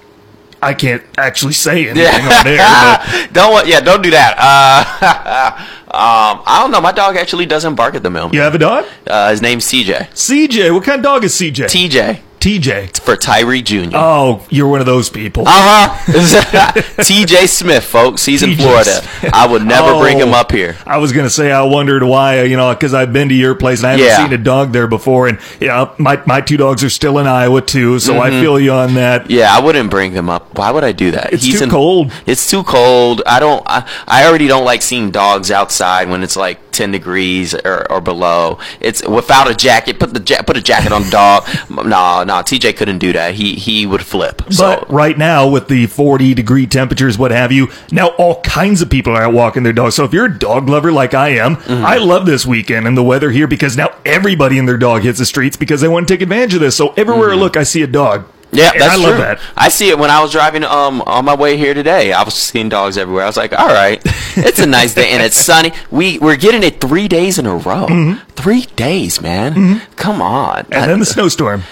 I 0.64 0.75
can't 0.75 1.03
actually 1.18 1.55
say 1.55 1.88
anything 1.88 2.05
Yeah. 2.05 3.01
on. 3.09 3.25
But 3.25 3.33
don't 3.33 3.53
want. 3.53 3.66
Yeah, 3.66 3.81
don't 3.81 4.01
do 4.03 4.11
that. 4.12 4.37
Uh, 4.38 5.57
um, 5.88 6.42
I 6.47 6.59
don't 6.62 6.71
know. 6.71 6.81
My 6.81 6.92
dog 6.92 7.16
actually 7.16 7.47
doesn't 7.47 7.75
bark 7.75 7.97
at 7.97 8.05
the 8.05 8.11
mailman. 8.11 8.35
you 8.35 8.40
have 8.42 8.55
a 8.55 8.59
dog? 8.59 8.85
Uh, 9.07 9.31
his 9.31 9.42
name's 9.42 9.64
CJ. 9.64 10.11
CJ. 10.11 10.73
What 10.73 10.85
kind 10.85 10.99
of 11.01 11.03
dog 11.03 11.25
is 11.25 11.33
CJ? 11.35 11.64
TJ 11.66 12.21
TJ. 12.42 13.00
for 13.00 13.16
Tyree 13.16 13.62
Jr. 13.62 13.90
Oh, 13.94 14.44
you're 14.50 14.68
one 14.68 14.81
of 14.81 14.87
those 14.87 15.09
people. 15.11 15.44
Uh 15.52 15.88
huh. 15.88 16.72
TJ 17.02 17.48
Smith, 17.48 17.85
folks. 17.85 18.24
He's 18.24 18.42
in 18.42 18.57
Florida. 18.57 19.00
I 19.33 19.46
would 19.46 19.64
never 19.64 19.98
bring 20.00 20.18
him 20.18 20.31
Oh. 20.31 20.40
up 20.40 20.50
here. 20.52 20.76
I 20.87 20.98
was 20.98 21.12
gonna 21.12 21.31
say 21.31 21.52
I 21.52 21.62
wondered 21.62 22.02
why, 22.02 22.42
you 22.42 22.57
know, 22.57 22.72
because 22.74 22.94
I've 22.94 23.12
been 23.12 23.28
to 23.28 23.35
your 23.35 23.55
place 23.55 23.81
and 23.81 23.88
I 23.88 23.90
haven't 23.92 24.07
Yeah. 24.07 24.24
seen 24.24 24.33
a 24.33 24.38
dog 24.38 24.72
there 24.72 24.87
before, 24.87 25.28
and 25.28 25.38
yeah, 25.61 25.88
my 25.98 26.20
my 26.26 26.40
two 26.40 26.57
dogs 26.57 26.83
are 26.85 26.90
still 26.90 27.18
in 27.18 27.26
Iowa 27.26 27.61
too, 27.61 27.98
so 27.98 28.20
I 28.20 28.31
feel 28.31 28.59
you 28.59 28.72
on 28.72 28.94
that. 28.94 29.22
Mm-hmm. 29.24 29.33
Yeah, 29.33 29.55
I 29.57 29.61
wouldn't 29.61 29.90
bring 29.90 30.12
him 30.12 30.28
up. 30.28 30.57
Why 30.59 30.70
would 30.70 30.85
I 30.85 30.92
do 30.92 31.11
that? 31.12 31.33
It's 31.33 31.46
too 31.46 31.68
cold. 31.68 32.12
It's 32.26 32.48
too 32.50 32.62
cold. 32.64 33.22
I 33.26 33.38
don't. 33.40 33.62
I, 33.66 33.88
I 34.07 34.26
already 34.26 34.48
don't 34.48 34.64
like 34.64 34.83
seeing 34.83 35.11
dogs 35.11 35.50
outside 35.50 36.09
when 36.09 36.22
it's 36.22 36.37
like 36.37 36.72
ten 36.73 36.91
degrees 36.93 37.55
or, 37.55 37.91
or 37.91 38.01
below. 38.01 38.59
It's 38.81 39.07
without 39.07 39.51
a 39.51 39.55
jacket. 39.55 39.99
Put 40.01 40.15
the 40.15 40.23
ja- 40.27 40.43
put 40.43 40.57
a 40.57 40.63
jacket 40.63 40.93
on 40.93 41.03
the 41.05 41.11
dog. 41.11 41.47
No, 41.71 42.25
no. 42.25 42.35
TJ 42.43 42.77
couldn't 42.77 42.99
do 42.99 43.13
that. 43.13 43.35
He 43.35 43.55
he 43.55 43.87
would 43.87 44.05
flip. 44.05 44.43
So 44.51 44.81
But 44.81 44.91
right 44.93 45.17
now, 45.17 45.49
with 45.49 45.69
the 45.69 45.87
40 45.87 46.35
degree 46.35 46.67
temperatures, 46.67 47.17
what 47.19 47.31
have 47.31 47.53
you, 47.53 47.69
now 47.91 48.09
all 48.19 48.41
kinds 48.43 48.83
of 48.83 48.91
people 48.91 49.17
are 49.17 49.23
out 49.25 49.33
walking 49.33 49.63
their 49.63 49.73
dogs. 49.73 49.95
So 49.95 50.05
if 50.05 50.13
you're 50.13 50.27
a 50.27 50.39
dog 50.39 50.69
lover 50.69 50.91
like 50.93 51.15
I 51.15 51.31
am, 51.31 51.57
Mm-hmm. 51.57 51.85
I 51.85 51.99
love 51.99 52.27
this 52.27 52.45
weekend 52.47 52.87
and 52.87 52.97
the 52.97 53.03
weather 53.03 53.31
here 53.31 53.47
because 53.47 53.77
now 53.77 53.89
everybody 54.05 54.59
and 54.59 54.67
their 54.69 54.77
dog 54.79 55.03
hits 55.03 55.19
the 55.19 55.27
streets 55.27 55.57
because 55.57 55.81
they 55.81 55.89
want 55.89 56.09
to 56.09 56.15
take 56.15 56.21
advantage 56.23 56.55
of 56.55 56.61
this. 56.61 56.77
So 56.77 56.93
everywhere 56.97 57.31
I 57.33 57.35
look, 57.35 57.57
I 57.57 57.63
see 57.63 57.83
a 57.83 57.87
dog. 57.87 58.25
Mm-hmm. 58.53 58.59
Yeah, 58.59 58.73
And 58.73 58.81
that's 58.83 58.93
I 58.93 58.97
love 58.97 59.15
true. 59.17 59.25
that. 59.25 59.41
I 59.57 59.69
see 59.71 59.88
it 59.88 59.99
when 59.99 60.11
I 60.11 60.21
was 60.21 60.31
driving 60.31 60.62
um 60.65 61.01
on 61.07 61.25
my 61.25 61.35
way 61.35 61.57
here 61.57 61.73
today. 61.75 62.12
I 62.12 62.23
was 62.23 62.35
seeing 62.35 62.69
dogs 62.69 62.99
everywhere. 62.99 63.25
I 63.25 63.27
was 63.27 63.37
like, 63.38 63.53
all 63.59 63.67
right, 63.69 64.01
it's 64.37 64.59
a 64.59 64.67
nice 64.67 64.95
day 64.95 65.11
and 65.11 65.23
it's 65.23 65.37
sunny. 65.37 65.73
We 65.91 66.19
we're 66.19 66.37
getting 66.37 66.62
it 66.62 66.81
three 66.81 67.09
days 67.09 67.38
in 67.38 67.47
a 67.47 67.57
row. 67.57 68.17
Three 68.37 68.62
days, 68.77 69.21
man. 69.23 69.81
Come 69.97 70.21
on. 70.21 70.65
Mm-hmm. 70.65 70.73
And 70.75 70.91
then 70.91 70.99
the 71.01 71.07
snowstorm. 71.07 71.62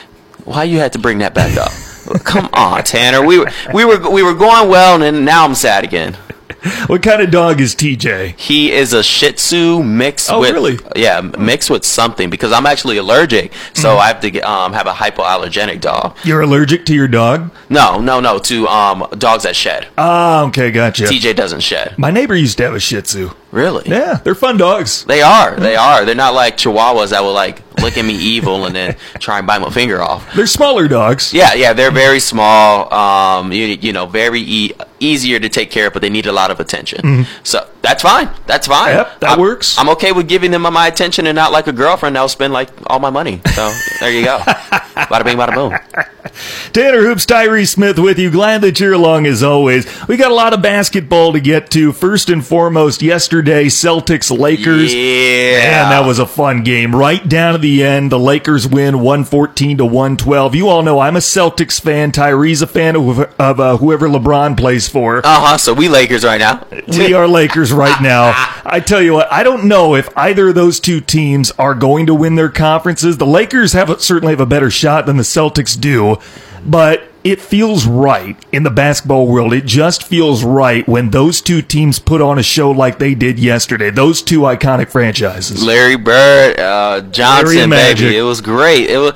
Why 0.45 0.65
you 0.65 0.79
had 0.79 0.93
to 0.95 0.99
bring 0.99 1.19
that 1.19 1.35
back 1.35 1.57
up? 1.59 1.71
Come 2.25 2.49
on, 2.55 2.83
Tanner. 2.83 3.25
We 3.25 3.39
were 3.39 3.51
we 3.75 3.85
were 3.85 4.11
we 4.11 4.23
were 4.23 4.35
going 4.35 4.69
well, 4.71 4.95
and 4.95 5.03
then 5.03 5.25
now 5.25 5.45
I'm 5.45 5.55
sad 5.55 5.85
again. 5.85 6.17
What 6.87 7.03
kind 7.03 7.21
of 7.23 7.31
dog 7.31 7.61
is 7.61 7.75
TJ? 7.75 8.39
He 8.39 8.73
is 8.73 8.93
a 8.93 9.03
Shih 9.03 9.33
Tzu 9.33 9.83
mixed 9.83 10.31
Oh, 10.31 10.41
with 10.41 10.53
really? 10.53 10.79
yeah 10.97 11.21
mixed 11.21 11.71
with 11.71 11.85
something 11.85 12.31
because 12.31 12.53
I'm 12.53 12.67
actually 12.67 12.97
allergic, 12.97 13.53
so 13.75 13.97
I 13.99 14.07
have 14.09 14.21
to 14.21 14.31
get, 14.31 14.45
um 14.45 14.73
have 14.73 14.87
a 14.87 14.93
hypoallergenic 14.93 15.81
dog. 15.81 16.17
You're 16.25 16.41
allergic 16.43 16.87
to 16.87 16.95
your 16.95 17.09
dog? 17.09 17.51
No, 17.69 18.01
no, 18.01 18.21
no, 18.21 18.39
to 18.41 18.67
um 18.69 19.07
dogs 19.19 19.45
that 19.45 19.57
shed. 19.57 19.89
Ah, 19.99 20.45
okay, 20.47 20.71
gotcha. 20.71 21.05
TJ 21.05 21.37
doesn't 21.37 21.61
shed. 21.61 21.95
My 21.99 22.11
neighbor 22.11 22.35
used 22.35 22.57
to 22.59 22.65
have 22.65 22.75
a 22.75 22.81
Shih 22.81 23.03
Tzu. 23.03 23.31
Really? 23.53 23.89
Yeah, 23.91 24.15
they're 24.23 24.35
fun 24.37 24.57
dogs. 24.59 25.05
They 25.05 25.23
are. 25.23 25.57
They 25.57 25.75
are. 25.75 26.05
They're 26.05 26.15
not 26.15 26.35
like 26.35 26.57
Chihuahuas 26.57 27.11
that 27.11 27.23
will 27.23 27.33
like 27.33 27.63
at 27.97 28.05
me 28.05 28.15
evil 28.15 28.67
and 28.67 28.75
then 28.75 28.97
try 29.19 29.39
and 29.39 29.47
bite 29.47 29.61
my 29.61 29.71
finger 29.71 30.01
off. 30.03 30.33
They're 30.35 30.47
smaller 30.47 30.89
dogs. 30.89 31.33
Yeah, 31.33 31.55
yeah, 31.55 31.73
they're 31.73 31.91
very 31.91 32.21
small. 32.21 32.93
Um, 32.93 33.53
you, 33.53 33.67
you 33.67 33.93
know, 33.93 34.07
very 34.07 34.41
e- 34.41 34.73
easier 34.99 35.39
to 35.41 35.49
take 35.49 35.71
care 35.71 35.87
of, 35.89 35.93
but 35.93 36.03
they 36.03 36.11
need 36.11 36.27
a 36.27 36.33
lot 36.33 36.51
of 36.51 36.61
attention. 36.61 37.27
So 37.43 37.67
that's 37.83 38.03
fine. 38.03 38.29
That's 38.47 38.67
fine. 38.67 38.91
Mm-hmm. 38.91 38.99
Yep, 39.11 39.21
that 39.21 39.31
I'm- 39.31 39.41
works. 39.41 39.79
I'm 39.79 39.89
okay 39.91 40.13
with 40.13 40.29
giving 40.29 40.51
them 40.51 40.63
my 40.63 40.87
attention 40.87 41.27
and 41.27 41.35
not 41.37 41.53
like 41.53 41.67
a 41.67 41.73
girlfriend 41.73 42.17
that 42.17 42.21
will 42.21 42.29
spend 42.29 42.53
like 42.53 42.69
all 42.87 42.99
my 43.01 43.11
money. 43.11 43.41
So 43.55 43.73
there 44.01 44.11
you 44.13 44.25
go. 44.25 44.39
bada 44.45 45.25
bing, 45.25 45.37
bada 45.39 45.55
boom. 45.55 45.77
Tanner 46.73 47.01
Hoops, 47.03 47.27
Tyree 47.27 47.65
Smith 47.65 47.99
with 47.99 48.19
you. 48.19 48.31
Glad 48.31 48.61
that 48.61 48.79
you're 48.79 48.93
along 48.93 49.27
as 49.27 49.43
always. 49.43 49.87
We 50.07 50.17
got 50.17 50.31
a 50.31 50.35
lot 50.35 50.53
of 50.53 50.63
basketball 50.63 51.33
to 51.33 51.41
get 51.41 51.71
to. 51.73 51.93
First 51.93 52.29
and 52.29 52.45
foremost, 52.47 53.03
yesterday, 53.03 53.67
Celtics 53.67 54.37
Lakers. 54.37 54.95
Yeah, 54.95 55.83
And 55.85 55.93
that 55.93 56.05
was 56.07 56.19
a 56.19 56.27
fun 56.27 56.63
game. 56.63 56.95
Right 56.95 57.27
down 57.27 57.53
to 57.55 57.59
the 57.59 57.70
end, 57.79 58.11
the 58.11 58.19
Lakers 58.19 58.67
win 58.67 59.01
114 59.01 59.79
to 59.79 59.85
112. 59.85 60.55
You 60.55 60.69
all 60.69 60.83
know 60.83 60.99
I'm 60.99 61.17
a 61.17 61.21
Celtics 61.21 61.81
fan. 61.81 62.13
Tyree's 62.13 62.63
a 62.63 62.67
fan 62.67 62.97
of, 62.97 63.21
of 63.41 63.61
uh, 63.61 63.77
whoever 63.77 64.09
LeBron 64.09 64.57
plays 64.57 64.89
for. 64.89 65.19
Uh 65.19 65.23
huh. 65.25 65.59
So 65.59 65.73
we 65.73 65.89
Lakers 65.89 66.25
right 66.25 66.39
now. 66.39 66.67
We 66.89 67.15
are 67.15 67.27
Lakers 67.27 67.73
right 67.73 68.01
now. 68.03 68.33
I 68.65 68.81
tell 68.81 69.01
you 69.01 69.15
what, 69.15 69.33
I 69.33 69.43
don't 69.43 69.65
know 69.65 69.95
if 69.95 70.09
either 70.17 70.49
of 70.49 70.55
those 70.55 70.81
two 70.81 71.01
teams 71.01 71.51
are 71.53 71.75
going 71.75 72.07
to 72.07 72.15
win 72.15 72.35
their 72.35 72.49
conferences. 72.51 73.17
The 73.19 73.27
Lakers 73.27 73.73
have 73.73 73.91
a, 73.91 74.01
certainly 74.01 74.33
have 74.33 74.41
a 74.41 74.47
better 74.47 74.71
shot 74.71 75.07
than 75.07 75.17
the 75.17 75.23
Celtics 75.23 75.81
do, 75.81 76.19
but 76.65 77.10
it 77.23 77.41
feels 77.41 77.87
right 77.87 78.37
in 78.53 78.63
the 78.63 78.71
basketball 78.71 79.27
world. 79.27 79.53
It 79.53 79.67
just 79.67 80.03
feels 80.05 80.43
right 80.43 80.87
when 80.89 81.11
those 81.11 81.41
two 81.41 81.61
teams 81.63 81.99
put 81.99 82.21
on 82.23 82.39
a 82.39 82.43
show 82.43 82.71
like 82.71 82.99
they 82.99 83.15
did 83.15 83.39
yesterday. 83.39 83.91
Those 83.91 84.23
two 84.23 84.41
iconic 84.41 84.89
franchises. 84.89 85.63
Larry 85.63 85.97
Bird, 85.97 86.59
uh, 86.59 87.01
Johnson, 87.11 87.69
Magic. 87.71 88.07
baby. 88.07 88.17
It 88.19 88.23
was 88.23 88.41
great. 88.41 88.89
It 88.91 88.99
was. 88.99 89.13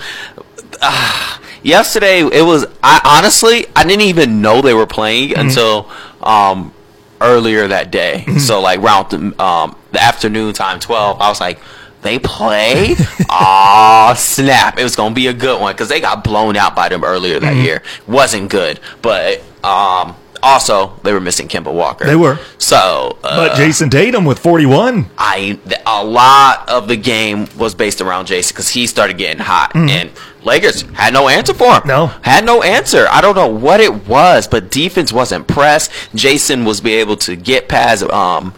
Uh, 0.83 1.39
yesterday, 1.63 2.21
it 2.21 2.45
was. 2.45 2.67
I 2.83 3.01
honestly, 3.05 3.67
I 3.75 3.85
didn't 3.85 4.03
even 4.03 4.43
know 4.43 4.61
they 4.61 4.75
were 4.75 4.87
playing 4.87 5.31
Mm-hmm. 5.31 5.41
until 5.41 5.89
um, 6.23 6.73
earlier 7.21 7.69
that 7.69 7.91
day. 7.91 8.25
So 8.39 8.61
like 8.61 8.81
around 8.81 9.11
the, 9.11 9.43
um, 9.43 9.77
the 9.93 10.03
afternoon 10.03 10.53
time, 10.53 10.81
twelve. 10.81 11.21
I 11.21 11.29
was 11.29 11.41
like. 11.41 11.59
They 12.05 12.19
play? 12.21 12.95
Aw, 13.31 14.15
snap. 14.15 14.79
It 14.79 14.85
was 14.85 14.95
going 14.95 15.11
to 15.11 15.15
be 15.15 15.27
a 15.27 15.33
good 15.33 15.61
one 15.61 15.75
because 15.75 15.89
they 15.89 16.01
got 16.01 16.23
blown 16.23 16.57
out 16.57 16.77
by 16.77 16.89
them 16.89 17.03
earlier 17.03 17.41
that 17.41 17.55
Mm-hmm. 17.55 17.65
year. 17.65 17.83
Wasn't 18.07 18.51
good. 18.51 18.79
But 19.03 19.41
um, 19.65 20.15
also, 20.43 20.93
they 21.03 21.13
were 21.15 21.21
missing 21.21 21.49
Kemba 21.49 21.73
Walker. 21.73 22.05
They 22.05 22.15
were. 22.17 22.39
So, 22.59 23.19
uh, 23.25 23.49
But 23.49 23.57
Jayson 23.57 23.91
Tatum 23.91 24.25
with 24.27 24.39
41. 24.39 25.07
I 25.17 25.59
a 25.87 26.05
lot 26.05 26.69
of 26.69 26.87
the 26.89 26.97
game 26.97 27.49
was 27.57 27.75
based 27.75 28.01
around 28.03 28.27
Jayson 28.27 28.53
because 28.55 28.69
he 28.69 28.87
started 28.87 29.17
getting 29.17 29.43
hot, 29.43 29.75
and 29.75 30.11
Lakers 30.43 30.83
had 30.93 31.15
no 31.15 31.29
answer 31.29 31.55
for 31.55 31.73
him. 31.77 31.83
Mm. 31.83 31.87
No. 31.87 32.07
had 32.23 32.45
no 32.45 32.63
answer. 32.63 33.07
I 33.11 33.23
don't 33.23 33.35
know 33.35 33.49
what 33.49 33.81
it 33.81 34.07
was, 34.07 34.47
but 34.47 34.71
defense 34.71 35.11
wasn't 35.13 35.49
pressed. 35.49 35.91
Jayson 36.15 36.67
was 36.67 36.83
be 36.83 36.93
able 36.95 37.17
to 37.19 37.35
get 37.37 37.69
past. 37.71 38.03
Um, 38.05 38.53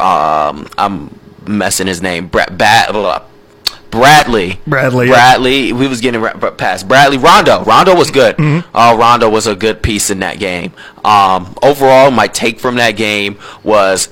um, 0.00 0.66
I'm 0.76 1.14
messing 1.48 1.86
his 1.86 2.02
name. 2.02 2.28
Brad, 2.28 2.56
Bad, 2.56 2.92
Bradley. 3.90 4.60
Bradley, 4.66 5.06
yeah. 5.06 5.12
Bradley. 5.12 5.72
We 5.72 5.88
was 5.88 6.00
getting 6.00 6.22
past 6.56 6.86
Bradley. 6.86 7.18
Rondo. 7.18 7.64
Rondo 7.64 7.96
was 7.96 8.10
good. 8.10 8.36
Mm-hmm. 8.36 8.76
Uh, 8.76 8.96
Rondo 8.96 9.28
was 9.30 9.46
a 9.46 9.56
good 9.56 9.82
piece 9.82 10.10
in 10.10 10.20
that 10.20 10.38
game. 10.38 10.72
Um, 11.04 11.54
overall, 11.62 12.10
my 12.10 12.28
take 12.28 12.60
from 12.60 12.76
that 12.76 12.92
game 12.92 13.38
was 13.62 14.08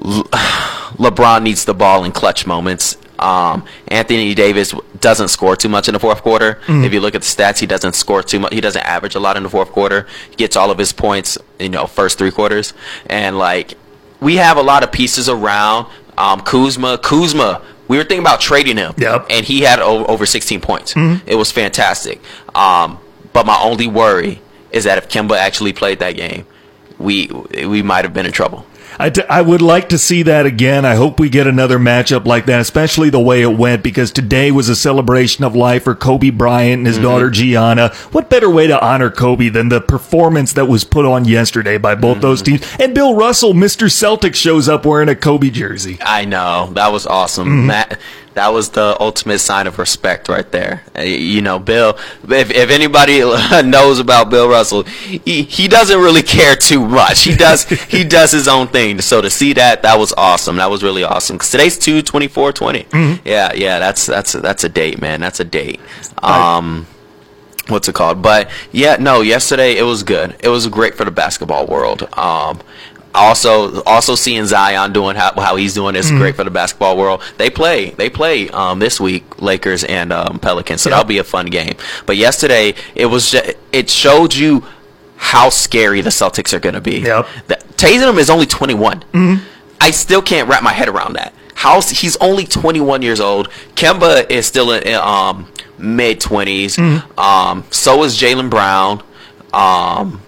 LeBron 0.00 1.42
needs 1.42 1.64
the 1.64 1.74
ball 1.74 2.04
in 2.04 2.12
clutch 2.12 2.46
moments. 2.46 2.96
Um, 3.18 3.66
Anthony 3.88 4.34
Davis 4.34 4.74
doesn't 4.98 5.28
score 5.28 5.54
too 5.54 5.68
much 5.68 5.88
in 5.88 5.92
the 5.94 6.00
fourth 6.00 6.22
quarter. 6.22 6.58
If 6.86 6.92
you 6.94 7.00
look 7.00 7.14
at 7.14 7.20
the 7.20 7.26
stats, 7.26 7.58
he 7.58 7.66
doesn't 7.66 7.92
score 7.92 8.22
too 8.22 8.40
much. 8.40 8.54
He 8.54 8.62
doesn't 8.62 8.80
average 8.80 9.14
a 9.14 9.20
lot 9.20 9.36
in 9.36 9.42
the 9.42 9.50
fourth 9.50 9.70
quarter. 9.72 10.06
He 10.30 10.36
gets 10.36 10.56
all 10.56 10.70
of 10.70 10.78
his 10.78 10.92
points, 10.92 11.36
you 11.58 11.68
know, 11.68 11.86
first 11.86 12.16
three 12.16 12.30
quarters. 12.30 12.72
And 13.06 13.36
like, 13.38 13.74
we 14.20 14.36
have 14.36 14.56
a 14.56 14.62
lot 14.62 14.82
of 14.82 14.92
pieces 14.92 15.28
around. 15.28 15.86
Um, 16.18 16.40
Kuzma, 16.42 16.98
Kuzma. 16.98 17.62
We 17.88 17.96
were 17.96 18.04
thinking 18.04 18.20
about 18.20 18.40
trading 18.40 18.76
him. 18.76 18.92
Yep. 18.98 19.26
And 19.30 19.44
he 19.44 19.62
had 19.62 19.80
o- 19.80 20.04
over 20.06 20.24
16 20.26 20.60
points. 20.60 20.94
It 21.26 21.34
was 21.36 21.50
fantastic. 21.50 22.20
Um, 22.54 22.98
but 23.32 23.46
my 23.46 23.58
only 23.60 23.86
worry 23.88 24.40
is 24.70 24.84
that 24.84 24.98
if 24.98 25.08
Kemba 25.08 25.36
actually 25.36 25.72
played 25.72 25.98
that 25.98 26.12
game, 26.16 26.46
we 26.98 27.28
we 27.66 27.82
might 27.82 28.04
have 28.04 28.12
been 28.14 28.26
in 28.26 28.32
trouble. 28.32 28.64
I, 29.00 29.08
t- 29.08 29.22
I 29.30 29.40
would 29.40 29.62
like 29.62 29.88
to 29.88 29.98
see 29.98 30.24
that 30.24 30.44
again. 30.44 30.84
I 30.84 30.94
hope 30.94 31.18
we 31.18 31.30
get 31.30 31.46
another 31.46 31.78
matchup 31.78 32.26
like 32.26 32.44
that, 32.46 32.60
especially 32.60 33.08
the 33.08 33.18
way 33.18 33.40
it 33.40 33.56
went, 33.56 33.82
because 33.82 34.12
today 34.12 34.50
was 34.50 34.68
a 34.68 34.76
celebration 34.76 35.42
of 35.42 35.56
life 35.56 35.84
for 35.84 35.94
Kobe 35.94 36.28
Bryant 36.28 36.80
and 36.80 36.86
his 36.86 36.96
mm-hmm. 36.96 37.04
daughter 37.04 37.30
Gianna. 37.30 37.94
What 38.12 38.28
better 38.28 38.50
way 38.50 38.66
to 38.66 38.78
honor 38.84 39.10
Kobe 39.10 39.48
than 39.48 39.70
the 39.70 39.80
performance 39.80 40.52
that 40.52 40.66
was 40.66 40.84
put 40.84 41.06
on 41.06 41.24
yesterday 41.24 41.78
by 41.78 41.94
both 41.94 42.16
mm-hmm. 42.16 42.20
those 42.20 42.42
teams? 42.42 42.62
And 42.78 42.94
Bill 42.94 43.14
Russell, 43.14 43.54
Mr. 43.54 43.90
Celtic, 43.90 44.34
shows 44.34 44.68
up 44.68 44.84
wearing 44.84 45.08
a 45.08 45.16
Kobe 45.16 45.48
jersey. 45.48 45.96
I 46.02 46.26
know 46.26 46.70
that 46.74 46.92
was 46.92 47.06
awesome. 47.06 47.48
Mm-hmm. 47.48 47.66
Matt, 47.68 48.00
that 48.34 48.48
was 48.52 48.70
the 48.70 48.96
ultimate 49.00 49.40
sign 49.40 49.66
of 49.66 49.78
respect 49.78 50.28
right 50.28 50.50
there. 50.52 50.84
Uh, 50.96 51.02
You 51.02 51.40
know, 51.42 51.58
Bill. 51.58 51.98
If, 52.28 52.50
if 52.50 52.70
anybody 52.70 53.20
knows 53.68 53.98
about 53.98 54.30
Bill 54.30 54.48
Russell, 54.48 54.84
he, 54.84 55.42
he 55.42 55.68
doesn't 55.68 55.98
really 55.98 56.22
care 56.22 56.54
too 56.56 56.86
much. 56.86 57.22
He 57.24 57.34
does 57.34 57.64
he 57.64 58.04
does 58.18 58.30
his 58.32 58.46
own 58.48 58.68
thing. 58.68 59.00
So 59.00 59.20
to 59.20 59.30
see 59.30 59.52
that, 59.54 59.82
that 59.82 59.98
was 59.98 60.12
awesome. 60.16 60.56
That 60.56 60.70
was 60.70 60.82
really 60.82 61.02
awesome. 61.04 61.36
Because 61.36 61.50
today's 61.50 61.78
two 61.78 62.02
twenty 62.02 62.28
four 62.28 62.52
twenty. 62.52 62.86
Yeah, 63.24 63.52
yeah. 63.52 63.78
That's 63.78 64.06
that's 64.06 64.32
that's 64.32 64.64
a 64.64 64.68
date, 64.68 65.00
man. 65.00 65.20
That's 65.20 65.40
a 65.40 65.44
date. 65.44 65.80
Um. 66.22 66.86
What's 67.68 67.88
it 67.88 67.94
called? 67.94 68.20
But 68.20 68.50
yeah, 68.72 68.96
no. 68.98 69.20
Yesterday 69.20 69.76
it 69.76 69.84
was 69.84 70.02
good. 70.02 70.34
It 70.42 70.48
was 70.48 70.66
great 70.66 70.94
for 70.96 71.04
the 71.04 71.12
basketball 71.12 71.66
world. 71.66 72.02
Um, 72.18 72.60
also, 73.14 73.82
also 73.82 74.14
seeing 74.14 74.46
Zion 74.46 74.92
doing 74.92 75.16
how, 75.16 75.32
how 75.40 75.56
he's 75.56 75.74
doing 75.74 75.96
is 75.96 76.10
great 76.10 76.36
for 76.36 76.44
the 76.44 76.50
basketball 76.50 76.96
world. 76.96 77.22
They 77.38 77.50
play, 77.50 77.90
they 77.90 78.08
play 78.10 78.48
um, 78.50 78.78
this 78.78 79.00
week, 79.00 79.40
Lakers 79.42 79.84
and 79.84 80.12
um, 80.12 80.38
Pelicans, 80.38 80.82
so 80.82 80.90
Yep. 80.90 80.96
that'll 80.96 81.08
be 81.08 81.18
a 81.18 81.24
fun 81.24 81.46
game. 81.46 81.74
But 82.06 82.16
yesterday, 82.16 82.74
it 82.94 83.06
was 83.06 83.30
ju- 83.32 83.52
it 83.72 83.90
showed 83.90 84.34
you 84.34 84.64
how 85.16 85.50
scary 85.50 86.00
the 86.00 86.10
Celtics 86.10 86.52
are 86.54 86.60
going 86.60 86.74
to 86.74 86.80
be. 86.80 87.00
Yep. 87.00 87.26
The, 87.48 87.56
Tatum 87.76 88.18
is 88.18 88.30
only 88.30 88.46
21. 88.46 89.02
I 89.80 89.90
still 89.90 90.22
can't 90.22 90.48
wrap 90.48 90.62
my 90.62 90.72
head 90.72 90.88
around 90.88 91.14
that. 91.14 91.32
How 91.54 91.80
he's 91.82 92.16
only 92.18 92.44
21 92.46 93.02
years 93.02 93.20
old. 93.20 93.50
Kemba 93.74 94.30
is 94.30 94.46
still 94.46 94.70
in, 94.72 94.82
in, 94.84 94.94
um, 94.94 95.46
mid 95.78 96.20
20s. 96.20 96.78
Um, 97.18 97.64
so 97.70 98.02
is 98.04 98.16
Jaylen 98.18 98.48
Brown. 98.48 99.02
Um, 99.52 100.22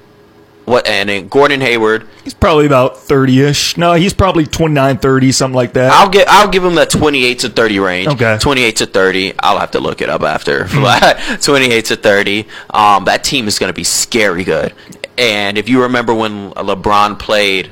what 0.72 0.86
and 0.86 1.08
then 1.08 1.28
Gordon 1.28 1.60
Hayward. 1.60 2.08
He's 2.24 2.34
probably 2.34 2.66
about 2.66 2.98
30 2.98 3.42
ish. 3.42 3.76
No, 3.76 3.92
he's 3.92 4.14
probably 4.14 4.46
29, 4.46 4.98
30, 4.98 5.32
something 5.32 5.54
like 5.54 5.74
that. 5.74 5.92
I'll 5.92 6.08
get 6.08 6.28
I'll 6.28 6.48
give 6.48 6.64
him 6.64 6.74
that 6.76 6.90
28 6.90 7.38
to 7.40 7.48
30 7.50 7.78
range. 7.78 8.08
Okay. 8.08 8.38
28 8.40 8.76
to 8.76 8.86
30. 8.86 9.34
I'll 9.38 9.58
have 9.58 9.72
to 9.72 9.80
look 9.80 10.00
it 10.00 10.08
up 10.08 10.22
after. 10.22 10.66
28 11.40 11.84
to 11.86 11.96
30. 11.96 12.46
Um, 12.70 13.04
that 13.04 13.22
team 13.22 13.46
is 13.46 13.58
going 13.58 13.68
to 13.68 13.74
be 13.74 13.84
scary 13.84 14.44
good. 14.44 14.74
And 15.18 15.58
if 15.58 15.68
you 15.68 15.82
remember 15.82 16.14
when 16.14 16.52
LeBron 16.52 17.18
played 17.18 17.70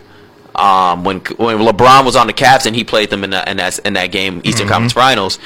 um, 0.55 1.05
when 1.05 1.21
when 1.39 1.59
LeBron 1.59 2.05
was 2.05 2.17
on 2.17 2.27
the 2.27 2.33
Cavs 2.33 2.67
and 2.67 2.77
he 2.77 2.85
played 2.85 3.11
them 3.11 3.25
in 3.25 3.31
that 3.31 3.49
in 3.49 3.57
that, 3.57 3.79
in 3.81 3.95
that 3.95 4.09
game 4.09 4.41
Eastern 4.45 4.69
Conference 4.69 4.93
Finals. 4.93 5.39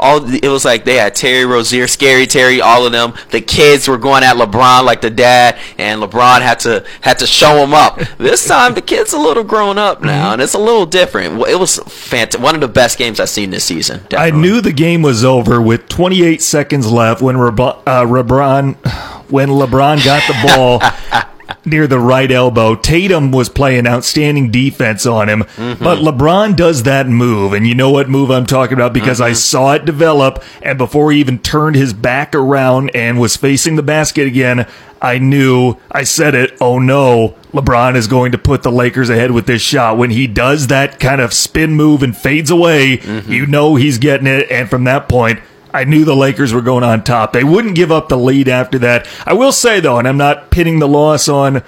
All 0.00 0.24
it 0.24 0.48
was 0.48 0.64
like 0.64 0.84
they 0.84 0.96
had 0.96 1.14
Terry 1.14 1.44
Rozier, 1.44 1.86
Scary 1.86 2.26
Terry, 2.26 2.60
all 2.60 2.86
of 2.86 2.92
them. 2.92 3.12
The 3.30 3.40
kids 3.40 3.86
were 3.86 3.98
going 3.98 4.24
at 4.24 4.36
LeBron 4.36 4.84
like 4.84 5.02
the 5.02 5.10
dad, 5.10 5.58
and 5.78 6.02
LeBron 6.02 6.40
had 6.40 6.60
to 6.60 6.84
had 7.02 7.18
to 7.18 7.26
show 7.26 7.62
him 7.62 7.74
up. 7.74 8.00
This 8.20 8.46
time 8.46 8.74
the 8.74 8.82
kid's 8.82 9.12
a 9.12 9.18
little 9.18 9.44
grown 9.44 9.78
up 9.78 10.02
now, 10.02 10.32
and 10.32 10.42
it's 10.42 10.54
a 10.54 10.58
little 10.58 10.84
different. 10.86 11.40
It 11.48 11.58
was 11.58 11.78
fantastic. 11.78 12.40
One 12.40 12.54
of 12.54 12.60
the 12.60 12.68
best 12.68 12.98
games 12.98 13.18
I've 13.18 13.28
seen 13.28 13.50
this 13.50 13.64
season. 13.64 14.02
I 14.16 14.30
knew 14.30 14.60
the 14.60 14.72
game 14.72 15.02
was 15.02 15.24
over 15.24 15.60
with 15.60 15.88
28 15.88 16.42
seconds 16.42 16.90
left 16.90 17.22
when 17.22 17.36
uh, 17.36 17.40
LeBron 17.40 18.76
when 19.30 19.48
LeBron 19.48 20.04
got 20.04 20.22
the 20.26 20.46
ball 20.46 20.80
near 21.64 21.86
the 21.86 21.98
right 21.98 22.30
elbow. 22.30 22.74
Tatum 22.74 23.32
was 23.32 23.48
playing 23.48 23.86
outstanding 23.86 24.50
defense 24.50 25.06
on 25.06 25.28
him, 25.28 25.42
mm-hmm. 25.42 25.82
but 25.82 25.98
LeBron 25.98 26.56
does 26.56 26.84
that 26.84 27.06
move, 27.06 27.52
and 27.52 27.66
you 27.66 27.74
know 27.74 27.90
what 27.90 28.08
move 28.08 28.30
I'm 28.30 28.46
talking 28.46 28.74
about 28.74 28.92
because 28.92 29.20
I 29.20 29.30
mm-hmm. 29.30 29.36
saw 29.36 29.72
it 29.74 29.84
develop, 29.84 30.42
and 30.62 30.78
before 30.78 31.12
he 31.12 31.20
even 31.20 31.38
turned 31.38 31.76
his 31.76 31.92
back 31.92 32.34
around 32.34 32.90
and 32.90 33.20
was 33.20 33.36
facing 33.36 33.76
the 33.76 33.82
basket 33.82 34.26
again. 34.26 34.66
I 35.02 35.16
knew, 35.16 35.76
I 35.90 36.02
said 36.02 36.34
it, 36.34 36.58
oh 36.60 36.78
no, 36.78 37.34
LeBron 37.52 37.96
is 37.96 38.06
going 38.06 38.32
to 38.32 38.38
put 38.38 38.62
the 38.62 38.70
Lakers 38.70 39.08
ahead 39.08 39.30
with 39.30 39.46
this 39.46 39.62
shot. 39.62 39.96
When 39.96 40.10
he 40.10 40.26
does 40.26 40.66
that 40.66 41.00
kind 41.00 41.22
of 41.22 41.32
spin 41.32 41.74
move 41.74 42.02
and 42.02 42.14
fades 42.14 42.50
away, 42.50 42.98
mm-hmm. 42.98 43.32
you 43.32 43.46
know 43.46 43.76
he's 43.76 43.96
getting 43.96 44.26
it. 44.26 44.50
And 44.50 44.68
from 44.68 44.84
that 44.84 45.08
point, 45.08 45.40
I 45.72 45.84
knew 45.84 46.04
the 46.04 46.16
Lakers 46.16 46.52
were 46.52 46.62
going 46.62 46.84
on 46.84 47.04
top. 47.04 47.32
They 47.32 47.44
wouldn't 47.44 47.74
give 47.74 47.92
up 47.92 48.08
the 48.08 48.18
lead 48.18 48.48
after 48.48 48.78
that. 48.80 49.06
I 49.24 49.34
will 49.34 49.52
say, 49.52 49.80
though, 49.80 49.98
and 49.98 50.08
I'm 50.08 50.16
not 50.16 50.50
pitting 50.50 50.78
the 50.78 50.88
loss 50.88 51.28
on 51.28 51.62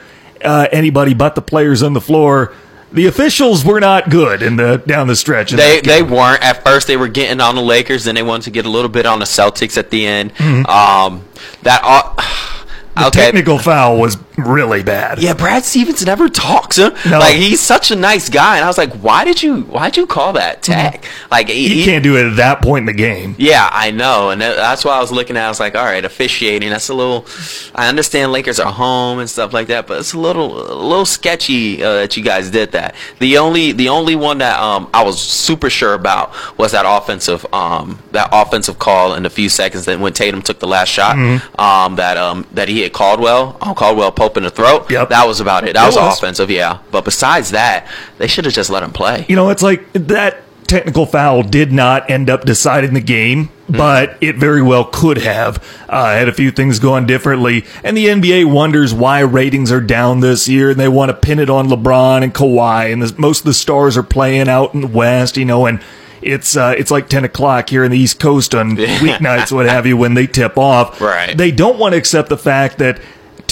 uh, 0.45 0.69
anybody 0.73 1.15
but 1.15 1.35
the 1.35 1.43
players 1.43 1.83
on 1.83 1.93
the 1.93 2.01
floor, 2.01 2.53
the 2.93 3.07
officials 3.07 3.65
were 3.65 3.81
not 3.81 4.11
good 4.11 4.43
in 4.43 4.57
the 4.57 4.83
down 4.87 5.07
the 5.07 5.17
stretch. 5.17 5.53
They 5.53 5.81
they 5.81 6.03
weren't 6.03 6.43
at 6.43 6.65
first. 6.65 6.87
They 6.87 6.97
were 6.97 7.09
getting 7.09 7.41
on 7.41 7.55
the 7.55 7.63
Lakers, 7.63 8.05
then 8.05 8.15
they 8.15 8.23
wanted 8.23 8.45
to 8.45 8.51
get 8.51 8.67
a 8.67 8.69
little 8.69 8.91
bit 8.91 9.07
on 9.07 9.19
the 9.19 9.25
Celtics 9.25 9.79
at 9.79 9.91
the 9.91 10.07
end. 10.07 10.35
Mm-hmm. 10.35 10.67
Um, 10.67 11.25
that 11.63 11.83
all, 11.83 12.15
the 12.97 13.09
okay. 13.09 13.27
technical 13.27 13.59
foul 13.59 13.99
was 13.99 14.17
really 14.39 14.83
bad. 14.83 15.19
Yeah, 15.21 15.35
Brad 15.35 15.65
Stevens 15.65 16.05
never 16.05 16.29
talks. 16.29 16.77
Huh? 16.79 16.91
No. 17.09 17.19
Like 17.19 17.37
he's 17.37 17.61
such 17.61 17.91
a 17.91 17.97
nice 17.97 18.29
guy, 18.29 18.57
and 18.57 18.65
I 18.65 18.69
was 18.69 18.79
like, 18.79 18.93
why 18.95 19.25
did 19.25 19.43
you 19.43 19.63
why 19.63 19.87
did 19.91 19.97
you 19.99 20.07
call 20.07 20.33
that 20.35 20.63
tag? 20.63 21.05
Like 21.31 21.49
he, 21.49 21.69
he- 21.69 21.85
can't 21.85 22.03
do 22.05 22.17
it 22.17 22.27
at 22.27 22.37
that 22.37 22.63
point 22.63 22.83
in 22.83 22.87
the 22.87 22.93
game. 22.93 23.35
Yeah, 23.39 23.69
I 23.73 23.91
know, 23.91 24.31
and 24.31 24.41
that's 24.41 24.85
why 24.85 24.97
I 24.97 25.01
was 25.01 25.13
looking 25.13 25.37
at. 25.37 25.45
I 25.45 25.49
was 25.49 25.61
like, 25.61 25.75
all 25.75 25.85
right, 25.85 26.05
officiating. 26.05 26.71
That's 26.71 26.89
a 26.89 26.95
little. 26.95 27.27
I 27.75 27.89
understand 27.89 28.33
Lakers 28.33 28.59
are 28.61 28.73
home 28.73 29.19
and 29.19 29.29
stuff 29.29 29.53
like 29.53 29.69
that, 29.69 29.87
but 29.87 30.01
it's 30.01 30.13
a 30.15 30.19
little, 30.19 30.61
a 30.73 30.75
little 30.83 31.05
sketchy 31.07 31.83
uh, 31.83 31.95
that 31.95 32.17
you 32.17 32.23
guys 32.23 32.51
did 32.51 32.73
that. 32.73 32.95
The 33.19 33.39
only, 33.39 33.73
the 33.73 33.89
only 33.89 34.17
one 34.17 34.39
that 34.39 34.59
um 34.61 34.89
I 34.95 35.05
was 35.05 35.21
super 35.21 35.71
sure 35.71 35.95
about 35.95 36.33
was 36.59 36.73
that 36.73 36.85
offensive 36.87 37.45
um 37.53 37.99
that 38.13 38.29
offensive 38.33 38.79
call 38.79 39.15
in 39.15 39.27
a 39.27 39.31
few 39.31 39.49
seconds 39.49 39.85
that 39.87 39.99
when 40.01 40.13
Tatum 40.13 40.43
took 40.43 40.59
the 40.59 40.67
last 40.69 40.89
shot 40.89 41.17
Mm-hmm. 41.17 41.61
um 41.61 41.97
that 41.97 42.17
um 42.17 42.47
that 42.53 42.69
he 42.69 42.83
hit 42.83 42.93
Caldwell 42.93 43.57
on 43.61 43.75
Caldwell 43.75 44.13
Pope 44.23 44.37
in 44.37 44.45
the 44.45 44.51
throat. 44.51 44.91
Yep. 44.91 45.09
that 45.09 45.27
was 45.27 45.41
about 45.41 45.67
it. 45.67 45.75
That 45.75 45.87
was, 45.87 45.97
was. 45.97 46.19
offensive, 46.19 46.51
yeah. 46.51 46.79
But 46.91 47.05
besides 47.05 47.51
that, 47.51 47.89
they 48.19 48.29
should 48.29 48.45
have 48.45 48.55
just 48.55 48.71
let 48.71 48.83
him 48.83 48.93
play. 48.93 49.27
You 49.29 49.35
know, 49.35 49.51
it's 49.51 49.63
like 49.63 49.93
that 49.95 50.43
technical 50.73 51.05
foul 51.07 51.43
did 51.43 51.73
not 51.73 52.09
end 52.09 52.31
up 52.31 52.45
deciding 52.45 52.95
the 52.95 53.01
game, 53.01 53.51
but 53.69 54.17
it 54.21 54.37
very 54.37 54.63
well 54.63 54.85
could 54.85 55.19
have. 55.19 55.63
Uh, 55.89 56.13
had 56.13 56.29
a 56.29 56.33
few 56.33 56.51
things 56.51 56.79
going 56.79 57.07
differently, 57.07 57.65
and 57.83 57.97
the 57.97 58.07
NBA 58.07 58.51
wonders 58.51 58.95
why 58.95 59.21
ratings 59.21 59.73
are 59.73 59.81
down 59.81 60.21
this 60.21 60.49
year, 60.49 60.71
and 60.71 60.79
they 60.79 60.89
want 60.89 61.11
to 61.11 61.15
pin 61.15 61.39
it 61.39 61.51
on 61.51 61.69
LeBron 61.69 62.23
and 62.23 62.33
Kawhi, 62.33 62.93
and 62.93 63.03
the, 63.03 63.15
most 63.21 63.41
of 63.41 63.47
the 63.47 63.55
stars 63.55 63.97
are 63.97 64.03
playing 64.03 64.49
out 64.49 64.73
in 64.73 64.83
the 64.83 64.87
West, 64.87 65.37
you 65.37 65.45
know, 65.45 65.67
and 65.67 65.83
it's 66.23 66.57
uh, 66.57 66.75
it's 66.79 66.91
like 66.91 67.09
ten 67.09 67.25
o'clock 67.25 67.69
here 67.69 67.85
in 67.85 67.91
the 67.91 67.99
East 67.99 68.21
Coast 68.21 68.55
on 68.55 68.77
weeknights, 68.77 69.53
what 69.53 69.67
have 69.67 69.87
you, 69.87 69.97
when 69.97 70.15
they 70.15 70.27
tip 70.27 70.57
off. 70.57 71.01
Right. 71.01 71.37
They 71.37 71.51
don't 71.51 71.79
want 71.79 71.93
to 71.93 71.99
accept 71.99 72.29
the 72.29 72.39
fact 72.39 72.79
that 72.79 73.01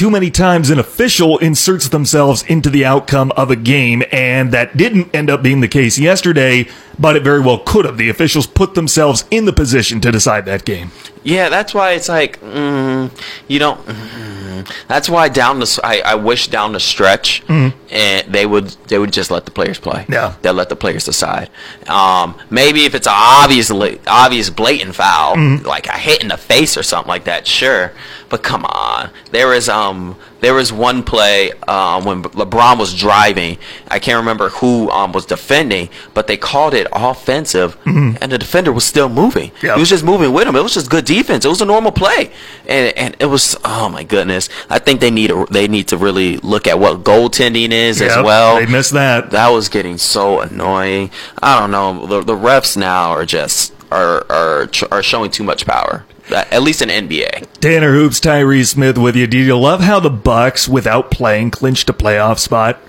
too 0.00 0.08
many 0.08 0.30
times 0.30 0.70
an 0.70 0.78
official 0.78 1.36
inserts 1.40 1.90
themselves 1.90 2.42
into 2.44 2.70
the 2.70 2.86
outcome 2.86 3.30
of 3.32 3.50
a 3.50 3.54
game, 3.54 4.02
and 4.10 4.50
that 4.50 4.74
didn't 4.74 5.14
end 5.14 5.28
up 5.28 5.42
being 5.42 5.60
the 5.60 5.68
case 5.68 5.98
yesterday, 5.98 6.66
but 6.98 7.16
it 7.16 7.22
very 7.22 7.38
well 7.38 7.58
could 7.58 7.84
have. 7.84 7.98
The 7.98 8.08
officials 8.08 8.46
put 8.46 8.72
themselves 8.72 9.26
in 9.30 9.44
the 9.44 9.52
position 9.52 10.00
to 10.00 10.10
decide 10.10 10.46
that 10.46 10.64
game. 10.64 10.90
Yeah, 11.22 11.48
that's 11.50 11.74
why 11.74 11.92
it's 11.92 12.08
like 12.08 12.40
mm, 12.40 13.10
you 13.48 13.58
don't. 13.58 13.78
Mm, 13.86 14.72
that's 14.88 15.08
why 15.08 15.28
down 15.28 15.60
the 15.60 15.80
I 15.82 16.14
wish 16.14 16.48
down 16.48 16.72
the 16.72 16.80
stretch, 16.80 17.42
and 17.48 18.32
they 18.32 18.46
would 18.46 18.68
they 18.88 18.98
would 18.98 19.12
just 19.12 19.30
let 19.30 19.44
the 19.44 19.50
players 19.50 19.78
play. 19.78 20.06
Yeah. 20.08 20.34
they'll 20.42 20.54
let 20.54 20.68
the 20.68 20.76
players 20.76 21.04
decide. 21.04 21.50
Um, 21.88 22.38
maybe 22.50 22.84
if 22.84 22.94
it's 22.94 23.06
an 23.06 23.14
obviously 23.16 24.00
obvious 24.06 24.50
blatant 24.50 24.94
foul, 24.94 25.36
like 25.64 25.86
a 25.86 25.98
hit 25.98 26.22
in 26.22 26.28
the 26.28 26.36
face 26.36 26.76
or 26.76 26.82
something 26.82 27.08
like 27.08 27.24
that, 27.24 27.46
sure. 27.46 27.92
But 28.28 28.42
come 28.42 28.64
on, 28.64 29.10
there 29.32 29.52
is 29.52 29.68
um 29.68 30.16
there 30.40 30.54
was 30.54 30.72
one 30.72 31.02
play 31.02 31.52
um, 31.68 32.04
when 32.04 32.22
LeBron 32.22 32.78
was 32.78 32.94
driving. 32.94 33.58
I 33.88 33.98
can't 33.98 34.18
remember 34.18 34.48
who 34.50 34.90
um, 34.90 35.12
was 35.12 35.26
defending, 35.26 35.88
but 36.14 36.26
they 36.26 36.36
called 36.36 36.74
it 36.74 36.86
offensive, 36.92 37.76
and 37.86 38.32
the 38.32 38.38
defender 38.38 38.72
was 38.72 38.84
still 38.84 39.08
moving. 39.08 39.52
Yep. 39.62 39.74
He 39.76 39.80
was 39.80 39.88
just 39.88 40.04
moving 40.04 40.32
with 40.32 40.46
him. 40.46 40.56
It 40.56 40.62
was 40.62 40.74
just 40.74 40.90
good 40.90 41.04
defense. 41.04 41.44
It 41.44 41.48
was 41.48 41.60
a 41.60 41.66
normal 41.66 41.92
play, 41.92 42.30
and 42.66 42.96
and 42.96 43.16
it 43.18 43.26
was 43.26 43.56
oh 43.64 43.88
my 43.88 44.04
goodness. 44.04 44.48
I 44.68 44.78
think 44.78 45.00
they 45.00 45.10
need 45.10 45.30
a, 45.30 45.46
they 45.50 45.68
need 45.68 45.88
to 45.88 45.96
really 45.96 46.38
look 46.38 46.66
at 46.66 46.78
what 46.78 47.02
goaltending 47.04 47.70
is 47.72 48.00
as 48.00 48.16
well. 48.22 48.56
They 48.56 48.66
missed 48.66 48.92
that. 48.92 49.30
That 49.30 49.48
was 49.48 49.68
getting 49.68 49.98
so 49.98 50.40
annoying. 50.40 51.10
I 51.42 51.60
don't 51.60 51.70
know. 51.70 52.06
The, 52.06 52.22
the 52.22 52.34
refs 52.34 52.76
now 52.76 53.10
are 53.10 53.26
just 53.26 53.74
are 53.90 54.24
are 54.30 54.68
are 54.90 55.02
showing 55.02 55.30
too 55.30 55.44
much 55.44 55.66
power. 55.66 56.04
That- 56.30 56.52
At 56.52 56.62
least 56.62 56.82
in 56.82 56.88
NBA. 56.88 57.46
Tanner 57.60 57.92
Hoops, 57.92 58.20
Tyree 58.20 58.64
Smith 58.64 58.96
with 58.98 59.16
you. 59.16 59.26
Did 59.26 59.46
you 59.46 59.58
love 59.58 59.80
how 59.82 60.00
the 60.00 60.10
Bucks, 60.10 60.68
without 60.68 61.10
playing, 61.10 61.50
clinched 61.50 61.88
a 61.90 61.92
playoff 61.92 62.38
spot? 62.38 62.80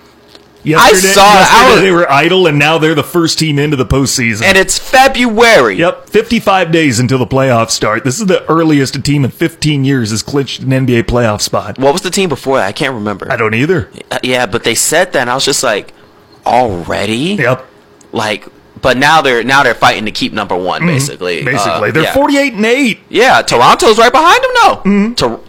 Yesterday, 0.63 1.13
saw 1.13 1.21
it. 1.21 1.25
I 1.25 1.39
yesterday 1.39 1.71
was- 1.73 1.81
they 1.81 1.91
were 1.91 2.11
idle, 2.11 2.45
and 2.45 2.59
now 2.59 2.77
they're 2.77 2.93
the 2.93 3.03
first 3.03 3.39
team 3.39 3.57
into 3.57 3.75
the 3.75 3.85
postseason. 3.85 4.43
And 4.43 4.55
it's 4.59 4.77
February. 4.77 5.77
Yep, 5.77 6.07
55 6.07 6.71
days 6.71 6.99
until 6.99 7.17
the 7.17 7.25
playoffs 7.25 7.71
start. 7.71 8.03
This 8.03 8.19
is 8.19 8.27
the 8.27 8.47
earliest 8.47 8.95
a 8.95 9.01
team 9.01 9.25
in 9.25 9.31
15 9.31 9.83
years 9.85 10.11
has 10.11 10.21
clinched 10.21 10.61
an 10.61 10.69
NBA 10.71 11.01
playoff 11.01 11.41
spot. 11.41 11.79
What 11.79 11.93
was 11.93 12.03
the 12.03 12.11
team 12.11 12.29
before 12.29 12.57
that? 12.57 12.67
I 12.67 12.73
can't 12.73 12.93
remember. 12.93 13.27
I 13.31 13.37
don't 13.37 13.55
either. 13.55 13.89
Uh, 14.11 14.19
yeah, 14.21 14.45
but 14.45 14.63
they 14.63 14.75
said 14.75 15.13
that, 15.13 15.21
and 15.21 15.29
I 15.31 15.33
was 15.33 15.45
just 15.45 15.63
like, 15.63 15.93
already? 16.45 17.35
Yep. 17.39 17.65
Like, 18.11 18.45
but 18.81 18.97
now 18.97 19.21
they're 19.21 19.43
now 19.43 19.63
they're 19.63 19.73
fighting 19.75 20.05
to 20.05 20.11
keep 20.11 20.33
number 20.33 20.55
one, 20.55 20.85
basically. 20.85 21.37
Mm-hmm. 21.37 21.45
Basically, 21.45 21.89
Uh, 21.89 21.91
they're 21.91 22.03
yeah. 22.03 22.13
48 22.13 22.53
and 22.53 22.65
8. 22.65 22.99
Yeah, 23.09 23.41
Toronto's 23.41 23.97
right 23.97 24.11
behind 24.11 24.43
them. 24.43 24.51
No, 24.55 24.75
Mm-hmm. 24.85 25.13
Tor- 25.13 25.39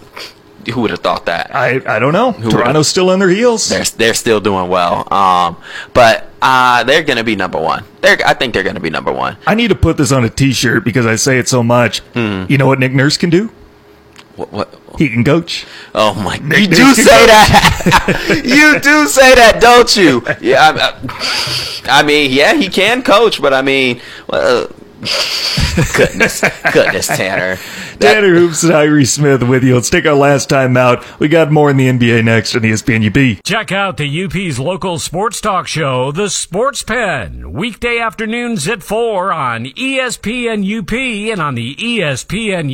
who 0.73 0.81
would 0.83 0.91
have 0.91 1.01
thought 1.01 1.27
that? 1.27 1.51
I 1.55 1.81
I 1.87 1.99
don't 1.99 2.13
know. 2.13 2.29
would've- 2.31 2.51
Toronto's 2.51 2.87
still 2.87 3.11
on 3.11 3.19
their 3.19 3.29
heels. 3.31 3.69
they're 3.69 3.83
they're 3.97 4.15
still 4.15 4.39
doing 4.41 4.69
well. 4.69 5.13
Um, 5.13 5.57
but 5.93 6.31
uh, 6.41 6.85
they're 6.85 7.03
gonna 7.03 7.25
be 7.25 7.35
number 7.35 7.59
one. 7.61 7.83
They're 8.01 8.19
I 8.25 8.35
think 8.35 8.55
they're 8.55 8.63
gonna 8.63 8.79
be 8.79 8.91
number 8.91 9.11
one. 9.13 9.37
I 9.47 9.57
need 9.57 9.69
to 9.69 9.75
put 9.75 9.97
this 9.97 10.13
on 10.13 10.25
a 10.25 10.29
t-shirt 10.29 10.85
because 10.85 11.05
I 11.05 11.17
say 11.17 11.39
it 11.39 11.49
so 11.49 11.65
much. 11.65 11.99
Hmm. 12.15 12.45
You 12.49 12.59
know 12.59 12.67
what 12.69 12.79
Nick 12.79 12.93
Nurse 12.93 13.17
can 13.17 13.29
do? 13.31 13.51
What? 14.37 14.53
what 14.53 14.69
He 14.99 15.09
can 15.09 15.25
coach. 15.25 15.67
Oh 15.95 16.15
my! 16.15 16.37
Nick- 16.39 16.59
you 16.61 16.67
Nick 16.69 16.71
do 16.71 16.85
can 16.85 16.95
say 16.95 17.03
coach. 17.03 17.27
that. 17.29 18.43
you 18.45 18.81
do 18.81 19.07
say 19.07 19.35
that, 19.35 19.61
don't 19.61 19.97
you? 19.97 20.23
Yeah. 20.41 20.61
I, 20.63 21.91
I, 21.95 22.01
I 22.01 22.03
mean, 22.03 22.31
yeah, 22.33 22.55
he 22.55 22.69
can 22.69 23.03
coach, 23.03 23.41
but 23.43 23.53
I 23.55 23.63
mean, 23.63 24.01
well, 24.29 24.69
goodness, 25.97 26.41
goodness, 26.73 27.07
Tanner. 27.09 27.57
That- 27.99 28.15
Tanner 28.15 28.35
Hoops 28.35 28.63
and 28.65 28.73
Tyree 28.73 29.05
Smith 29.05 29.43
with 29.43 29.63
you. 29.65 29.75
Let's 29.77 29.91
take 29.91 30.07
our 30.07 30.15
last 30.15 30.49
time 30.49 30.77
out. 30.77 31.05
We 31.21 31.29
got 31.29 31.51
more 31.53 31.71
in 31.71 31.77
the 31.77 31.89
NBA 31.89 32.25
next 32.25 32.55
on 32.57 32.63
ESPN 32.63 33.07
UP. 33.39 33.43
Check 33.45 33.71
out 33.73 33.97
the 33.97 34.25
UP's 34.25 34.59
local 34.59 34.99
sports 34.99 35.41
talk 35.41 35.67
show, 35.69 36.11
The 36.13 36.29
Sports 36.29 36.83
Pen, 36.83 37.53
weekday 37.53 37.99
afternoons 37.99 38.67
at 38.69 38.83
4 38.83 39.33
on 39.33 39.67
ESPN 39.67 40.79
UP 40.79 40.93
and 40.93 41.41
on 41.41 41.55
the 41.55 41.75
ESPN 41.77 42.69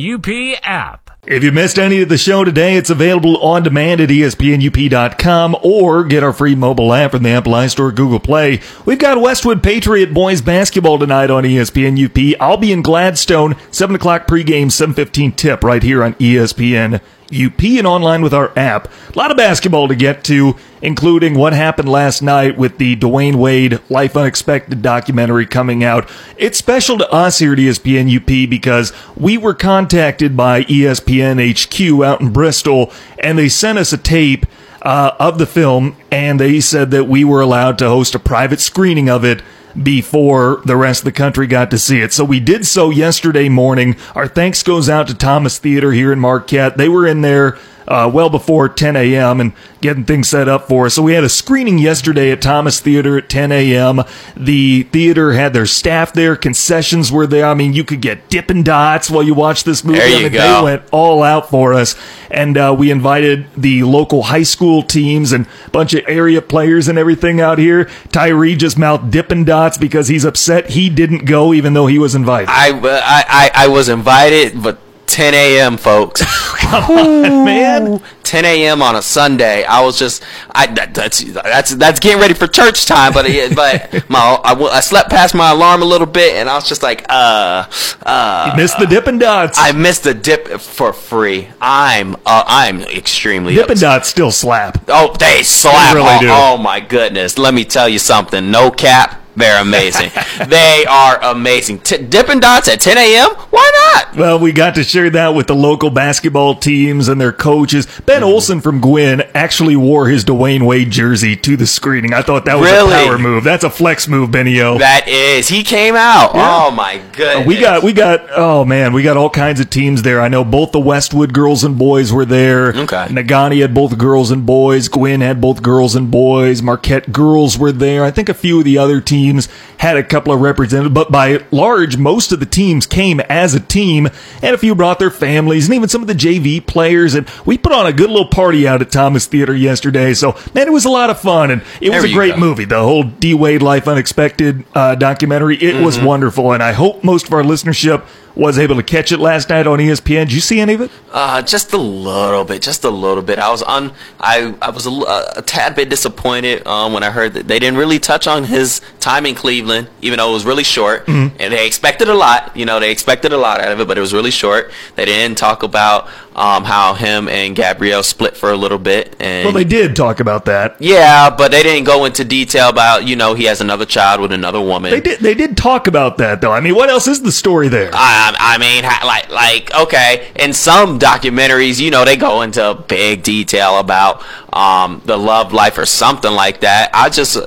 UP 0.55 0.59
app. 0.63 1.08
If 1.29 1.43
you 1.43 1.51
missed 1.51 1.77
any 1.77 2.01
of 2.01 2.09
the 2.09 2.17
show 2.17 2.43
today, 2.43 2.75
it's 2.75 2.89
available 2.89 3.37
on 3.37 3.61
demand 3.61 4.01
at 4.01 4.09
espnup.com 4.09 5.57
or 5.61 6.03
get 6.03 6.23
our 6.23 6.33
free 6.33 6.55
mobile 6.55 6.91
app 6.91 7.11
from 7.11 7.21
the 7.21 7.29
Apple 7.29 7.53
iStore, 7.53 7.93
Google 7.93 8.19
Play. 8.19 8.61
We've 8.83 8.97
got 8.97 9.21
Westwood 9.21 9.61
Patriot 9.61 10.11
boys 10.11 10.41
basketball 10.41 10.97
tonight 10.97 11.29
on 11.29 11.45
E 11.45 11.57
ESPN 11.57 12.03
UP. 12.03 12.41
I'll 12.41 12.57
be 12.57 12.71
in 12.71 12.81
Gladstone, 12.81 13.55
7 13.69 13.95
o'clock 13.95 14.25
pregame, 14.25 14.71
7.15 14.71 15.35
tip 15.35 15.63
right 15.63 15.83
here 15.83 16.03
on 16.03 16.15
ESPN 16.15 16.99
UP 17.31 17.63
and 17.63 17.85
online 17.85 18.23
with 18.23 18.33
our 18.33 18.51
app. 18.57 18.91
A 19.13 19.17
lot 19.19 19.29
of 19.29 19.37
basketball 19.37 19.87
to 19.87 19.95
get 19.95 20.23
to, 20.23 20.55
including 20.81 21.35
what 21.35 21.53
happened 21.53 21.89
last 21.89 22.21
night 22.21 22.57
with 22.57 22.77
the 22.77 22.95
Dwyane 22.95 23.35
Wade 23.35 23.79
Life 23.89 24.15
Unexpected 24.15 24.81
documentary 24.81 25.45
coming 25.45 25.83
out. 25.83 26.09
It's 26.37 26.57
special 26.57 26.97
to 26.97 27.11
us 27.11 27.39
here 27.39 27.53
at 27.53 27.59
ESPN 27.59 28.15
UP 28.15 28.49
because 28.49 28.93
we 29.15 29.37
were 29.37 29.53
contacted 29.53 30.37
by 30.37 30.63
ESPN 30.63 31.39
HQ 31.39 32.03
out 32.03 32.21
in 32.21 32.31
Bristol 32.31 32.91
and 33.19 33.37
they 33.37 33.49
sent 33.49 33.77
us 33.77 33.93
a 33.93 33.97
tape 33.97 34.45
uh, 34.81 35.11
of 35.19 35.37
the 35.37 35.45
film 35.45 35.95
and 36.11 36.39
they 36.39 36.59
said 36.59 36.91
that 36.91 37.05
we 37.05 37.23
were 37.23 37.41
allowed 37.41 37.77
to 37.79 37.89
host 37.89 38.15
a 38.15 38.19
private 38.19 38.59
screening 38.59 39.09
of 39.09 39.25
it 39.25 39.41
before 39.81 40.61
the 40.65 40.75
rest 40.75 41.01
of 41.01 41.05
the 41.05 41.11
country 41.11 41.47
got 41.47 41.71
to 41.71 41.77
see 41.77 42.01
it. 42.01 42.11
So 42.13 42.23
we 42.23 42.39
did 42.39 42.65
so 42.65 42.89
yesterday 42.89 43.49
morning. 43.49 43.95
Our 44.15 44.27
thanks 44.27 44.63
goes 44.63 44.89
out 44.89 45.07
to 45.07 45.13
Thomas 45.13 45.57
Theater 45.59 45.91
here 45.91 46.11
in 46.11 46.19
Marquette. 46.19 46.77
They 46.77 46.89
were 46.89 47.05
in 47.05 47.21
there 47.21 47.57
uh, 47.89 48.09
well 48.11 48.29
before 48.29 48.69
10 48.69 48.95
a.m. 48.95 49.41
and 49.41 49.51
getting 49.81 50.05
things 50.05 50.29
set 50.29 50.47
up 50.47 50.67
for 50.67 50.85
us. 50.85 50.93
So 50.93 51.01
we 51.01 51.13
had 51.13 51.23
a 51.23 51.29
screening 51.29 51.79
yesterday 51.79 52.31
at 52.31 52.41
Thomas 52.41 52.79
Theater 52.79 53.17
at 53.17 53.29
10 53.29 53.51
a.m. 53.51 54.01
The 54.37 54.83
theater 54.83 55.33
had 55.33 55.53
their 55.53 55.65
staff 55.65 56.13
there. 56.13 56.35
Concessions 56.35 57.11
were 57.11 57.25
there. 57.25 57.45
I 57.45 57.55
mean, 57.55 57.73
you 57.73 57.83
could 57.83 57.99
get 57.99 58.29
Dippin' 58.29 58.61
Dots 58.63 59.09
while 59.09 59.23
you 59.23 59.33
watch 59.33 59.63
this 59.63 59.83
movie. 59.83 59.99
There 59.99 60.07
I 60.07 60.11
you 60.17 60.23
mean, 60.23 60.33
go. 60.33 60.57
They 60.57 60.63
went 60.63 60.83
all 60.91 61.23
out 61.23 61.49
for 61.49 61.73
us. 61.73 61.95
And 62.29 62.57
uh, 62.57 62.75
we 62.77 62.91
invited 62.91 63.47
the 63.57 63.83
local 63.83 64.23
high 64.23 64.43
school 64.43 64.83
teams 64.83 65.31
and 65.31 65.47
a 65.65 65.69
bunch 65.71 65.95
of 65.95 66.03
area 66.07 66.43
players 66.43 66.87
and 66.87 66.99
everything 66.99 67.41
out 67.41 67.57
here. 67.57 67.89
Tyree 68.11 68.55
just 68.55 68.77
mouthed 68.77 69.11
Dippin' 69.11 69.45
Dots 69.45 69.79
because 69.79 70.09
he's 70.09 70.25
upset 70.25 70.69
he 70.69 70.89
didn't 70.89 71.25
go 71.25 71.53
even 71.53 71.73
though 71.73 71.87
he 71.87 71.97
was 71.97 72.13
invited. 72.13 72.49
I, 72.49 72.69
I, 72.69 73.23
I, 73.27 73.51
I 73.55 73.67
was 73.67 73.89
invited, 73.89 74.61
but 74.61 74.79
10 75.09 75.33
a.m., 75.33 75.77
folks. 75.77 76.21
Man, 76.71 78.01
10 78.23 78.45
a.m. 78.45 78.81
on 78.81 78.95
a 78.95 79.01
Sunday. 79.01 79.63
I 79.63 79.81
was 79.81 79.97
just, 79.97 80.23
I 80.51 80.67
that, 80.67 80.93
that's 80.93 81.23
that's 81.23 81.75
that's 81.75 81.99
getting 81.99 82.21
ready 82.21 82.35
for 82.35 82.45
church 82.45 82.85
time. 82.85 83.11
But 83.11 83.25
it, 83.25 83.55
but 83.55 84.07
my 84.09 84.19
I, 84.19 84.53
I 84.53 84.79
slept 84.81 85.09
past 85.09 85.33
my 85.33 85.51
alarm 85.51 85.81
a 85.81 85.85
little 85.85 86.07
bit, 86.07 86.35
and 86.35 86.47
I 86.47 86.55
was 86.55 86.69
just 86.69 86.83
like, 86.83 87.05
uh, 87.09 87.67
uh. 88.03 88.53
missed 88.55 88.77
the 88.77 88.85
Dippin' 88.85 89.17
Dots. 89.17 89.57
I 89.59 89.71
missed 89.71 90.03
the 90.03 90.13
dip 90.13 90.47
for 90.61 90.93
free. 90.93 91.49
I'm 91.59 92.15
uh, 92.25 92.43
I'm 92.45 92.81
extremely 92.83 93.55
Dippin' 93.55 93.71
upset. 93.71 93.81
Dots 93.81 94.09
still 94.09 94.31
slap. 94.31 94.83
Oh, 94.89 95.15
they 95.19 95.41
slap. 95.41 95.93
They 95.93 95.99
really 95.99 96.15
oh, 96.17 96.19
do. 96.19 96.27
oh 96.29 96.57
my 96.57 96.79
goodness. 96.79 97.39
Let 97.39 97.55
me 97.55 97.65
tell 97.65 97.89
you 97.89 97.99
something. 97.99 98.51
No 98.51 98.69
cap. 98.69 99.19
They're 99.39 99.61
amazing. 99.61 100.11
they 100.47 100.85
are 100.87 101.19
amazing. 101.23 101.79
T- 101.79 101.97
Dippin' 102.03 102.39
Dots 102.39 102.67
at 102.67 102.79
10 102.79 102.97
a.m. 102.97 103.29
Why 103.49 103.71
not? 103.95 104.15
Well, 104.15 104.37
we 104.39 104.51
got 104.51 104.75
to 104.75 104.83
share 104.83 105.09
that 105.09 105.29
with 105.29 105.47
the 105.47 105.55
local 105.55 105.89
basketball 105.89 106.55
teams 106.55 107.07
and 107.07 107.19
their 107.19 107.31
coaches. 107.33 107.87
Ben 108.05 108.19
Mm-hmm. 108.19 108.25
Olson 108.33 108.59
from 108.61 108.81
Gwinn 108.81 109.21
actually 109.33 109.77
wore 109.77 110.09
his 110.09 110.25
Dwyane 110.25 110.65
Wade 110.65 110.91
jersey 110.91 111.37
to 111.37 111.55
the 111.55 111.65
screening. 111.65 112.13
I 112.13 112.21
thought 112.21 112.43
that 112.45 112.55
was 112.59 112.69
Really? 112.69 112.91
a 112.93 113.05
power 113.07 113.17
move. 113.17 113.45
That's 113.45 113.63
a 113.63 113.69
flex 113.69 114.09
move, 114.09 114.29
Benny 114.29 114.59
O. 114.59 114.77
That 114.77 115.07
is. 115.07 115.47
He 115.47 115.63
came 115.63 115.95
out. 115.95 116.35
Yeah. 116.35 116.65
Oh 116.67 116.71
my 116.71 116.97
goodness. 117.13 117.47
We 117.47 117.57
got, 117.61 117.81
we 117.81 117.93
got, 117.93 118.25
oh 118.35 118.65
man, 118.65 118.91
we 118.91 119.03
got 119.03 119.15
all 119.15 119.29
kinds 119.29 119.61
of 119.61 119.69
teams 119.69 120.01
there. 120.01 120.19
I 120.19 120.27
know 120.27 120.43
both 120.43 120.73
the 120.73 120.81
Westwood 120.81 121.33
girls 121.33 121.63
and 121.63 121.77
boys 121.79 122.11
were 122.11 122.25
there. 122.25 122.69
Okay. 122.75 123.05
Negaunee 123.07 123.61
had 123.61 123.73
both 123.73 123.97
girls 123.97 124.31
and 124.31 124.45
boys. 124.45 124.89
Gwinn 124.89 125.21
had 125.21 125.39
both 125.39 125.63
girls 125.63 125.95
and 125.95 126.11
boys. 126.11 126.61
Marquette 126.61 127.13
girls 127.13 127.57
were 127.57 127.71
there. 127.71 128.03
I 128.03 128.11
think 128.11 128.27
a 128.27 128.33
few 128.33 128.59
of 128.59 128.65
the 128.65 128.77
other 128.77 128.99
teams 128.99 129.28
teams 129.29 129.47
had 129.77 129.97
a 129.97 130.03
couple 130.03 130.33
of 130.33 130.41
representatives, 130.41 130.93
but 130.93 131.11
by 131.11 131.43
large, 131.51 131.97
most 131.97 132.31
of 132.31 132.39
the 132.39 132.45
teams 132.45 132.85
came 132.85 133.19
as 133.21 133.53
a 133.53 133.59
team, 133.59 134.07
and 134.41 134.55
a 134.55 134.57
few 134.57 134.75
brought 134.75 134.99
their 134.99 135.09
families, 135.11 135.65
and 135.67 135.75
even 135.75 135.87
some 135.89 136.01
of 136.01 136.07
the 136.07 136.13
JV 136.15 136.65
players. 136.65 137.13
And 137.15 137.27
we 137.45 137.57
put 137.57 137.71
on 137.71 137.85
a 137.85 137.93
good 137.93 138.09
little 138.09 138.27
party 138.27 138.67
out 138.67 138.81
at 138.81 138.91
Thomas 138.91 139.25
Theater 139.25 139.55
yesterday. 139.55 140.13
So, 140.13 140.35
man, 140.53 140.67
it 140.67 140.71
was 140.73 140.85
a 140.85 140.89
lot 140.89 141.09
of 141.09 141.19
fun, 141.19 141.51
and 141.51 141.61
it 141.81 141.89
was 141.89 142.01
There 142.03 142.11
a 142.11 142.13
great 142.13 142.33
go. 142.35 142.39
movie. 142.39 142.65
The 142.65 142.79
whole 142.79 143.03
D 143.03 143.33
Wade 143.33 143.61
Life 143.61 143.87
Unexpected 143.87 144.65
uh, 144.73 144.95
documentary. 144.95 145.55
It 145.57 145.75
Mm-hmm. 145.75 145.85
was 145.85 145.99
wonderful, 145.99 146.51
and 146.51 146.61
I 146.63 146.71
hope 146.73 147.03
most 147.03 147.27
of 147.27 147.33
our 147.33 147.43
listenership 147.43 148.03
was 148.39 148.57
able 148.57 148.75
to 148.75 148.83
catch 148.83 149.11
it 149.11 149.19
last 149.19 149.49
night 149.49 149.67
on 149.67 149.79
ESPN. 149.79 150.25
Did 150.25 150.33
you 150.33 150.39
see 150.39 150.59
any 150.59 150.73
of 150.73 150.81
it? 150.81 150.91
Uh, 151.11 151.41
just 151.41 151.73
a 151.73 151.77
little 151.77 152.45
bit, 152.45 152.61
just 152.61 152.83
a 152.83 152.89
little 152.89 153.21
bit. 153.21 153.37
I 153.37 153.51
was 153.51 153.61
on. 153.61 153.91
I 154.19 154.55
I 154.61 154.69
was 154.69 154.87
a 154.87 155.41
tad 155.41 155.75
bit 155.75 155.89
disappointed 155.89 156.65
um, 156.65 156.93
when 156.93 157.03
I 157.03 157.09
heard 157.09 157.33
that 157.33 157.47
they 157.47 157.59
didn't 157.59 157.77
really 157.77 157.99
touch 157.99 158.27
on 158.27 158.45
his 158.45 158.81
time 158.99 159.25
in 159.25 159.35
Cleveland, 159.35 159.89
even 160.01 160.17
though 160.17 160.29
it 160.29 160.33
was 160.33 160.45
really 160.45 160.63
short. 160.63 161.05
Mm-hmm. 161.05 161.35
And 161.39 161.53
they 161.53 161.67
expected 161.67 162.09
a 162.09 162.15
lot. 162.15 162.55
You 162.55 162.65
know, 162.65 162.79
they 162.79 162.91
expected 162.91 163.33
a 163.33 163.37
lot 163.37 163.59
out 163.59 163.71
of 163.71 163.79
it, 163.79 163.87
but 163.87 163.97
it 163.97 164.01
was 164.01 164.13
really 164.13 164.31
short. 164.31 164.71
They 164.95 165.05
didn't 165.05 165.37
talk 165.37 165.63
about 165.63 166.07
um, 166.35 166.63
how 166.63 166.93
him 166.93 167.27
and 167.27 167.55
Gabrielle 167.55 168.03
split 168.03 168.37
for 168.37 168.51
a 168.51 168.55
little 168.55 168.77
bit. 168.77 169.15
And 169.19 169.45
Well, 169.45 169.53
they 169.53 169.63
did 169.63 169.95
talk 169.95 170.19
about 170.19 170.45
that. 170.45 170.75
yeah, 170.79 171.29
but 171.29 171.51
they 171.51 171.63
didn't 171.63 171.85
go 171.85 172.05
into 172.05 172.23
detail 172.23 172.69
about 172.69 173.07
you 173.07 173.15
know 173.15 173.33
he 173.33 173.45
has 173.45 173.61
another 173.61 173.85
child 173.85 174.21
with 174.21 174.31
another 174.31 174.61
woman. 174.61 174.91
They 174.91 175.01
did. 175.01 175.19
They 175.19 175.33
did 175.33 175.57
talk 175.57 175.87
about 175.87 176.17
that, 176.17 176.41
though. 176.41 176.51
I 176.51 176.59
mean, 176.61 176.75
what 176.75 176.89
else 176.89 177.07
is 177.07 177.21
the 177.21 177.31
story 177.31 177.67
there? 177.67 177.89
I, 177.93 178.35
I 178.39 178.57
mean, 178.57 178.83
like, 178.83 179.29
like, 179.29 179.73
okay. 179.83 180.31
In 180.35 180.53
some 180.53 180.99
documentaries, 180.99 181.79
you 181.79 181.91
know, 181.91 182.05
they 182.05 182.15
go 182.15 182.41
into 182.41 182.83
big 182.87 183.23
detail 183.23 183.79
about 183.79 184.23
um, 184.53 185.01
the 185.05 185.17
love 185.17 185.53
life 185.53 185.77
or 185.77 185.85
something 185.85 186.31
like 186.31 186.61
that. 186.61 186.89
I 186.93 187.09
just, 187.09 187.37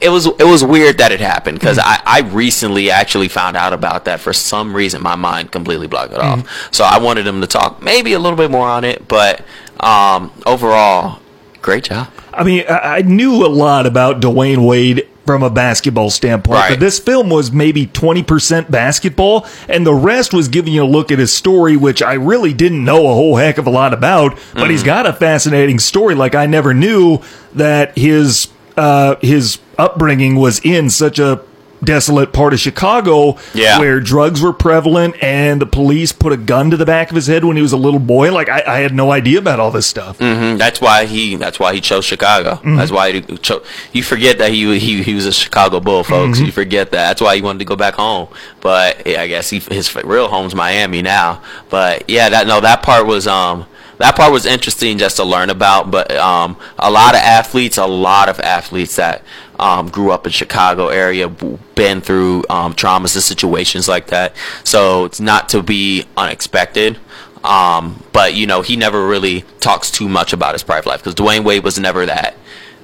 it 0.00 0.08
was, 0.08 0.26
it 0.26 0.44
was 0.44 0.64
weird 0.64 0.98
that 0.98 1.12
it 1.12 1.20
happened 1.20 1.58
because 1.58 1.78
mm-hmm. 1.78 2.08
I, 2.08 2.18
I 2.18 2.20
recently 2.20 2.90
actually 2.90 3.28
found 3.28 3.56
out 3.56 3.72
about 3.72 4.04
that 4.06 4.20
for 4.20 4.32
some 4.32 4.74
reason. 4.74 5.02
My 5.02 5.16
mind 5.16 5.52
completely 5.52 5.86
blocked 5.86 6.12
it 6.12 6.18
off. 6.18 6.40
Mm-hmm. 6.40 6.72
So 6.72 6.84
I 6.84 6.98
wanted 6.98 7.24
them 7.24 7.40
to 7.40 7.46
talk 7.46 7.82
maybe 7.82 8.12
a 8.12 8.18
little 8.18 8.36
bit 8.36 8.50
more 8.50 8.68
on 8.68 8.84
it, 8.84 9.06
but 9.08 9.44
um, 9.80 10.32
overall, 10.46 11.20
great 11.62 11.84
job. 11.84 12.10
I 12.32 12.44
mean, 12.44 12.64
I, 12.68 12.96
I 12.98 13.02
knew 13.02 13.44
a 13.44 13.48
lot 13.48 13.86
about 13.86 14.20
Dwyane 14.20 14.66
Wade 14.66 15.08
from 15.24 15.42
a 15.42 15.50
basketball 15.50 16.10
standpoint, 16.10 16.60
Right. 16.60 16.70
but 16.70 16.80
this 16.80 16.98
film 16.98 17.30
was 17.30 17.50
maybe 17.50 17.86
20% 17.86 18.70
basketball, 18.70 19.46
and 19.68 19.86
the 19.86 19.94
rest 19.94 20.34
was 20.34 20.48
giving 20.48 20.74
you 20.74 20.84
a 20.84 20.86
look 20.86 21.10
at 21.10 21.18
his 21.18 21.32
story, 21.32 21.76
which 21.76 22.02
I 22.02 22.14
really 22.14 22.52
didn't 22.52 22.84
know 22.84 23.08
a 23.08 23.14
whole 23.14 23.36
heck 23.36 23.56
of 23.56 23.66
a 23.66 23.70
lot 23.70 23.94
about, 23.94 24.38
but 24.52 24.70
he's 24.70 24.80
mm-hmm. 24.80 24.86
got 24.86 25.06
a 25.06 25.12
fascinating 25.12 25.78
story. 25.78 26.14
Like, 26.14 26.34
I 26.34 26.46
never 26.46 26.74
knew 26.74 27.20
that 27.54 27.96
his, 27.96 28.48
uh, 28.76 29.16
his 29.20 29.58
upbringing 29.78 30.36
was 30.36 30.60
in 30.64 30.90
such 30.90 31.18
a 31.18 31.40
desolate 31.82 32.32
part 32.32 32.54
of 32.54 32.58
Chicago 32.60 33.36
Yeah. 33.52 33.78
where 33.78 34.00
drugs 34.00 34.40
were 34.40 34.54
prevalent 34.54 35.22
and 35.22 35.60
the 35.60 35.66
police 35.66 36.12
put 36.12 36.32
a 36.32 36.36
gun 36.38 36.70
to 36.70 36.78
the 36.78 36.86
back 36.86 37.10
of 37.10 37.14
his 37.14 37.26
head 37.26 37.44
when 37.44 37.56
he 37.56 37.62
was 37.62 37.72
a 37.72 37.76
little 37.76 38.00
boy. 38.00 38.32
Like, 38.32 38.48
I, 38.48 38.62
I 38.66 38.78
had 38.78 38.94
no 38.94 39.12
idea 39.12 39.38
about 39.38 39.60
all 39.60 39.70
this 39.70 39.86
stuff. 39.86 40.18
Mm-hmm. 40.18 40.56
That's 40.56 40.80
why 40.80 41.04
he. 41.04 41.36
That's 41.36 41.60
why 41.60 41.74
he 41.74 41.82
chose 41.82 42.06
Chicago. 42.06 42.52
Mm-hmm. 42.54 42.76
That's 42.76 42.90
why 42.90 43.12
he 43.12 43.20
chose. 43.38 43.66
You 43.92 44.02
forget 44.02 44.38
that 44.38 44.50
he 44.50 44.78
he 44.78 45.02
he 45.02 45.12
was 45.14 45.26
a 45.26 45.32
Chicago 45.32 45.78
Bull, 45.78 46.04
folks. 46.04 46.38
Mm-hmm. 46.38 46.46
You 46.46 46.52
forget 46.52 46.90
that. 46.92 47.08
That's 47.08 47.20
why 47.20 47.36
he 47.36 47.42
wanted 47.42 47.58
to 47.58 47.64
go 47.66 47.76
back 47.76 47.94
home. 47.94 48.28
But 48.62 49.06
yeah, 49.06 49.20
I 49.20 49.26
guess 49.26 49.50
he, 49.50 49.58
his 49.58 49.94
real 49.94 50.28
home's 50.28 50.54
Miami 50.54 51.02
now. 51.02 51.42
But 51.68 52.08
yeah, 52.08 52.30
that 52.30 52.46
no, 52.46 52.60
that 52.62 52.82
part 52.82 53.06
was 53.06 53.26
um 53.26 53.66
that 53.98 54.16
part 54.16 54.32
was 54.32 54.46
interesting 54.46 54.98
just 54.98 55.16
to 55.16 55.24
learn 55.24 55.50
about. 55.50 55.90
But 55.90 56.12
um 56.16 56.56
a 56.78 56.90
lot 56.90 57.14
of 57.14 57.20
athletes, 57.20 57.78
a 57.78 57.86
lot 57.86 58.28
of 58.28 58.40
athletes 58.40 58.96
that 58.96 59.22
um 59.58 59.88
grew 59.88 60.10
up 60.10 60.26
in 60.26 60.32
Chicago 60.32 60.88
area, 60.88 61.28
been 61.28 62.00
through 62.00 62.44
um 62.50 62.74
traumas 62.74 63.14
and 63.14 63.22
situations 63.22 63.88
like 63.88 64.08
that. 64.08 64.34
So 64.64 65.04
it's 65.04 65.20
not 65.20 65.48
to 65.50 65.62
be 65.62 66.06
unexpected. 66.16 66.98
Um, 67.44 68.02
but 68.12 68.34
you 68.34 68.46
know, 68.46 68.62
he 68.62 68.74
never 68.74 69.06
really 69.06 69.42
talks 69.60 69.90
too 69.90 70.08
much 70.08 70.32
about 70.32 70.54
his 70.54 70.62
private 70.62 70.88
life 70.88 71.00
because 71.00 71.14
Dwyane 71.14 71.44
Wade 71.44 71.62
was 71.62 71.78
never 71.78 72.06
that 72.06 72.36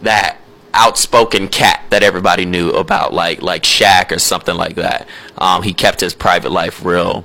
that 0.02 0.38
outspoken 0.72 1.48
cat 1.48 1.84
that 1.90 2.02
everybody 2.02 2.44
knew 2.44 2.70
about, 2.70 3.12
like 3.12 3.42
like 3.42 3.62
Shaq 3.62 4.12
or 4.12 4.18
something 4.18 4.54
like 4.54 4.76
that. 4.76 5.08
Um, 5.38 5.62
he 5.62 5.72
kept 5.72 6.00
his 6.00 6.14
private 6.14 6.52
life 6.52 6.84
real 6.84 7.24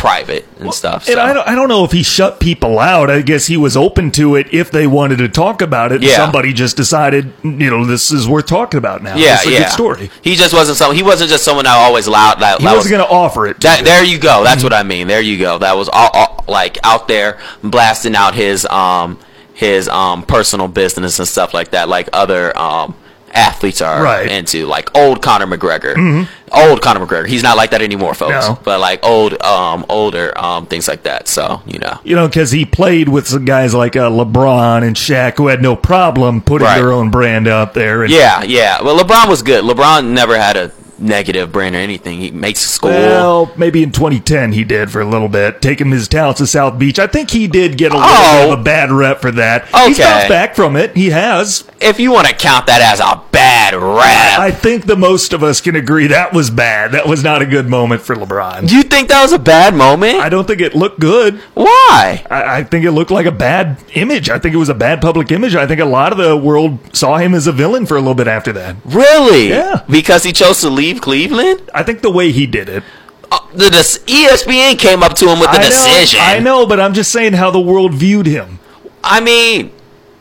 private 0.00 0.46
and 0.58 0.72
stuff. 0.72 1.08
And. 1.08 1.20
I 1.20 1.32
don't, 1.34 1.46
I 1.46 1.54
don't 1.54 1.68
know 1.68 1.84
if 1.84 1.92
he 1.92 2.02
shut 2.02 2.40
people 2.40 2.78
out. 2.78 3.10
I 3.10 3.20
guess 3.20 3.46
he 3.46 3.56
was 3.58 3.76
open 3.76 4.10
to 4.12 4.34
it 4.36 4.52
if 4.52 4.70
they 4.70 4.86
wanted 4.86 5.18
to 5.18 5.28
talk 5.28 5.60
about 5.60 5.92
it. 5.92 6.02
Yeah. 6.02 6.16
Somebody 6.16 6.52
just 6.54 6.76
decided, 6.76 7.32
you 7.44 7.70
know, 7.70 7.84
this 7.84 8.10
is 8.10 8.26
worth 8.26 8.46
talking 8.46 8.78
about 8.78 9.02
now. 9.02 9.16
yeah, 9.16 9.34
it's 9.34 9.46
a 9.46 9.50
yeah. 9.50 9.58
good 9.64 9.68
story. 9.72 10.10
He 10.22 10.36
just 10.36 10.54
wasn't 10.54 10.78
some. 10.78 10.94
He 10.94 11.02
wasn't 11.02 11.28
just 11.30 11.44
someone 11.44 11.66
that 11.66 11.76
always 11.76 12.08
loud. 12.08 12.40
That, 12.40 12.60
He 12.60 12.64
that 12.64 12.74
wasn't 12.74 12.92
was- 12.92 12.98
going 12.98 13.08
to 13.08 13.14
offer 13.14 13.46
it. 13.46 13.54
To 13.60 13.66
That, 13.66 13.78
you. 13.80 13.84
there 13.84 14.02
you 14.04 14.18
go. 14.18 14.42
That's 14.42 14.62
what 14.64 14.72
I 14.72 14.82
mean. 14.82 15.06
There 15.06 15.20
you 15.20 15.38
go. 15.38 15.58
That 15.58 15.76
was 15.76 15.88
all, 15.90 16.08
all 16.14 16.44
like 16.48 16.78
out 16.82 17.06
there 17.06 17.38
blasting 17.62 18.16
out 18.16 18.34
his 18.34 18.64
um 18.66 19.18
his 19.52 19.86
um 19.90 20.22
personal 20.22 20.66
business 20.68 21.18
and 21.18 21.28
stuff 21.28 21.52
like 21.52 21.72
that, 21.72 21.88
like 21.90 22.08
other 22.14 22.56
um 22.58 22.96
athletes 23.32 23.80
are 23.80 24.02
Right. 24.02 24.26
Mm-hmm. 24.26 24.34
into, 24.38 24.66
like 24.66 24.96
old 24.96 25.22
Conor 25.22 25.46
McGregor. 25.46 26.26
Old 26.52 26.82
Conor 26.82 27.06
McGregor. 27.06 27.28
He's 27.28 27.44
not 27.44 27.56
like 27.56 27.70
that 27.70 27.80
anymore, 27.80 28.12
folks. 28.14 28.48
No. 28.48 28.58
But 28.64 28.80
like 28.80 29.04
old 29.04 29.40
um 29.42 29.86
older 29.88 30.36
um 30.36 30.66
things 30.66 30.88
like 30.88 31.04
that. 31.04 31.28
So 31.28 31.62
you 31.66 31.78
know. 31.78 32.00
you 32.02 32.16
know, 32.16 32.26
because 32.26 32.50
he 32.50 32.64
played 32.64 33.08
with 33.08 33.28
some 33.28 33.44
guys 33.44 33.72
like 33.72 33.94
uh, 33.94 34.10
LeBron 34.10 34.82
and 34.82 34.96
Shaq 34.96 35.36
who 35.36 35.46
had 35.46 35.62
no 35.62 35.76
problem 35.76 36.40
putting 36.42 36.66
Right. 36.66 36.78
their 36.78 36.92
own 36.92 37.10
brand 37.10 37.46
out 37.46 37.74
there. 37.74 38.02
And, 38.02 38.12
Yeah, 38.12 38.42
yeah. 38.42 38.82
Well, 38.82 38.98
LeBron 38.98 39.28
was 39.28 39.42
good. 39.42 39.64
LeBron 39.64 40.08
never 40.08 40.36
had 40.36 40.56
a 40.56 40.72
negative 41.00 41.50
brand 41.52 41.74
or 41.74 41.78
anything. 41.78 42.18
He 42.18 42.30
makes 42.30 42.60
school. 42.60 42.90
Well, 42.90 43.52
maybe 43.56 43.82
in 43.82 43.90
2010 43.92 44.52
he 44.52 44.64
did 44.64 44.90
for 44.90 45.00
a 45.00 45.04
little 45.08 45.28
bit, 45.28 45.60
taking 45.62 45.90
his 45.90 46.08
talents 46.08 46.38
to 46.38 46.46
South 46.46 46.78
Beach. 46.78 46.98
I 46.98 47.06
think 47.06 47.30
he 47.30 47.46
did 47.48 47.76
get 47.78 47.92
a 47.92 47.96
little 47.96 48.08
Oh. 48.10 48.42
bit 48.44 48.44
of 48.52 48.58
oh. 48.58 48.60
a 48.60 48.64
bad 48.64 48.90
rep 48.92 49.20
for 49.20 49.30
that. 49.32 49.64
He's 49.86 49.98
Okay. 49.98 50.08
bounced 50.08 50.28
back 50.28 50.54
from 50.54 50.76
it. 50.76 50.96
He 50.96 51.10
has. 51.10 51.64
if 51.80 51.98
you 51.98 52.12
want 52.12 52.26
to 52.28 52.34
count 52.34 52.66
that 52.66 52.82
as 52.82 53.00
a 53.00 53.20
bad 53.32 53.74
rap, 53.74 54.04
I 54.40 54.50
think 54.50 54.86
the 54.86 54.96
most 54.96 55.34
of 55.34 55.42
us 55.42 55.60
can 55.60 55.76
agree 55.76 56.06
that 56.06 56.32
was 56.32 56.48
bad. 56.48 56.92
That 56.92 57.06
was 57.06 57.22
not 57.22 57.42
a 57.42 57.46
good 57.46 57.68
moment 57.68 58.00
for 58.00 58.16
LeBron. 58.16 58.72
you 58.72 58.82
think 58.82 59.10
that 59.10 59.20
was 59.20 59.32
a 59.32 59.38
bad 59.38 59.74
moment? 59.74 60.14
I 60.14 60.30
don't 60.30 60.46
think 60.46 60.62
it 60.62 60.74
looked 60.74 60.98
good. 60.98 61.34
Why? 61.52 62.24
I, 62.30 62.60
I 62.60 62.64
think 62.64 62.86
it 62.86 62.92
looked 62.92 63.10
like 63.10 63.26
a 63.26 63.32
bad 63.32 63.84
image. 63.92 64.30
I 64.30 64.38
think 64.38 64.54
it 64.54 64.56
was 64.56 64.70
a 64.70 64.74
bad 64.74 65.02
public 65.02 65.30
image. 65.30 65.54
I 65.54 65.66
think 65.66 65.78
a 65.78 65.84
lot 65.84 66.12
of 66.12 66.16
the 66.16 66.38
world 66.38 66.78
saw 66.96 67.18
him 67.18 67.34
as 67.34 67.46
a 67.46 67.52
villain 67.52 67.84
for 67.84 67.98
a 67.98 68.00
little 68.00 68.14
bit 68.14 68.28
after 68.28 68.50
that. 68.54 68.76
Really? 68.86 69.50
Yeah. 69.50 69.84
Because 69.90 70.22
he 70.22 70.32
chose 70.32 70.62
to 70.62 70.70
leave 70.70 71.02
Cleveland? 71.02 71.70
I 71.74 71.82
think 71.82 72.00
the 72.00 72.10
way 72.10 72.32
he 72.32 72.46
did 72.46 72.70
it. 72.70 72.82
Uh, 73.30 73.40
the, 73.52 73.68
the 73.68 74.00
ESPN 74.06 74.78
came 74.78 75.02
up 75.02 75.16
to 75.16 75.26
him 75.26 75.38
with 75.38 75.52
know, 75.52 75.58
decision. 75.58 76.20
I 76.22 76.38
know, 76.38 76.64
but 76.64 76.80
I'm 76.80 76.94
just 76.94 77.12
saying 77.12 77.34
how 77.34 77.50
the 77.50 77.60
world 77.60 77.92
viewed 77.92 78.24
him. 78.24 78.58
I 79.04 79.20
mean, 79.20 79.70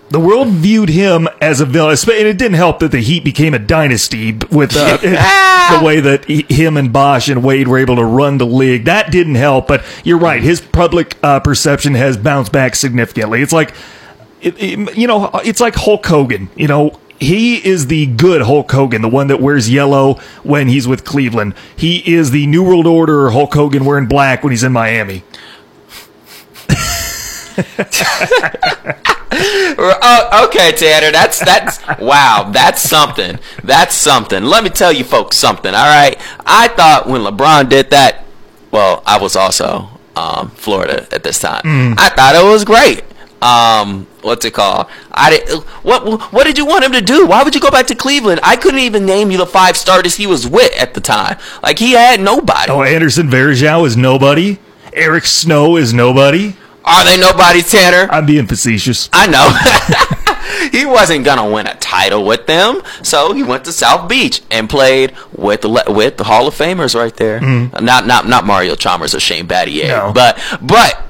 The 0.10 0.20
world 0.20 0.48
viewed 0.48 0.90
him 0.90 1.28
as 1.40 1.62
a 1.62 1.68
villain, 1.68 1.96
and 2.04 2.28
it 2.28 2.40
didn't 2.40 2.56
help 2.56 2.80
that 2.80 2.92
the 2.92 3.00
Heat 3.00 3.24
became 3.24 3.54
a 3.54 3.60
dynasty 3.60 4.32
with 4.52 4.76
uh, 4.76 4.98
the 4.98 5.86
way 5.86 6.00
that 6.00 6.26
he, 6.26 6.48
him 6.50 6.78
and 6.78 6.92
Bosh 6.92 7.30
and 7.30 7.44
Wade 7.44 7.68
were 7.68 7.78
able 7.78 7.98
to 7.98 8.04
run 8.06 8.40
the 8.40 8.46
league. 8.46 8.86
That 8.86 9.12
didn't 9.12 9.36
help, 9.36 9.68
but 9.68 9.84
you're 10.04 10.18
right. 10.18 10.42
His 10.42 10.62
public 10.62 11.16
uh, 11.22 11.40
perception 11.42 11.94
has 11.94 12.18
bounced 12.18 12.52
back 12.52 12.76
significantly. 12.76 13.44
It's 13.44 13.54
like, 13.54 13.76
it, 14.42 14.56
it- 14.60 14.98
you 14.98 15.06
know, 15.06 15.30
it's 15.46 15.60
like 15.60 15.76
Hulk 15.76 16.04
Hogan. 16.08 16.50
You 16.56 16.68
know, 16.68 17.00
he 17.20 17.64
is 17.64 17.86
the 17.86 18.08
good 18.08 18.42
Hulk 18.42 18.72
Hogan, 18.72 19.04
the 19.04 19.10
one 19.10 19.28
that 19.28 19.40
wears 19.40 19.70
yellow 19.70 20.16
when 20.42 20.70
he's 20.70 20.88
with 20.88 21.06
Cleveland. 21.06 21.54
He 21.76 21.98
is 22.16 22.32
the 22.32 22.48
New 22.48 22.64
World 22.64 22.88
Order 22.88 23.30
Hulk 23.30 23.54
Hogan 23.54 23.86
wearing 23.86 24.08
black 24.08 24.44
when 24.44 24.50
he's 24.52 24.64
in 24.64 24.72
Miami. 24.72 25.22
oh, 29.32 30.48
okay, 30.48 30.72
Tanner. 30.72 31.12
That's 31.12 31.40
that's 31.44 31.80
wow. 32.00 32.50
That's 32.52 32.82
something. 32.82 33.40
That's 33.64 33.96
something. 33.96 34.44
Let 34.44 34.64
me 34.64 34.70
tell 34.70 34.92
you, 34.92 35.04
folks, 35.04 35.38
something. 35.38 35.74
All 35.74 35.86
right. 35.86 36.20
I 36.46 36.68
thought 36.70 37.08
when 37.08 37.22
LeBron 37.22 37.70
did 37.70 37.90
that, 37.92 38.26
well, 38.72 39.04
I 39.06 39.20
was 39.20 39.36
also 39.36 39.90
um, 40.16 40.50
Florida 40.52 41.08
at 41.12 41.24
this 41.24 41.40
time. 41.40 41.62
I 41.98 42.10
thought 42.10 42.36
it 42.36 42.44
was 42.44 42.66
great. 42.66 43.04
Um, 43.42 44.06
what's 44.22 44.44
it 44.44 44.54
called? 44.54 44.88
I 45.12 45.30
did, 45.30 45.50
what 45.84 46.34
what 46.34 46.44
did 46.46 46.58
you 46.58 46.66
want 46.66 46.84
him 46.84 46.92
to 46.92 47.02
do? 47.02 47.26
Why 47.26 47.44
would 47.44 47.56
you 47.56 47.62
go 47.62 47.72
back 47.72 47.88
to 47.88 47.96
Cleveland? 47.96 48.42
I 48.44 48.58
couldn't 48.58 48.82
even 48.82 49.06
name 49.06 49.32
you 49.32 49.38
the 49.38 49.46
five 49.46 49.78
starters 49.78 50.16
he 50.16 50.28
was 50.28 50.46
with 50.46 50.76
at 50.78 50.94
the 50.94 51.02
time. 51.02 51.38
Like 51.64 51.80
he 51.80 51.94
had 51.94 52.20
nobody. 52.20 52.70
Oh, 52.72 52.84
Anderson 52.84 53.30
Varejao 53.30 53.86
is 53.88 53.96
nobody. 53.96 54.58
Eric 54.92 55.26
Snow 55.26 55.78
is 55.78 55.94
nobody. 55.94 56.56
Are 56.86 57.04
they 57.04 57.18
nobody, 57.20 57.62
Tanner? 57.62 58.08
I'm 58.12 58.26
being 58.26 58.48
facetious. 58.48 59.10
I 59.14 59.28
know. 59.28 60.70
he 60.72 60.86
wasn't 60.86 61.26
gonna 61.26 61.50
win 61.50 61.68
a 61.68 61.76
title 61.76 62.26
with 62.26 62.46
them, 62.48 62.82
so 63.04 63.34
he 63.34 63.44
went 63.44 63.66
to 63.66 63.72
South 63.72 64.08
Beach 64.10 64.42
and 64.50 64.70
played 64.70 65.14
with 65.36 65.62
the 65.62 65.84
with 65.88 66.18
the 66.18 66.24
Hall 66.24 66.48
of 66.48 66.56
Famers 66.56 66.96
right 66.96 67.16
there. 67.16 67.40
Mm-hmm. 67.40 67.84
Not 67.86 68.08
not 68.08 68.28
not 68.28 68.46
Mario 68.46 68.76
Chalmers 68.76 69.14
or 69.14 69.20
Shane 69.20 69.48
Battier, 69.48 69.88
No. 69.90 70.12
but 70.14 70.40
but 70.62 71.04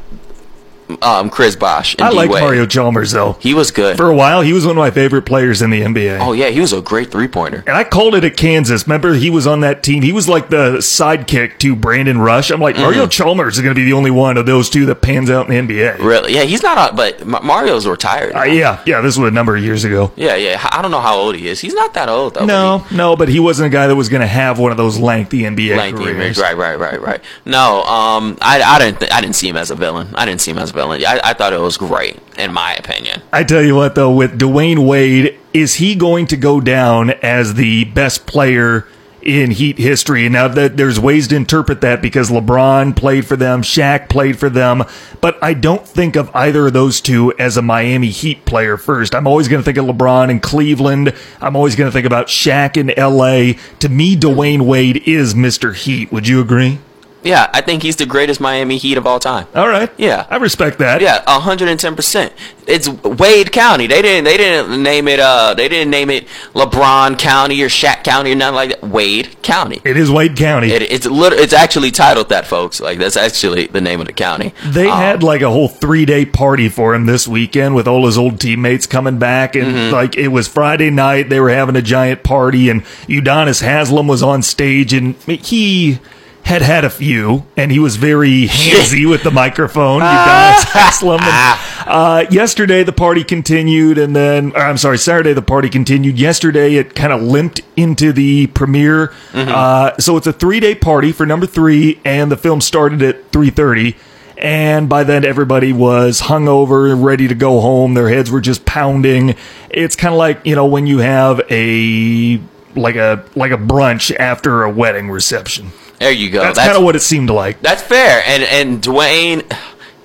um, 1.01 1.29
Chris. 1.29 1.55
And 1.59 2.01
I 2.01 2.09
like 2.09 2.29
Mario 2.29 2.65
Chalmers 2.65 3.11
though. 3.11 3.33
He 3.33 3.53
was 3.53 3.71
good. 3.71 3.97
For 3.97 4.09
a 4.09 4.15
while, 4.15 4.41
he 4.41 4.53
was 4.53 4.65
one 4.65 4.77
of 4.77 4.81
my 4.81 4.91
favorite 4.91 5.23
players 5.23 5.61
in 5.61 5.69
the 5.69 5.81
NBA. 5.81 6.19
oh 6.21 6.31
yeah, 6.33 6.49
he 6.49 6.59
was 6.59 6.73
a 6.73 6.81
great 6.81 7.11
three 7.11 7.27
pointer. 7.27 7.63
And 7.67 7.75
I 7.75 7.83
called 7.83 8.15
it 8.15 8.23
at 8.23 8.37
Kansas. 8.37 8.87
Remember, 8.87 9.13
he 9.13 9.29
was 9.29 9.45
on 9.47 9.61
that 9.61 9.83
team. 9.83 10.03
He 10.03 10.11
was 10.11 10.29
like 10.29 10.49
the 10.49 10.77
sidekick 10.77 11.57
to 11.59 11.75
Brandon 11.75 12.19
Rush. 12.19 12.51
I'm 12.51 12.61
like, 12.61 12.77
Mario 12.77 13.07
Chalmers 13.07 13.55
is 13.57 13.61
going 13.63 13.73
to 13.73 13.79
be 13.79 13.85
the 13.85 13.93
only 13.93 14.11
one 14.11 14.37
of 14.37 14.45
those 14.45 14.69
two 14.69 14.85
that 14.87 15.01
pans 15.01 15.29
out 15.29 15.49
in 15.49 15.67
the 15.67 15.73
NBA. 15.73 15.99
Really? 15.99 16.33
Yeah, 16.35 16.43
he's 16.43 16.63
not. 16.63 16.91
A, 16.91 16.95
but 16.95 17.25
Mario's 17.25 17.85
retired. 17.87 18.35
Uh, 18.35 18.43
yeah, 18.43 18.81
yeah, 18.85 19.01
this 19.01 19.17
was 19.17 19.27
a 19.29 19.33
number 19.33 19.55
of 19.55 19.63
years 19.63 19.83
ago. 19.83 20.11
Yeah, 20.15 20.35
yeah. 20.35 20.67
I 20.71 20.81
don't 20.81 20.91
know 20.91 21.01
how 21.01 21.17
old 21.17 21.35
he 21.35 21.47
is. 21.47 21.59
He's 21.59 21.73
not 21.73 21.93
that 21.95 22.09
old 22.09 22.35
though. 22.35 22.45
No, 22.45 22.85
no, 22.91 23.15
but 23.15 23.29
he 23.29 23.39
wasn't 23.39 23.67
a 23.67 23.69
guy 23.69 23.87
that 23.87 23.95
was 23.95 24.09
going 24.09 24.21
to 24.21 24.27
have 24.27 24.59
one 24.59 24.71
of 24.71 24.77
those 24.77 24.97
lengthy 24.99 25.41
NBA 25.41 25.59
he- 25.59 25.75
Lengthy, 25.75 26.03
careers. 26.03 26.37
right, 26.39 26.55
right, 26.57 26.79
right, 26.79 27.01
right. 27.01 27.21
No, 27.45 27.83
um, 27.83 28.37
I, 28.41 28.61
I 28.61 28.79
didn't, 28.79 28.99
th- 28.99 29.11
I 29.11 29.21
didn't 29.21 29.35
see 29.35 29.49
him 29.49 29.57
as 29.57 29.71
a 29.71 29.75
villain. 29.75 30.09
I 30.15 30.25
didn't 30.25 30.41
see 30.41 30.51
him 30.51 30.57
as 30.57 30.69
a 30.69 30.73
villain. 30.73 30.78
I, 30.79 31.19
I 31.23 31.33
thought 31.33 31.53
it 31.53 31.59
was 31.59 31.77
great, 31.77 32.17
in 32.37 32.53
my 32.53 32.73
opinion. 32.75 33.21
I 33.31 33.43
tell 33.43 33.61
you 33.61 33.75
what, 33.75 33.95
though, 33.95 34.13
with 34.13 34.39
Dwyane 34.39 34.87
Wade, 34.87 35.37
is 35.53 35.75
he 35.75 35.95
going 35.95 36.27
to 36.27 36.37
go 36.37 36.61
down 36.61 37.11
as 37.11 37.55
the 37.55 37.85
best 37.85 38.25
player 38.25 38.87
in 39.21 39.51
Heat 39.51 39.77
history? 39.77 40.29
Now 40.29 40.47
that 40.47 40.77
there's 40.77 40.99
ways 40.99 41.27
to 41.29 41.35
interpret 41.35 41.81
that 41.81 42.01
because 42.01 42.29
LeBron 42.29 42.95
played 42.95 43.25
for 43.25 43.35
them, 43.35 43.61
Shaq 43.61 44.09
played 44.09 44.39
for 44.39 44.49
them, 44.49 44.83
but 45.21 45.37
I 45.43 45.53
don't 45.53 45.87
think 45.87 46.15
of 46.15 46.33
either 46.33 46.67
of 46.67 46.73
those 46.73 47.01
two 47.01 47.33
as 47.37 47.57
a 47.57 47.61
Miami 47.61 48.09
Heat 48.09 48.45
player 48.45 48.77
first. 48.77 49.13
I'm 49.13 49.27
always 49.27 49.47
going 49.47 49.61
to 49.61 49.65
think 49.65 49.77
of 49.77 49.85
LeBron 49.85 50.29
in 50.29 50.39
Cleveland. 50.39 51.13
I'm 51.41 51.55
always 51.55 51.75
going 51.75 51.89
to 51.89 51.93
think 51.93 52.05
about 52.05 52.27
Shaq 52.27 52.77
in 52.77 52.93
LA. 52.97 53.61
To 53.79 53.89
me, 53.89 54.15
Dwyane 54.15 54.61
Wade 54.61 55.03
is 55.05 55.33
Mr. 55.33 55.75
Heat. 55.75 56.11
Would 56.11 56.27
you 56.27 56.41
agree? 56.41 56.79
Yeah, 57.21 57.49
I 57.53 57.59
think 57.61 57.83
he's 57.83 57.97
the 57.97 58.05
greatest 58.05 58.39
Miami 58.39 58.77
Heat 58.77 58.97
of 58.97 59.05
all 59.05 59.19
time. 59.19 59.45
All 59.53 59.67
right. 59.67 59.91
Yeah. 59.97 60.25
I 60.29 60.37
respect 60.37 60.77
that. 60.79 61.01
Yeah, 61.01 61.21
hundred 61.27 61.67
and 61.67 61.77
ten 61.79 61.95
percent. 61.95 62.31
It's 62.65 62.87
Wade 62.87 63.51
County. 63.51 63.87
They 63.87 64.01
didn't. 64.01 64.23
They 64.23 64.37
didn't 64.37 64.81
name 64.83 65.07
it. 65.07 65.19
Uh, 65.19 65.53
they 65.53 65.67
didn't 65.67 65.89
name 65.91 66.09
it 66.11 66.27
LeBron 66.53 67.17
County 67.19 67.61
or 67.61 67.67
Shaq 67.67 68.03
County 68.03 68.31
or 68.31 68.35
nothing 68.35 68.55
like 68.55 68.69
that. 68.79 68.83
Wade 68.87 69.41
County. 69.41 69.81
It 69.83 69.97
is 69.97 70.09
Wade 70.09 70.37
County. 70.37 70.71
It, 70.71 70.81
it's 70.83 71.05
lit- 71.05 71.33
It's 71.33 71.51
actually 71.51 71.91
titled 71.91 72.29
that, 72.29 72.45
folks. 72.47 72.79
Like 72.79 72.99
that's 72.99 73.17
actually 73.17 73.67
the 73.67 73.81
name 73.81 73.99
of 73.99 74.07
the 74.07 74.13
county. 74.13 74.53
They 74.65 74.87
Um, 74.87 74.97
had 74.97 75.23
like 75.23 75.41
a 75.41 75.49
whole 75.49 75.67
three 75.67 76.05
day 76.05 76.25
party 76.25 76.69
for 76.69 76.93
him 76.95 77.05
this 77.05 77.27
weekend 77.27 77.75
with 77.75 77.87
all 77.87 78.05
his 78.05 78.17
old 78.17 78.39
teammates 78.39 78.85
coming 78.87 79.17
back. 79.19 79.55
And 79.55 79.69
Mm-hmm. 79.69 79.93
like 79.93 80.15
it 80.15 80.29
was 80.29 80.47
Friday 80.47 80.89
night. 80.89 81.29
They 81.29 81.39
were 81.39 81.49
having 81.49 81.75
a 81.75 81.81
giant 81.81 82.23
party 82.23 82.69
and 82.69 82.83
Udonis 83.07 83.61
Haslem 83.61 84.07
was 84.07 84.23
on 84.23 84.41
stage 84.41 84.93
and 84.93 85.15
he 85.23 85.99
had 86.43 86.61
had 86.61 86.83
a 86.83 86.89
few 86.89 87.45
and 87.55 87.71
he 87.71 87.79
was 87.79 87.95
very 87.95 88.47
handsy 88.47 89.09
with 89.09 89.23
the 89.23 89.31
microphone. 89.31 90.01
Haslem. 90.01 91.19
And, 91.29 91.59
uh, 91.87 92.25
yesterday 92.29 92.83
the 92.83 92.93
party 92.93 93.23
continued 93.23 93.97
and 93.97 94.15
then, 94.15 94.51
or, 94.51 94.61
I'm 94.61 94.77
sorry, 94.77 94.97
Saturday 94.97 95.33
the 95.33 95.41
party 95.41 95.69
continued. 95.69 96.17
Yesterday 96.17 96.75
it 96.75 96.95
kind 96.95 97.13
of 97.13 97.21
limped 97.21 97.61
into 97.75 98.11
the 98.11 98.47
premiere. 98.47 99.07
Mm-hmm. 99.31 99.49
Uh, 99.49 99.97
so 99.97 100.17
it's 100.17 100.27
a 100.27 100.33
three 100.33 100.59
day 100.59 100.75
party 100.75 101.11
for 101.11 101.25
number 101.25 101.45
three 101.45 101.99
and 102.03 102.31
the 102.31 102.37
film 102.37 102.61
started 102.61 103.01
at 103.01 103.31
3.30 103.31 103.95
and 104.39 104.87
by 104.87 105.03
then 105.03 105.25
everybody 105.25 105.73
was 105.73 106.21
hungover, 106.21 106.91
and 106.91 107.03
ready 107.03 107.27
to 107.27 107.35
go 107.35 107.59
home. 107.59 107.93
Their 107.93 108.09
heads 108.09 108.31
were 108.31 108.41
just 108.41 108.65
pounding. 108.65 109.35
It's 109.69 109.95
kind 109.95 110.13
of 110.13 110.17
like 110.17 110.45
you 110.45 110.55
know 110.55 110.65
when 110.65 110.87
you 110.87 110.99
have 110.99 111.41
a 111.51 112.39
like 112.79 112.95
a 112.95 113.23
like 113.35 113.51
a 113.51 113.57
brunch 113.57 114.15
after 114.15 114.63
a 114.63 114.69
wedding 114.69 115.09
reception. 115.09 115.71
There 115.99 116.11
you 116.11 116.29
go. 116.29 116.41
That's, 116.41 116.57
That's 116.57 116.67
kind 116.67 116.77
of 116.77 116.83
what 116.83 116.95
it 116.95 117.01
seemed 117.01 117.29
like. 117.29 117.61
That's 117.61 117.81
fair, 117.81 118.23
and 118.25 118.43
and 118.43 118.81
Dwyane 118.81 119.51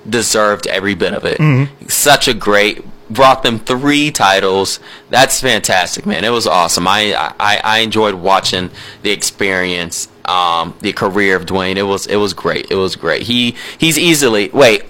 deserved 0.07 0.67
every 0.67 0.93
bit 0.93 1.13
of 1.13 1.25
it. 1.25 1.39
Mm-hmm. 1.39 1.87
Such 1.87 2.27
a 2.27 2.33
great 2.33 2.85
brought 3.09 3.43
them 3.43 3.59
three 3.59 4.11
titles. 4.11 4.79
That's 5.09 5.39
fantastic, 5.39 6.05
man. 6.05 6.23
It 6.23 6.29
was 6.29 6.47
awesome. 6.47 6.87
I 6.87 7.13
I, 7.39 7.61
I 7.63 7.79
enjoyed 7.79 8.15
watching 8.15 8.71
the 9.03 9.11
experience, 9.11 10.07
um, 10.25 10.75
the 10.81 10.93
career 10.93 11.35
of 11.35 11.45
Dwyane. 11.45 11.77
It 11.77 11.83
was 11.83 12.07
it 12.07 12.17
was 12.17 12.33
great. 12.33 12.71
It 12.71 12.75
was 12.75 12.95
great. 12.95 13.23
He 13.23 13.55
he's 13.77 13.97
easily 13.97 14.49
wait. 14.49 14.83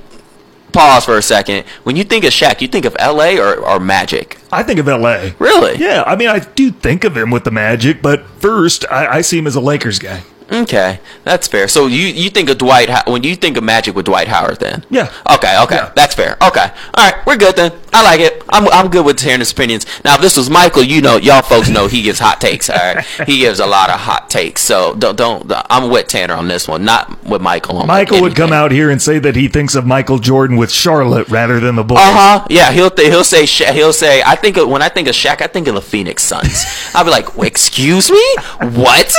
Pause 0.76 1.06
for 1.06 1.18
a 1.18 1.22
second. 1.22 1.66
When 1.84 1.96
you 1.96 2.04
think 2.04 2.26
of 2.26 2.32
Shaq, 2.32 2.60
you 2.60 2.68
think 2.68 2.84
of 2.84 2.98
L.A. 3.00 3.40
or, 3.40 3.66
or 3.66 3.80
Magic. 3.80 4.38
I 4.52 4.62
think 4.62 4.78
of 4.78 4.90
L.A. 4.90 5.34
Really? 5.40 5.78
Yeah, 5.78 6.04
I 6.06 6.18
mean 6.18 6.28
I 6.28 6.40
do 6.40 6.70
think 6.70 7.06
of 7.06 7.16
him 7.16 7.32
with 7.32 7.46
the 7.46 7.52
Magic, 7.52 8.02
but 8.02 8.26
first 8.42 8.84
I, 8.92 9.08
I 9.18 9.22
see 9.22 9.38
him 9.38 9.48
as 9.48 9.56
a 9.56 9.62
Lakers 9.62 10.00
guy. 10.00 10.22
Okay, 10.52 11.00
that's 11.24 11.48
fair. 11.48 11.68
So 11.68 11.88
you 11.88 12.06
you 12.08 12.30
think 12.30 12.50
of 12.50 12.58
Dwight 12.60 12.90
when 13.08 13.24
you 13.24 13.36
think 13.36 13.58
of 13.58 13.64
Magic 13.64 13.96
with 13.96 14.06
Dwight 14.06 14.28
Howard 14.28 14.60
then? 14.60 14.86
Yeah. 14.90 15.12
Okay, 15.34 15.60
okay, 15.64 15.76
Yeah. 15.78 15.92
that's 15.96 16.14
fair. 16.14 16.38
Okay, 16.42 16.70
all 16.94 17.12
right, 17.12 17.16
we're 17.26 17.38
good 17.38 17.56
then. 17.56 17.72
I 17.92 18.04
like 18.04 18.20
it. 18.20 18.44
I'm 18.50 18.68
I'm 18.70 18.90
good 18.90 19.06
with 19.06 19.20
hearing 19.20 19.40
his 19.40 19.52
opinions. 19.52 19.86
Now, 20.04 20.16
if 20.16 20.22
this 20.22 20.38
was 20.38 20.50
Michael, 20.50 20.84
you 20.84 21.02
know, 21.02 21.18
y'all 21.18 21.42
folks 21.42 21.70
know 21.70 21.88
he 21.88 22.02
gives 22.04 22.20
hot 22.20 22.40
takes. 22.42 22.70
All 22.70 22.76
right, 22.78 23.04
he 23.26 23.40
gives 23.40 23.60
a 23.60 23.66
lot 23.66 23.90
of 23.90 24.00
hot 24.00 24.30
takes. 24.30 24.62
So 24.62 24.94
don't 24.96 25.16
don't. 25.18 25.52
I'm 25.70 25.90
with 25.90 26.08
Tanner 26.08 26.36
on 26.36 26.48
this 26.48 26.68
one, 26.68 26.86
not 26.86 27.24
with 27.26 27.42
Michael. 27.42 27.78
On 27.80 27.88
Michael 27.88 28.22
would 28.22 28.36
come 28.36 28.54
out 28.54 28.72
here 28.72 28.90
and 28.92 29.02
say 29.02 29.18
that 29.20 29.36
he 29.36 29.48
thinks 29.48 29.74
of 29.76 29.86
Michael 29.88 30.20
Jordan 30.20 30.58
with 30.58 30.72
Charlotte 30.72 31.28
rather 31.30 31.60
than 31.60 31.76
the 31.76 31.84
Bulls. 31.84 32.00
Uh 32.02 32.14
huh. 32.14 32.48
Yeah, 32.52 32.72
he'll 32.72 32.92
th- 32.92 33.08
he'll 33.08 33.24
say 33.24 33.46
Sha- 33.48 33.72
he'll 33.74 33.94
say. 33.94 34.22
I 34.24 34.36
think 34.36 34.58
of, 34.58 34.70
when 34.70 34.82
I 34.84 34.90
think 34.90 35.08
of 35.08 35.16
Shaq, 35.16 35.42
I 35.42 35.48
think 35.48 35.68
of 35.68 35.76
the 35.76 35.82
Phoenix 35.82 36.24
Suns. 36.24 36.66
I'll 36.94 37.04
be 37.06 37.10
like, 37.12 37.28
excuse 37.40 38.12
me, 38.12 38.36
what? 38.60 39.14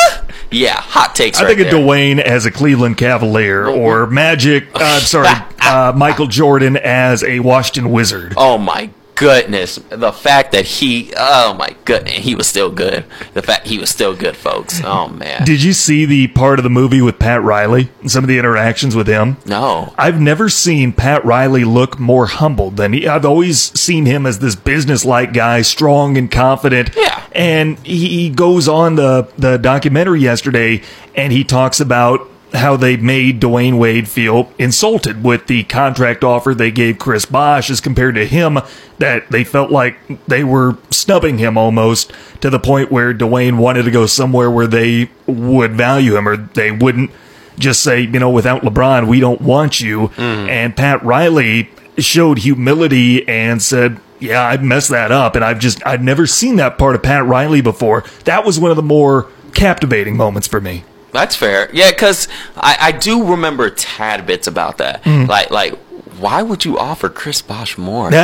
Yeah, 0.50 0.80
hot 0.80 1.14
takes. 1.14 1.38
I 1.38 1.42
right 1.42 1.56
think 1.56 1.66
of 1.66 1.72
there. 1.72 1.82
Dwyane 1.82 2.20
as 2.20 2.46
a 2.46 2.50
Cleveland 2.50 2.96
Cavalier 2.96 3.66
or 3.66 4.06
Magic. 4.06 4.68
Uh, 4.74 4.78
I'm 4.80 5.00
sorry, 5.02 5.28
uh, 5.60 5.92
Michael 5.96 6.26
Jordan 6.26 6.76
as 6.76 7.24
a 7.24 7.40
Washington 7.40 7.90
Wizard. 7.90 8.34
Oh 8.36 8.58
my 8.58 8.90
goodness. 9.16 9.76
The 9.88 10.12
fact 10.12 10.52
that 10.52 10.64
he, 10.64 11.12
oh 11.16 11.54
my 11.54 11.74
goodness, 11.84 12.14
he 12.18 12.34
was 12.34 12.46
still 12.46 12.70
good. 12.70 13.04
The 13.34 13.42
fact 13.42 13.66
he 13.66 13.78
was 13.78 13.90
still 13.90 14.14
good, 14.14 14.36
folks. 14.36 14.80
Oh 14.84 15.08
man. 15.08 15.44
Did 15.44 15.62
you 15.62 15.72
see 15.72 16.04
the 16.04 16.28
part 16.28 16.58
of 16.58 16.62
the 16.62 16.70
movie 16.70 17.02
with 17.02 17.18
Pat 17.18 17.42
Riley 17.42 17.90
and 18.00 18.10
some 18.10 18.22
of 18.22 18.28
the 18.28 18.38
interactions 18.38 18.94
with 18.94 19.08
him? 19.08 19.38
no. 19.46 19.92
I've 19.98 20.20
never 20.20 20.48
seen 20.48 20.92
Pat 20.92 21.24
Riley 21.24 21.64
look 21.64 21.98
more 21.98 22.26
humbled 22.26 22.76
than 22.76 22.92
he. 22.92 23.08
I've 23.08 23.24
always 23.24 23.58
seen 23.78 24.06
him 24.06 24.26
as 24.26 24.38
this 24.38 24.54
business-like 24.54 25.32
guy, 25.32 25.62
strong 25.62 26.16
and 26.16 26.30
confident. 26.30 26.90
Yeah. 26.94 27.22
And 27.32 27.78
he 27.80 28.30
goes 28.30 28.68
on 28.68 28.96
the 28.96 29.28
the 29.36 29.56
documentary 29.56 30.20
yesterday, 30.20 30.82
and 31.14 31.32
he 31.32 31.44
talks 31.44 31.80
about 31.80 32.28
how 32.52 32.76
they 32.76 32.96
made 32.96 33.40
Dwyane 33.40 33.78
Wade 33.78 34.08
feel 34.08 34.52
insulted 34.58 35.24
with 35.24 35.46
the 35.46 35.64
contract 35.64 36.22
offer 36.22 36.54
they 36.54 36.70
gave 36.70 36.98
Chris 36.98 37.24
Bosh 37.24 37.70
as 37.70 37.80
compared 37.80 38.14
to 38.14 38.26
him 38.26 38.58
that 38.98 39.28
they 39.30 39.44
felt 39.44 39.70
like 39.70 39.96
they 40.26 40.44
were 40.44 40.78
snubbing 40.90 41.38
him 41.38 41.58
almost 41.58 42.12
to 42.40 42.48
the 42.48 42.58
point 42.58 42.90
where 42.92 43.12
Dwyane 43.12 43.58
wanted 43.58 43.82
to 43.84 43.90
go 43.90 44.06
somewhere 44.06 44.50
where 44.50 44.66
they 44.66 45.10
would 45.26 45.72
value 45.72 46.16
him 46.16 46.28
or 46.28 46.36
they 46.36 46.70
wouldn't 46.70 47.10
just 47.58 47.82
say, 47.82 48.00
you 48.00 48.18
know, 48.18 48.30
without 48.30 48.62
LeBron, 48.62 49.06
we 49.08 49.20
don't 49.20 49.40
want 49.40 49.80
you. 49.80 50.08
Mm. 50.08 50.48
And 50.48 50.76
Pat 50.76 51.02
Riley 51.02 51.70
showed 51.98 52.38
humility 52.38 53.26
and 53.26 53.62
said, 53.62 53.98
yeah, 54.18 54.42
I 54.42 54.56
messed 54.58 54.90
that 54.90 55.12
up. 55.12 55.34
And 55.34 55.44
I've 55.44 55.58
just, 55.58 55.84
I'd 55.86 56.02
never 56.02 56.26
seen 56.26 56.56
that 56.56 56.78
part 56.78 56.94
of 56.94 57.02
Pat 57.02 57.24
Riley 57.24 57.60
before. 57.60 58.04
That 58.24 58.44
was 58.44 58.58
one 58.58 58.70
of 58.70 58.76
the 58.76 58.82
more 58.82 59.30
captivating 59.54 60.16
moments 60.16 60.46
for 60.46 60.60
me. 60.60 60.84
That's 61.16 61.34
fair. 61.36 61.68
Yeah, 61.72 61.90
because 61.90 62.28
I, 62.56 62.76
I 62.80 62.92
do 62.92 63.24
remember 63.24 63.70
tad 63.70 64.26
bits 64.26 64.46
about 64.46 64.78
that. 64.78 65.02
Mm. 65.04 65.26
Like, 65.28 65.50
like, 65.50 65.74
why 66.18 66.40
would 66.42 66.64
you 66.64 66.78
offer 66.78 67.08
Chris 67.10 67.42
Bosh 67.42 67.76
more? 67.76 68.10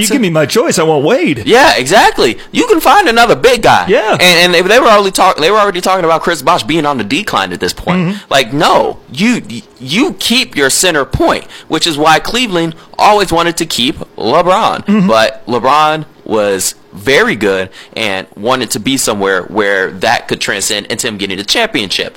You 0.00 0.06
give 0.06 0.20
me 0.20 0.30
my 0.30 0.46
choice. 0.46 0.78
I 0.78 0.82
want 0.82 1.04
Wade. 1.04 1.46
Yeah, 1.46 1.76
exactly. 1.76 2.38
You 2.52 2.66
can 2.66 2.80
find 2.80 3.08
another 3.08 3.36
big 3.36 3.62
guy. 3.62 3.86
Yeah. 3.88 4.12
and, 4.12 4.22
and 4.22 4.54
they, 4.54 4.62
they 4.62 4.78
were 4.80 4.86
already 4.86 5.10
talk. 5.10 5.36
They 5.36 5.50
were 5.50 5.58
already 5.58 5.80
talking 5.80 6.04
about 6.04 6.22
Chris 6.22 6.42
Bosh 6.42 6.62
being 6.62 6.86
on 6.86 6.98
the 6.98 7.04
decline 7.04 7.52
at 7.52 7.60
this 7.60 7.72
point. 7.72 8.00
Mm-hmm. 8.00 8.32
Like, 8.32 8.52
no, 8.52 9.00
you 9.12 9.42
you 9.78 10.14
keep 10.14 10.56
your 10.56 10.70
center 10.70 11.04
point, 11.04 11.44
which 11.68 11.86
is 11.86 11.96
why 11.98 12.18
Cleveland 12.18 12.74
always 12.98 13.32
wanted 13.32 13.56
to 13.58 13.66
keep 13.66 13.96
LeBron, 14.16 14.84
Mm-hmm. 14.86 15.06
but 15.08 15.44
LeBron 15.46 16.06
was 16.24 16.74
very 16.92 17.36
good 17.36 17.70
and 17.94 18.26
wanted 18.36 18.70
to 18.72 18.80
be 18.80 18.96
somewhere 18.96 19.42
where 19.44 19.90
that 19.92 20.28
could 20.28 20.40
transcend 20.40 20.86
into 20.86 21.06
him 21.08 21.16
getting 21.18 21.36
the 21.36 21.44
championship. 21.44 22.16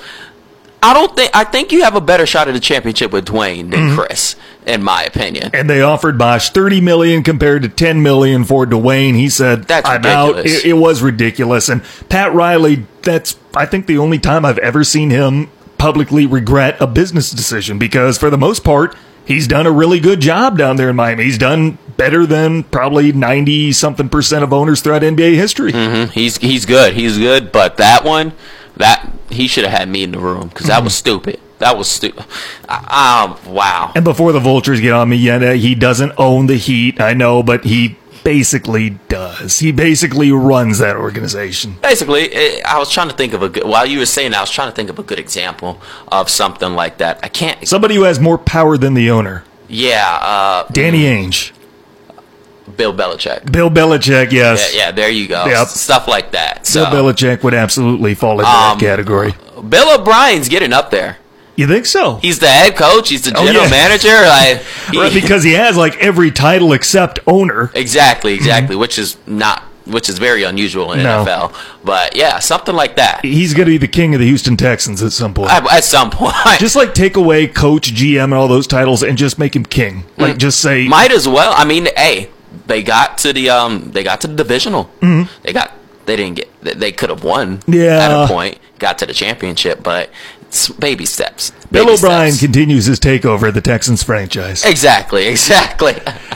I 0.82 0.92
don't 0.92 1.16
think. 1.16 1.30
I 1.34 1.44
think 1.44 1.72
you 1.72 1.82
have 1.84 1.94
a 1.94 2.00
better 2.02 2.26
shot 2.26 2.46
at 2.46 2.52
the 2.52 2.60
championship 2.60 3.10
with 3.10 3.24
Dwyane 3.26 3.70
than 3.70 3.80
Mm-hmm. 3.80 3.98
Chris, 3.98 4.36
in 4.66 4.82
my 4.82 5.02
opinion. 5.04 5.50
And 5.54 5.70
they 5.70 5.80
offered 5.80 6.18
Bosh 6.18 6.50
thirty 6.50 6.82
million 6.82 7.22
compared 7.22 7.62
to 7.62 7.70
ten 7.70 8.02
million 8.02 8.44
for 8.44 8.66
Dwyane. 8.66 9.14
He 9.14 9.30
said, 9.30 9.64
That's 9.64 9.88
"I'm 9.88 10.04
out." 10.04 10.36
ridiculous. 10.36 10.64
It, 10.64 10.68
it 10.68 10.72
was 10.74 11.00
ridiculous. 11.02 11.68
And 11.70 11.82
Pat 12.10 12.34
Riley, 12.34 12.84
that's 13.00 13.38
I 13.54 13.64
think 13.64 13.86
the 13.86 13.96
only 13.96 14.18
time 14.18 14.44
I've 14.44 14.58
ever 14.58 14.84
seen 14.84 15.08
him 15.08 15.50
publicly 15.78 16.26
regret 16.26 16.76
a 16.80 16.86
business 16.86 17.30
decision 17.30 17.78
because 17.78 18.18
for 18.18 18.28
the 18.28 18.38
most 18.38 18.62
part, 18.62 18.94
he's 19.24 19.46
done 19.46 19.66
a 19.66 19.72
really 19.72 20.00
good 20.00 20.20
job 20.20 20.58
down 20.58 20.76
there 20.76 20.90
in 20.90 20.96
Miami. 20.96 21.24
He's 21.24 21.38
done 21.38 21.78
better 21.96 22.26
than 22.26 22.64
probably 22.64 23.12
ninety 23.12 23.72
something 23.72 24.08
percent 24.08 24.44
of 24.44 24.52
owners 24.52 24.80
throughout 24.80 25.02
NBA 25.02 25.34
history. 25.34 25.72
He's 26.08 26.36
he's 26.38 26.66
good. 26.66 26.94
He's 26.94 27.18
good, 27.18 27.52
but 27.52 27.76
that 27.78 28.04
one, 28.04 28.32
that 28.76 29.10
he 29.30 29.46
should 29.46 29.64
have 29.64 29.78
had 29.78 29.88
me 29.88 30.02
in 30.02 30.12
the 30.12 30.18
room 30.18 30.48
because 30.48 30.66
that 30.66 30.82
was 30.82 30.94
stupid. 30.94 31.40
That 31.58 31.78
was 31.78 31.88
stupid. 31.88 32.24
Um, 32.68 33.38
wow. 33.46 33.92
And 33.94 34.04
before 34.04 34.32
the 34.32 34.40
vultures 34.40 34.80
get 34.80 34.92
on 34.92 35.08
me, 35.08 35.16
yeah, 35.16 35.52
he 35.52 35.74
doesn't 35.74 36.12
own 36.18 36.46
the 36.46 36.56
Heat. 36.56 37.00
I 37.00 37.14
know, 37.14 37.42
but 37.42 37.64
he 37.64 37.96
basically 38.24 38.90
does. 39.08 39.58
He 39.60 39.70
basically 39.70 40.32
runs 40.32 40.78
that 40.78 40.96
organization. 40.96 41.76
Basically, 41.82 42.62
I 42.64 42.78
was 42.78 42.90
trying 42.90 43.08
to 43.08 43.14
think 43.14 43.32
of 43.34 43.42
a 43.42 43.48
good. 43.48 43.64
While 43.64 43.86
you 43.86 43.98
were 44.00 44.06
saying, 44.06 44.34
I 44.34 44.40
was 44.40 44.50
trying 44.50 44.70
to 44.70 44.74
think 44.74 44.90
of 44.90 44.98
a 44.98 45.02
good 45.02 45.18
example 45.18 45.80
of 46.08 46.28
something 46.28 46.72
like 46.74 46.98
that. 46.98 47.20
I 47.22 47.28
can't. 47.28 47.66
Somebody 47.68 47.94
who 47.94 48.02
has 48.02 48.18
more 48.18 48.38
power 48.38 48.76
than 48.76 48.94
the 48.94 49.10
owner. 49.10 49.44
Yeah, 49.68 50.18
uh, 50.20 50.66
Danny 50.72 51.02
Ainge. 51.02 51.52
Bill 52.76 52.94
Belichick. 52.94 53.52
Bill 53.52 53.70
Belichick, 53.70 54.32
yes. 54.32 54.74
Yeah, 54.74 54.86
yeah, 54.86 54.90
there 54.90 55.10
you 55.10 55.28
go. 55.28 55.44
Yep. 55.46 55.68
Stuff 55.68 56.08
like 56.08 56.32
that. 56.32 56.66
So, 56.66 56.90
Bill 56.90 57.04
Belichick 57.12 57.42
would 57.42 57.54
absolutely 57.54 58.14
fall 58.14 58.40
into 58.40 58.50
Um, 58.50 58.78
that 58.78 58.80
category. 58.80 59.34
Bill 59.68 60.00
O'Brien's 60.00 60.48
getting 60.48 60.72
up 60.72 60.90
there. 60.90 61.18
You 61.56 61.66
think 61.66 61.86
so? 61.86 62.16
He's 62.16 62.38
the 62.40 62.48
head 62.48 62.76
coach. 62.76 63.08
He's 63.10 63.22
the 63.22 63.32
Oh, 63.36 63.44
general 63.46 63.64
yeah. 63.64 63.70
manager. 63.70 64.08
Like, 64.24 64.62
he- 64.90 64.98
Right, 65.00 65.12
because 65.12 65.42
he 65.44 65.52
has 65.52 65.76
like 65.76 65.96
every 65.98 66.30
title 66.30 66.72
except 66.72 67.20
owner. 67.26 67.70
exactly, 67.74 68.34
exactly. 68.34 68.74
Which 68.76 68.98
is 68.98 69.16
not, 69.26 69.62
which 69.86 70.08
is 70.08 70.18
very 70.18 70.42
unusual 70.44 70.92
in 70.92 71.02
No. 71.02 71.24
NFL. 71.24 71.54
But 71.84 72.16
yeah, 72.16 72.38
something 72.38 72.74
like 72.74 72.96
that. 72.96 73.24
He's 73.24 73.54
going 73.54 73.66
to 73.66 73.70
be 73.72 73.78
the 73.78 73.86
king 73.88 74.14
of 74.14 74.20
the 74.20 74.26
Houston 74.26 74.56
Texans 74.56 75.02
at 75.02 75.12
some 75.12 75.32
point. 75.34 75.50
At, 75.50 75.70
at 75.72 75.84
some 75.84 76.10
point, 76.10 76.34
just 76.58 76.74
like 76.76 76.94
take 76.94 77.16
away 77.16 77.46
coach, 77.46 77.92
GM, 77.94 78.24
and 78.24 78.34
all 78.34 78.48
those 78.48 78.66
titles 78.66 79.02
and 79.02 79.16
just 79.18 79.38
make 79.38 79.54
him 79.54 79.64
king. 79.64 80.04
Mm. 80.16 80.18
Like 80.22 80.38
just 80.38 80.60
say, 80.60 80.88
might 80.88 81.12
as 81.12 81.28
well. 81.28 81.52
I 81.56 81.64
mean, 81.64 81.86
hey, 81.96 82.30
they 82.66 82.82
got 82.82 83.18
to 83.18 83.32
the 83.32 83.50
um, 83.50 83.90
they 83.92 84.02
got 84.02 84.20
to 84.22 84.26
the 84.26 84.34
divisional. 84.34 84.84
Mm-hmm. 85.00 85.30
They 85.42 85.52
got, 85.52 85.72
they 86.06 86.16
didn't 86.16 86.36
get, 86.36 86.80
they- 86.80 86.92
could 86.92 87.10
have 87.10 87.22
won. 87.24 87.60
Yeah. 87.66 87.98
at 87.98 88.24
a 88.24 88.26
point, 88.26 88.58
got 88.78 88.98
to 88.98 89.06
the 89.06 89.12
championship, 89.14 89.82
but 89.82 90.08
baby 90.78 91.06
steps. 91.06 91.52
Bill 91.74 91.90
O'Brien 91.90 92.32
steps. 92.32 92.40
continues 92.40 92.86
his 92.86 93.00
takeover 93.00 93.48
of 93.48 93.54
the 93.54 93.60
Texans 93.60 94.02
franchise. 94.02 94.64
Exactly, 94.64 95.26
exactly. 95.34 95.94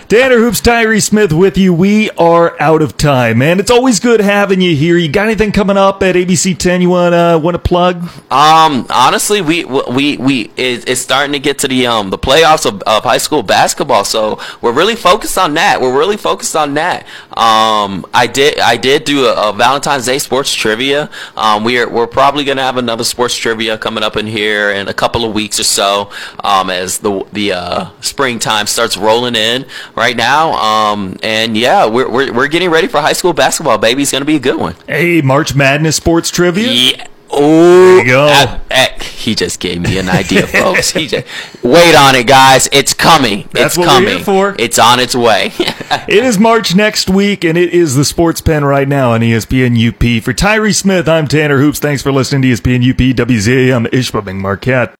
Tanner 0.09 0.39
Hoops, 0.39 0.61
Tyree 0.61 1.01
Smith 1.01 1.33
with 1.33 1.59
you. 1.59 1.73
We 1.75 2.11
are 2.13 2.57
out 2.61 2.81
of 2.81 2.97
time, 2.97 3.39
man. 3.39 3.61
It's 3.61 3.71
always 3.71 4.01
good 4.01 4.21
having 4.21 4.61
you 4.61 4.75
here. 4.75 4.97
You 4.97 5.09
got 5.11 5.27
anything 5.27 5.53
coming 5.53 5.77
up 5.77 6.03
at 6.03 6.15
ABC 6.15 6.57
10 6.57 6.81
you 6.81 6.89
want 6.89 7.13
to 7.13 7.39
want 7.43 7.55
to 7.55 7.59
plug? 7.59 8.03
Um, 8.31 8.87
honestly, 8.91 9.41
we 9.43 9.65
we 9.65 10.17
we 10.17 10.51
it, 10.57 10.89
it's 10.89 11.01
starting 11.01 11.33
to 11.33 11.39
get 11.39 11.59
to 11.61 11.69
the 11.69 11.87
um 11.87 12.11
the 12.11 12.19
playoffs 12.19 12.65
of, 12.67 12.83
of 12.83 13.05
high 13.05 13.19
school 13.19 13.43
basketball, 13.43 14.05
so 14.05 14.41
we're 14.63 14.73
really 14.73 14.97
focused 14.97 15.37
on 15.39 15.55
that. 15.55 15.81
We're 15.81 15.97
really 15.97 16.17
focused 16.17 16.57
on 16.57 16.75
that. 16.75 17.05
Um, 17.37 18.07
I 18.15 18.27
did 18.27 18.59
I 18.61 18.77
did 18.77 19.05
do 19.05 19.27
a, 19.27 19.51
a 19.51 19.53
Valentine's 19.53 20.07
Day 20.07 20.19
sports 20.19 20.55
trivia. 20.55 21.11
Um, 21.37 21.65
we're 21.65 21.89
we're 21.89 22.07
probably 22.07 22.45
gonna 22.45 22.63
have 22.63 22.79
another 22.79 23.05
sports 23.05 23.37
trivia 23.37 23.77
coming 23.77 24.03
up 24.03 24.17
in 24.17 24.27
here 24.27 24.71
in 24.71 24.89
a 24.89 24.95
couple 24.95 25.25
of 25.27 25.28
weeks 25.33 25.61
or 25.61 25.65
so. 25.65 26.11
Um, 26.43 26.71
as 26.71 26.99
the 26.99 27.25
the 27.33 27.53
uh, 27.53 27.91
springtime 28.01 28.67
starts 28.67 28.97
rolling 28.97 29.35
in 29.37 29.67
right 29.95 30.17
now. 30.17 30.53
Um, 30.53 31.17
and 31.23 31.57
yeah, 31.57 31.87
we're 31.87 32.09
we're 32.09 32.33
we're 32.33 32.49
getting 32.49 32.71
ready 32.71 32.89
for 32.89 33.01
high 33.01 33.13
school 33.13 33.33
basketball. 33.33 33.79
Baby, 33.79 34.03
it's 34.03 34.13
gonna 34.13 34.25
be 34.25 34.37
a 34.37 34.41
good 34.41 34.57
one. 34.59 34.75
Hey, 34.87 35.21
March 35.23 35.55
Madness 35.55 35.97
sports 35.97 36.31
trivia. 36.31 36.71
Yeah. 36.71 37.07
Oh, 37.31 38.03
go. 38.07 38.59
he 39.03 39.35
just 39.35 39.61
gave 39.61 39.83
me 39.83 39.99
an 39.99 40.09
idea, 40.09 40.47
folks. 40.47 40.91
He 40.91 41.07
just 41.07 41.27
wait 41.63 41.95
on 41.95 42.15
it, 42.15 42.27
guys. 42.27 42.69
It's 42.73 42.95
coming. 42.95 43.49
That's 43.53 43.77
it's 43.77 43.87
coming. 43.87 44.21
for. 44.21 44.57
It's 44.59 44.79
on 44.79 45.01
its 45.01 45.15
way. 45.15 45.53
It 46.07 46.25
is 46.25 46.39
March 46.39 46.75
next 46.75 47.09
week, 47.11 47.45
and 47.45 47.57
it 47.57 47.73
is 47.73 47.95
the 47.95 48.05
Sports 48.05 48.41
Pen 48.41 48.65
right 48.65 48.89
now 48.89 49.13
on 49.13 49.21
ESPN 49.21 49.77
UP. 49.89 50.23
For 50.23 50.33
Tyree 50.33 50.73
Smith, 50.73 51.09
I'm 51.09 51.27
Tanner 51.27 51.59
Hoops. 51.59 51.79
Thanks 51.79 52.03
for 52.03 52.13
listening 52.13 52.43
to 52.43 52.49
ESPN 52.49 52.91
UP 52.91 53.29
WZAM 53.29 53.87
Ishpeming 53.89 54.37
Marquette. 54.37 54.95